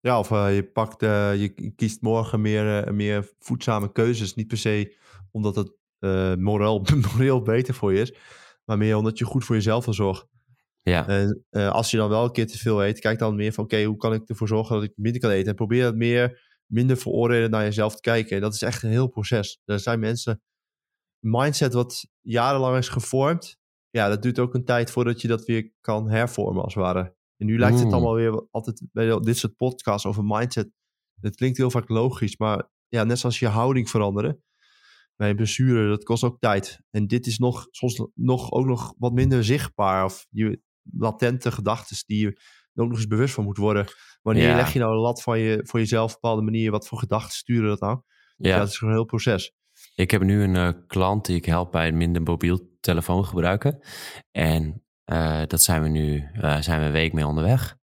Ja, 0.00 0.18
of 0.18 0.30
uh, 0.30 0.54
je, 0.54 0.70
pakt, 0.70 1.02
uh, 1.02 1.40
je 1.40 1.72
kiest 1.76 2.00
morgen 2.00 2.40
meer, 2.40 2.86
uh, 2.86 2.92
meer 2.92 3.32
voedzame 3.38 3.92
keuzes. 3.92 4.34
Niet 4.34 4.46
per 4.46 4.56
se 4.58 4.96
omdat 5.30 5.56
het 5.56 5.76
moreel, 6.38 6.86
moreel 7.12 7.42
beter 7.42 7.74
voor 7.74 7.92
je 7.92 8.00
is. 8.00 8.14
Maar 8.64 8.78
meer 8.78 8.96
omdat 8.96 9.18
je 9.18 9.24
goed 9.24 9.44
voor 9.44 9.54
jezelf 9.54 9.84
wil 9.84 9.94
zorgen. 9.94 10.28
Ja. 10.82 11.08
En 11.08 11.44
als 11.50 11.90
je 11.90 11.96
dan 11.96 12.08
wel 12.08 12.24
een 12.24 12.32
keer 12.32 12.46
te 12.46 12.58
veel 12.58 12.84
eet, 12.84 13.00
kijk 13.00 13.18
dan 13.18 13.36
meer 13.36 13.52
van... 13.52 13.64
oké, 13.64 13.74
okay, 13.74 13.86
hoe 13.86 13.96
kan 13.96 14.12
ik 14.12 14.28
ervoor 14.28 14.48
zorgen 14.48 14.74
dat 14.74 14.84
ik 14.84 14.92
minder 14.96 15.20
kan 15.20 15.30
eten? 15.30 15.48
En 15.48 15.54
probeer 15.54 15.84
het 15.84 15.96
meer, 15.96 16.40
minder 16.66 16.96
veroordelen 16.96 17.50
naar 17.50 17.64
jezelf 17.64 17.94
te 17.94 18.00
kijken. 18.00 18.36
En 18.36 18.42
dat 18.42 18.54
is 18.54 18.62
echt 18.62 18.82
een 18.82 18.90
heel 18.90 19.08
proces. 19.08 19.60
Er 19.64 19.80
zijn 19.80 20.00
mensen... 20.00 20.42
mindset 21.18 21.72
wat 21.72 22.06
jarenlang 22.20 22.76
is 22.76 22.88
gevormd... 22.88 23.58
ja, 23.90 24.08
dat 24.08 24.22
duurt 24.22 24.38
ook 24.38 24.54
een 24.54 24.64
tijd 24.64 24.90
voordat 24.90 25.20
je 25.20 25.28
dat 25.28 25.44
weer 25.44 25.72
kan 25.80 26.10
hervormen 26.10 26.62
als 26.62 26.74
het 26.74 26.82
ware. 26.82 27.16
En 27.38 27.46
nu 27.46 27.58
lijkt 27.58 27.76
Mm. 27.76 27.84
het 27.84 27.92
allemaal 27.92 28.14
weer 28.14 28.46
altijd... 28.50 28.82
bij 28.92 29.20
dit 29.20 29.36
soort 29.38 29.56
podcasts 29.56 30.06
over 30.06 30.24
mindset... 30.24 30.68
het 31.20 31.36
klinkt 31.36 31.56
heel 31.56 31.70
vaak 31.70 31.88
logisch, 31.88 32.36
maar 32.36 32.70
ja, 32.88 33.04
net 33.04 33.18
zoals 33.18 33.38
je 33.38 33.46
houding 33.48 33.90
veranderen... 33.90 34.42
bij 35.16 35.30
een 35.30 35.36
blessure, 35.36 35.88
dat 35.88 36.04
kost 36.04 36.24
ook 36.24 36.40
tijd. 36.40 36.80
En 36.90 37.06
dit 37.06 37.26
is 37.26 37.38
nog 37.38 37.66
soms 37.70 38.06
nog, 38.14 38.52
ook 38.52 38.66
nog 38.66 38.94
wat 38.98 39.12
minder 39.12 39.44
zichtbaar. 39.44 40.04
Of 40.04 40.26
je 40.30 40.60
latente 40.82 41.52
gedachten 41.52 41.96
die 42.06 42.20
je 42.20 42.40
ook 42.74 42.88
nog 42.88 42.96
eens 42.98 43.06
bewust 43.06 43.34
van 43.34 43.44
moet 43.44 43.56
worden. 43.56 43.86
Wanneer 44.22 44.48
Ja. 44.48 44.56
leg 44.56 44.72
je 44.72 44.78
nou 44.78 44.92
een 44.92 44.98
lat 45.00 45.22
van 45.22 45.38
je, 45.38 45.60
voor 45.64 45.80
jezelf 45.80 46.04
op 46.04 46.10
een 46.10 46.20
bepaalde 46.20 46.42
manier? 46.42 46.70
Wat 46.70 46.88
voor 46.88 46.98
gedachten 46.98 47.32
sturen 47.36 47.68
dat 47.68 47.80
nou? 47.80 48.00
Ja. 48.36 48.48
Ja. 48.50 48.58
dat 48.58 48.68
is 48.68 48.76
gewoon 48.78 48.92
een 48.92 48.98
heel 48.98 49.08
proces. 49.08 49.52
Ik 49.94 50.10
heb 50.10 50.22
nu 50.22 50.42
een 50.42 50.56
eh, 50.56 50.70
klant 50.86 51.26
die 51.26 51.36
ik 51.36 51.44
help 51.44 51.72
bij 51.72 51.92
minder 51.92 52.22
mobiel 52.22 52.76
telefoon 52.80 53.24
gebruiken. 53.24 53.78
En 54.30 54.82
eh, 55.08 55.42
dat 55.46 55.62
zijn 55.62 55.82
we 55.82 55.88
nu 55.88 56.28
eh, 56.32 56.60
zijn 56.60 56.80
we 56.80 56.86
een 56.86 56.92
week 56.92 57.12
mee 57.12 57.26
onderweg. 57.26 57.76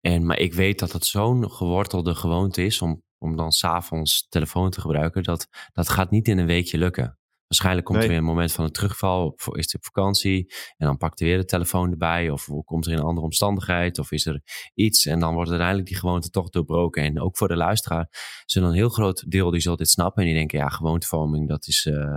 En, 0.00 0.26
maar 0.26 0.38
ik 0.38 0.54
weet 0.54 0.78
dat 0.78 0.92
het 0.92 1.04
zo'n 1.06 1.50
gewortelde 1.50 2.14
gewoonte 2.14 2.64
is 2.64 2.82
om, 2.82 3.02
om 3.18 3.36
dan 3.36 3.52
s'avonds 3.52 4.28
telefoon 4.28 4.70
te 4.70 4.80
gebruiken. 4.80 5.22
Dat, 5.22 5.48
dat 5.72 5.88
gaat 5.88 6.10
niet 6.10 6.28
in 6.28 6.38
een 6.38 6.46
weekje 6.46 6.78
lukken. 6.78 7.18
Waarschijnlijk 7.46 7.86
komt 7.86 7.98
Nee. 7.98 8.06
er 8.06 8.12
weer 8.12 8.22
een 8.22 8.28
moment 8.34 8.52
van 8.52 8.64
een 8.64 8.72
terugval. 8.72 9.26
Op, 9.26 9.56
is 9.56 9.64
het 9.64 9.74
op 9.74 9.84
vakantie 9.84 10.54
en 10.76 10.86
dan 10.86 10.96
pakt 10.96 11.18
hij 11.18 11.28
weer 11.28 11.38
de 11.38 11.44
telefoon 11.44 11.90
erbij. 11.90 12.30
Of 12.30 12.48
komt 12.64 12.86
er 12.86 12.92
in 12.92 12.98
een 12.98 13.04
andere 13.04 13.26
omstandigheid. 13.26 13.98
Of 13.98 14.12
is 14.12 14.26
er 14.26 14.42
iets. 14.74 15.06
En 15.06 15.18
dan 15.18 15.34
wordt 15.34 15.48
uiteindelijk 15.50 15.88
die 15.88 15.98
gewoonte 15.98 16.30
toch 16.30 16.48
doorbroken. 16.50 17.02
En 17.02 17.20
ook 17.20 17.36
voor 17.36 17.48
de 17.48 17.56
luisteraar 17.56 18.08
is 18.46 18.54
er 18.54 18.62
een 18.62 18.72
heel 18.72 18.88
groot 18.88 19.30
deel 19.30 19.50
die 19.50 19.60
zal 19.60 19.76
dit 19.76 19.88
snappen. 19.88 20.22
En 20.22 20.28
die 20.28 20.38
denken, 20.38 20.58
ja, 20.58 20.68
gewoontevorming, 20.68 21.48
dat 21.48 21.66
is, 21.66 21.84
uh, 21.84 22.14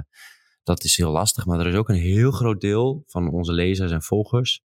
dat 0.66 0.84
is 0.84 0.98
heel 0.98 1.12
lastig. 1.12 1.46
Maar 1.46 1.60
er 1.60 1.68
is 1.68 1.76
ook 1.76 1.90
een 1.90 1.96
heel 1.96 2.32
groot 2.32 2.62
deel 2.62 3.04
van 3.08 3.30
onze 3.30 3.52
lezers 3.52 3.92
en 3.92 4.02
volgers. 4.02 4.62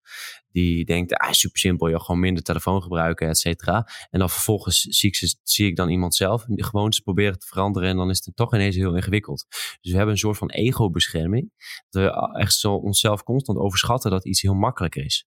Die 0.52 0.86
denkt, 0.86 1.14
ah, 1.14 1.32
super 1.32 1.60
simpel, 1.60 1.90
joh, 1.90 2.02
gewoon 2.02 2.20
minder 2.20 2.44
telefoon 2.44 2.82
gebruiken, 2.82 3.28
et 3.28 3.38
cetera. 3.38 3.88
En 4.10 4.20
dan 4.20 4.30
vervolgens 4.30 4.82
zie 4.82 5.10
ik, 5.10 5.38
ze, 5.44 5.74
dan 5.74 5.90
iemand 5.90 6.16
zelf 6.16 6.46
die 6.46 6.64
gewoontes 6.64 7.00
proberen 7.00 7.40
te 7.40 7.46
veranderen. 7.48 7.90
En 7.90 7.98
dan 7.98 8.10
is 8.10 8.26
het 8.26 8.36
toch 8.36 8.54
ineens 8.54 8.76
heel 8.76 8.96
ingewikkeld. 8.96 9.46
Dus 9.50 9.92
we 9.92 9.98
hebben 9.98 10.14
een 10.14 10.20
soort 10.20 10.38
van 10.38 10.50
ego-bescherming. 10.50 11.52
Dat 11.90 12.04
we 12.04 12.40
echt 12.40 12.54
zo 12.54 12.74
onszelf 12.74 13.24
constant 13.24 13.58
overschatten 13.58 14.12
dat 14.12 14.26
iets 14.26 14.42
heel 14.42 14.54
makkelijker 14.54 15.06
is. 15.06 15.28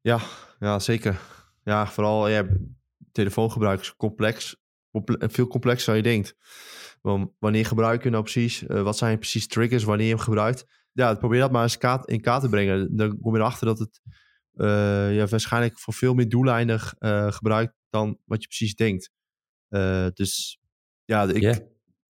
Ja, 0.00 0.20
ja 0.58 0.78
zeker. 0.78 1.20
Ja, 1.64 1.86
vooral 1.86 2.28
ja, 2.28 2.46
telefoongebruik 3.12 3.80
is 3.80 3.96
complex. 3.96 4.56
Comple 4.90 5.28
veel 5.30 5.46
complexer 5.46 5.86
dan 5.86 5.96
je 5.96 6.02
denkt. 6.02 6.36
Wanneer 7.38 7.66
gebruik 7.66 8.02
je 8.02 8.10
nou 8.10 8.22
precies? 8.22 8.62
Uh, 8.62 8.82
wat 8.82 8.96
zijn 8.96 9.18
precies 9.18 9.46
triggers 9.46 9.84
wanneer 9.84 10.06
je 10.06 10.14
hem 10.14 10.22
gebruikt? 10.22 10.64
Ja, 10.92 11.14
probeer 11.14 11.40
dat 11.40 11.52
maar 11.52 11.62
eens 11.62 11.78
kaart, 11.78 12.08
in 12.08 12.20
kaart 12.20 12.42
te 12.42 12.48
brengen. 12.48 12.96
Dan 12.96 13.20
kom 13.20 13.34
je 13.34 13.40
erachter 13.40 13.66
dat 13.66 13.78
het 13.78 14.00
uh, 14.54 15.16
ja, 15.16 15.26
waarschijnlijk 15.26 15.78
voor 15.78 15.94
veel 15.94 16.14
meer 16.14 16.28
doeleinig 16.28 16.94
uh, 16.98 17.32
gebruikt 17.32 17.74
dan 17.90 18.18
wat 18.24 18.40
je 18.42 18.46
precies 18.46 18.74
denkt. 18.74 19.10
Dus 20.14 20.58
ja, 21.04 21.22
ik, 21.22 21.40
Yeah. 21.40 21.56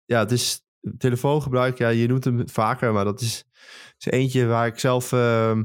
ja, 0.05 0.19
het 0.19 0.33
is 0.33 0.63
telefoongebruik. 0.99 1.79
Ja, 1.79 1.89
je 1.89 2.07
noemt 2.07 2.25
hem 2.25 2.49
vaker, 2.49 2.93
maar 2.93 3.05
dat 3.05 3.21
is, 3.21 3.45
is 3.99 4.07
eentje 4.07 4.47
waar 4.47 4.67
ik 4.67 4.79
zelf 4.79 5.13
uh, 5.13 5.61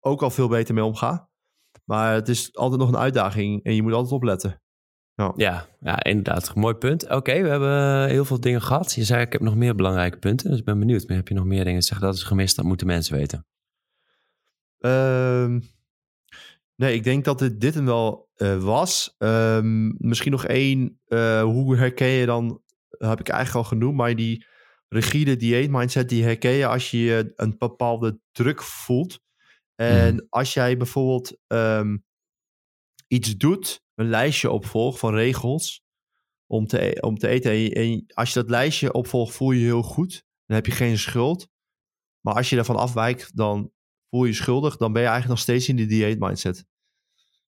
ook 0.00 0.22
al 0.22 0.30
veel 0.30 0.48
beter 0.48 0.74
mee 0.74 0.84
omga. 0.84 1.28
Maar 1.84 2.14
het 2.14 2.28
is 2.28 2.56
altijd 2.56 2.80
nog 2.80 2.88
een 2.88 2.96
uitdaging 2.96 3.64
en 3.64 3.74
je 3.74 3.82
moet 3.82 3.92
altijd 3.92 4.12
opletten. 4.12 4.62
Ja, 5.18 5.32
ja, 5.36 5.68
ja 5.80 6.02
inderdaad. 6.04 6.54
Mooi 6.54 6.74
punt. 6.74 7.04
Oké, 7.04 7.14
okay, 7.14 7.42
we 7.42 7.48
hebben 7.48 8.08
heel 8.08 8.24
veel 8.24 8.40
dingen 8.40 8.62
gehad. 8.62 8.92
Je 8.92 9.04
zei, 9.04 9.22
ik 9.22 9.32
heb 9.32 9.40
nog 9.40 9.56
meer 9.56 9.74
belangrijke 9.74 10.18
punten. 10.18 10.50
Dus 10.50 10.58
ik 10.58 10.64
ben 10.64 10.78
benieuwd. 10.78 11.08
Maar 11.08 11.16
heb 11.16 11.28
je 11.28 11.34
nog 11.34 11.44
meer 11.44 11.64
dingen 11.64 11.82
zeggen? 11.82 12.06
Dat 12.06 12.14
is 12.14 12.22
gemist, 12.22 12.56
dat 12.56 12.64
moeten 12.64 12.86
mensen 12.86 13.16
weten. 13.16 13.46
Uh, 14.78 15.60
nee, 16.76 16.94
ik 16.94 17.04
denk 17.04 17.24
dat 17.24 17.38
dit, 17.38 17.60
dit 17.60 17.74
hem 17.74 17.84
wel 17.84 18.30
uh, 18.36 18.62
was. 18.62 19.14
Uh, 19.18 19.60
misschien 19.96 20.32
nog 20.32 20.44
één. 20.44 21.00
Uh, 21.08 21.42
hoe 21.42 21.76
herken 21.76 22.08
je 22.08 22.26
dan, 22.26 22.62
heb 22.88 23.20
ik 23.20 23.28
eigenlijk 23.28 23.64
al 23.64 23.70
genoemd, 23.70 23.96
maar 23.96 24.16
die 24.16 24.46
rigide 24.88 25.36
dieet 25.36 25.70
mindset, 25.70 26.08
die 26.08 26.24
herken 26.24 26.50
je 26.50 26.66
als 26.66 26.90
je 26.90 27.32
een 27.36 27.58
bepaalde 27.58 28.20
druk 28.32 28.62
voelt. 28.62 29.20
En 29.74 30.14
mm. 30.14 30.26
als 30.28 30.54
jij 30.54 30.76
bijvoorbeeld 30.76 31.38
um, 31.46 32.04
iets 33.08 33.36
doet, 33.36 33.86
een 33.98 34.08
lijstje 34.08 34.50
opvolgt 34.50 34.98
van 34.98 35.14
regels 35.14 35.82
om 36.46 36.66
te, 36.66 36.98
om 37.00 37.18
te 37.18 37.28
eten. 37.28 37.72
En, 37.72 38.04
als 38.14 38.32
je 38.32 38.40
dat 38.40 38.50
lijstje 38.50 38.92
opvolgt, 38.92 39.34
voel 39.34 39.50
je 39.50 39.60
je 39.60 39.64
heel 39.64 39.82
goed. 39.82 40.24
Dan 40.46 40.56
heb 40.56 40.66
je 40.66 40.72
geen 40.72 40.98
schuld. 40.98 41.48
Maar 42.20 42.34
als 42.34 42.50
je 42.50 42.56
daarvan 42.56 42.76
afwijkt, 42.76 43.36
dan 43.36 43.72
voel 44.10 44.24
je 44.24 44.30
je 44.30 44.36
schuldig. 44.36 44.76
Dan 44.76 44.92
ben 44.92 45.02
je 45.02 45.08
eigenlijk 45.08 45.38
nog 45.38 45.46
steeds 45.46 45.68
in 45.68 45.76
die 45.76 45.86
dieet 45.86 46.18
mindset. 46.18 46.64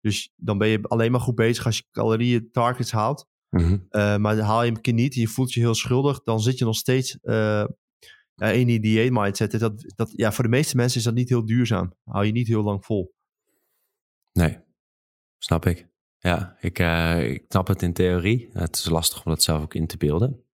Dus 0.01 0.33
dan 0.37 0.59
ben 0.59 0.69
je 0.69 0.83
alleen 0.83 1.11
maar 1.11 1.21
goed 1.21 1.35
bezig 1.35 1.67
als 1.67 1.77
je 1.77 1.85
calorieën 1.91 2.51
targets 2.51 2.93
haalt. 2.93 3.27
Mhm. 3.51 3.73
Uh, 3.73 4.17
maar 4.17 4.39
haal 4.39 4.61
je 4.61 4.67
hem 4.67 4.77
een 4.77 4.83
keer 4.83 4.93
niet, 4.93 5.15
je 5.15 5.29
voelt 5.29 5.53
je 5.53 5.61
heel 5.61 5.75
schuldig, 5.75 6.23
dan 6.23 6.41
zit 6.41 6.59
je 6.59 6.65
nog 6.65 6.77
steeds 6.77 7.19
uh, 7.23 7.65
in 8.37 8.67
die 8.67 8.81
dieet 8.81 9.13
mindset. 9.13 9.59
Dat, 9.59 9.93
dat, 9.95 10.13
ja, 10.17 10.33
voor 10.33 10.45
de 10.45 10.51
meeste 10.51 10.77
mensen 10.77 10.99
is 10.99 11.05
dat 11.05 11.15
niet 11.15 11.29
heel 11.29 11.47
duurzaam. 11.47 11.95
Hou 12.05 12.27
je 12.27 12.33
niet 12.33 12.49
heel 12.49 12.63
lang 12.63 12.85
vol. 12.85 13.15
Nee, 14.33 14.59
snap 15.39 15.67
ik. 15.67 15.93
Ja, 16.25 16.57
ik, 16.61 16.79
uh, 16.79 17.31
ik 17.31 17.45
snap 17.49 17.67
het 17.67 17.83
in 17.83 17.93
theorie. 17.93 18.49
Het 18.53 18.77
is 18.77 18.89
lastig 18.89 19.25
om 19.25 19.33
dat 19.33 19.43
zelf 19.43 19.63
ook 19.63 19.75
in 19.75 19.87
te 19.87 19.97
beelden. 19.97 20.45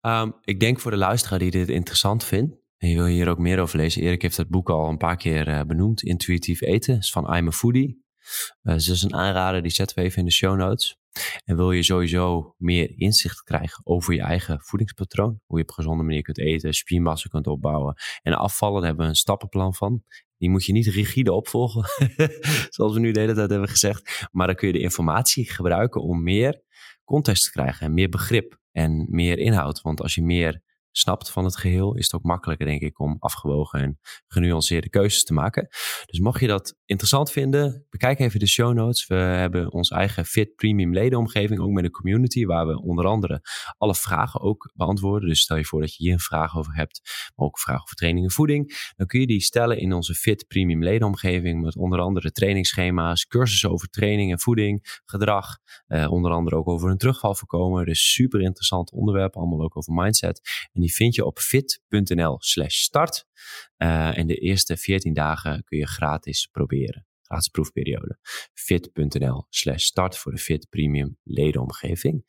Um, 0.00 0.34
ik 0.40 0.60
denk 0.60 0.80
voor 0.80 0.90
de 0.90 0.96
luisteraar 0.96 1.38
die 1.38 1.50
dit 1.50 1.68
interessant 1.68 2.24
vindt, 2.24 2.56
en 2.78 2.88
je 2.88 2.96
wil 2.96 3.04
hier 3.04 3.28
ook 3.28 3.38
meer 3.38 3.60
over 3.60 3.76
lezen. 3.76 4.02
Erik 4.02 4.22
heeft 4.22 4.36
het 4.36 4.48
boek 4.48 4.70
al 4.70 4.88
een 4.88 4.96
paar 4.96 5.16
keer 5.16 5.48
uh, 5.48 5.60
benoemd. 5.62 6.02
Intuïtief 6.02 6.60
eten. 6.60 6.96
is 6.96 7.12
van 7.12 7.36
I'm 7.36 7.46
a 7.46 7.50
Foodie. 7.50 8.04
Uh, 8.62 8.72
dat 8.72 8.80
is 8.80 9.02
een 9.02 9.14
aanrader, 9.14 9.62
die 9.62 9.70
zetten 9.70 9.98
we 9.98 10.02
even 10.02 10.18
in 10.18 10.24
de 10.24 10.32
show 10.32 10.56
notes. 10.56 10.98
En 11.44 11.56
wil 11.56 11.72
je 11.72 11.82
sowieso 11.82 12.54
meer 12.58 12.92
inzicht 12.98 13.42
krijgen 13.42 13.86
over 13.86 14.14
je 14.14 14.20
eigen 14.20 14.60
voedingspatroon, 14.60 15.40
hoe 15.46 15.58
je 15.58 15.64
op 15.64 15.70
gezonde 15.70 16.02
manier 16.02 16.22
kunt 16.22 16.38
eten, 16.38 16.74
spiermassa 16.74 17.28
kunt 17.28 17.46
opbouwen 17.46 17.94
en 18.22 18.32
afvallen, 18.32 18.76
daar 18.76 18.86
hebben 18.86 19.04
we 19.04 19.10
een 19.10 19.16
stappenplan 19.16 19.74
van. 19.74 20.02
Die 20.38 20.50
moet 20.50 20.64
je 20.64 20.72
niet 20.72 20.86
rigide 20.86 21.32
opvolgen, 21.32 21.84
zoals 22.74 22.92
we 22.92 23.00
nu 23.00 23.12
de 23.12 23.20
hele 23.20 23.34
tijd 23.34 23.50
hebben 23.50 23.68
gezegd. 23.68 24.28
Maar 24.32 24.46
dan 24.46 24.56
kun 24.56 24.66
je 24.66 24.72
de 24.72 24.80
informatie 24.80 25.50
gebruiken 25.50 26.02
om 26.02 26.22
meer 26.22 26.62
context 27.04 27.44
te 27.44 27.50
krijgen 27.50 27.86
en 27.86 27.94
meer 27.94 28.08
begrip 28.08 28.58
en 28.72 29.06
meer 29.10 29.38
inhoud. 29.38 29.80
Want 29.80 30.00
als 30.00 30.14
je 30.14 30.22
meer 30.22 30.62
snapt 30.98 31.30
van 31.30 31.44
het 31.44 31.56
geheel, 31.56 31.96
is 31.96 32.04
het 32.04 32.14
ook 32.14 32.22
makkelijker, 32.22 32.66
denk 32.66 32.80
ik, 32.80 33.00
om 33.00 33.16
afgewogen 33.18 33.80
en 33.80 33.98
genuanceerde 34.26 34.88
keuzes 34.88 35.24
te 35.24 35.32
maken. 35.32 35.68
Dus 36.06 36.20
mocht 36.20 36.40
je 36.40 36.46
dat 36.46 36.76
interessant 36.84 37.30
vinden, 37.30 37.86
bekijk 37.90 38.18
even 38.18 38.40
de 38.40 38.48
show 38.48 38.74
notes. 38.74 39.06
We 39.06 39.14
hebben 39.14 39.72
ons 39.72 39.90
eigen 39.90 40.24
Fit 40.24 40.54
Premium 40.54 40.92
ledenomgeving, 40.92 41.60
ook 41.60 41.70
met 41.70 41.84
een 41.84 41.90
community, 41.90 42.44
waar 42.44 42.66
we 42.66 42.82
onder 42.82 43.06
andere 43.06 43.40
alle 43.78 43.94
vragen 43.94 44.40
ook 44.40 44.72
beantwoorden. 44.74 45.28
Dus 45.28 45.40
stel 45.40 45.56
je 45.56 45.64
voor 45.64 45.80
dat 45.80 45.94
je 45.94 46.02
hier 46.02 46.12
een 46.12 46.20
vraag 46.20 46.56
over 46.56 46.74
hebt, 46.74 47.00
maar 47.34 47.46
ook 47.46 47.58
vraag 47.58 47.82
over 47.82 47.96
training 47.96 48.24
en 48.24 48.32
voeding, 48.32 48.92
dan 48.96 49.06
kun 49.06 49.20
je 49.20 49.26
die 49.26 49.40
stellen 49.40 49.78
in 49.78 49.92
onze 49.92 50.14
Fit 50.14 50.46
Premium 50.46 50.82
ledenomgeving 50.82 51.62
met 51.62 51.76
onder 51.76 52.00
andere 52.00 52.32
trainingsschema's, 52.32 53.26
cursussen 53.26 53.70
over 53.70 53.88
training 53.88 54.32
en 54.32 54.40
voeding, 54.40 55.00
gedrag, 55.04 55.58
eh, 55.86 56.12
onder 56.12 56.30
andere 56.30 56.56
ook 56.56 56.68
over 56.68 56.90
een 56.90 56.98
terugval 56.98 57.34
voorkomen. 57.34 57.84
Dus 57.86 58.12
super 58.12 58.40
interessant 58.40 58.92
onderwerp, 58.92 59.36
allemaal 59.36 59.62
ook 59.62 59.76
over 59.76 59.92
mindset. 59.92 60.40
En 60.72 60.82
die 60.86 60.94
vind 60.94 61.14
je 61.14 61.24
op 61.24 61.38
fit.nl 61.38 62.36
slash 62.38 62.74
start. 62.74 63.24
Uh, 63.78 64.18
en 64.18 64.26
de 64.26 64.34
eerste 64.34 64.76
14 64.76 65.12
dagen 65.12 65.64
kun 65.64 65.78
je 65.78 65.86
gratis 65.86 66.48
proberen. 66.52 67.06
Gratis 67.22 67.48
proefperiode. 67.48 68.18
fit.nl 68.54 69.46
slash 69.48 69.84
start 69.84 70.18
voor 70.18 70.32
de 70.32 70.38
Fit 70.38 70.68
Premium 70.68 71.18
ledenomgeving. 71.22 72.24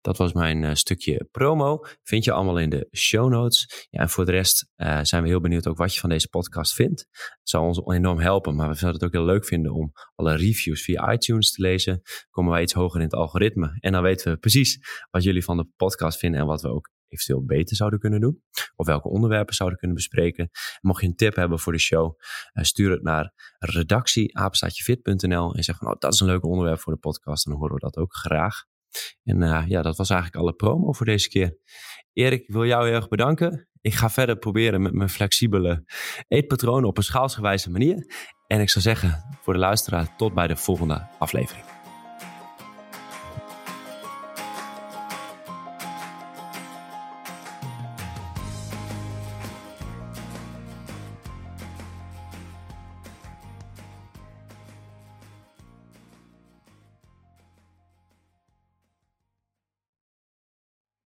Dat 0.00 0.16
was 0.16 0.32
mijn 0.32 0.62
uh, 0.62 0.74
stukje 0.74 1.28
promo. 1.30 1.84
Vind 2.02 2.24
je 2.24 2.32
allemaal 2.32 2.58
in 2.58 2.70
de 2.70 2.88
show 2.96 3.30
notes. 3.30 3.86
Ja, 3.90 4.00
en 4.00 4.08
voor 4.08 4.24
de 4.24 4.32
rest 4.32 4.70
uh, 4.76 5.00
zijn 5.02 5.22
we 5.22 5.28
heel 5.28 5.40
benieuwd 5.40 5.66
ook 5.66 5.76
wat 5.76 5.94
je 5.94 6.00
van 6.00 6.08
deze 6.08 6.28
podcast 6.28 6.74
vindt. 6.74 7.00
Het 7.10 7.48
zou 7.48 7.66
ons 7.66 7.80
enorm 7.86 8.18
helpen, 8.18 8.54
maar 8.54 8.68
we 8.68 8.74
zouden 8.74 9.00
het 9.00 9.08
ook 9.08 9.16
heel 9.16 9.32
leuk 9.32 9.44
vinden 9.44 9.72
om 9.72 9.92
alle 10.14 10.36
reviews 10.36 10.82
via 10.82 11.12
iTunes 11.12 11.52
te 11.52 11.62
lezen. 11.62 12.02
Komen 12.30 12.52
wij 12.52 12.62
iets 12.62 12.72
hoger 12.72 13.00
in 13.00 13.06
het 13.06 13.14
algoritme. 13.14 13.76
En 13.80 13.92
dan 13.92 14.02
weten 14.02 14.32
we 14.32 14.38
precies 14.38 14.78
wat 15.10 15.22
jullie 15.22 15.44
van 15.44 15.56
de 15.56 15.68
podcast 15.76 16.18
vinden 16.18 16.40
en 16.40 16.46
wat 16.46 16.62
we 16.62 16.68
ook 16.68 16.90
eventueel 17.08 17.44
beter 17.44 17.76
zouden 17.76 17.98
kunnen 17.98 18.20
doen. 18.20 18.42
Of 18.76 18.86
welke 18.86 19.08
onderwerpen 19.08 19.54
zouden 19.54 19.78
kunnen 19.78 19.96
bespreken. 19.96 20.50
Mocht 20.80 21.00
je 21.00 21.06
een 21.06 21.16
tip 21.16 21.34
hebben 21.34 21.58
voor 21.58 21.72
de 21.72 21.78
show, 21.78 22.18
uh, 22.54 22.64
stuur 22.64 22.90
het 22.90 23.02
naar 23.02 23.32
redactie.apenstaatjefit.nl 23.58 25.54
en 25.54 25.62
zeg 25.62 25.76
van, 25.76 25.88
oh, 25.88 25.94
dat 25.98 26.12
is 26.12 26.20
een 26.20 26.26
leuk 26.26 26.44
onderwerp 26.44 26.80
voor 26.80 26.92
de 26.92 26.98
podcast. 26.98 27.44
Dan 27.44 27.54
horen 27.54 27.74
we 27.74 27.80
dat 27.80 27.96
ook 27.96 28.14
graag. 28.14 28.64
En 29.24 29.42
uh, 29.42 29.64
ja, 29.66 29.82
dat 29.82 29.96
was 29.96 30.10
eigenlijk 30.10 30.42
alle 30.42 30.52
promo 30.54 30.92
voor 30.92 31.06
deze 31.06 31.28
keer. 31.28 31.58
Erik, 32.12 32.42
ik 32.42 32.52
wil 32.52 32.64
jou 32.64 32.86
heel 32.86 32.94
erg 32.94 33.08
bedanken. 33.08 33.68
Ik 33.80 33.94
ga 33.94 34.10
verder 34.10 34.38
proberen 34.38 34.82
met 34.82 34.92
mijn 34.92 35.08
flexibele 35.08 35.84
eetpatronen 36.28 36.88
op 36.88 36.96
een 36.96 37.02
schaalsgewijze 37.02 37.70
manier. 37.70 38.06
En 38.46 38.60
ik 38.60 38.70
zou 38.70 38.84
zeggen, 38.84 39.38
voor 39.42 39.52
de 39.52 39.58
luisteraar, 39.58 40.16
tot 40.16 40.34
bij 40.34 40.46
de 40.46 40.56
volgende 40.56 41.08
aflevering. 41.18 41.77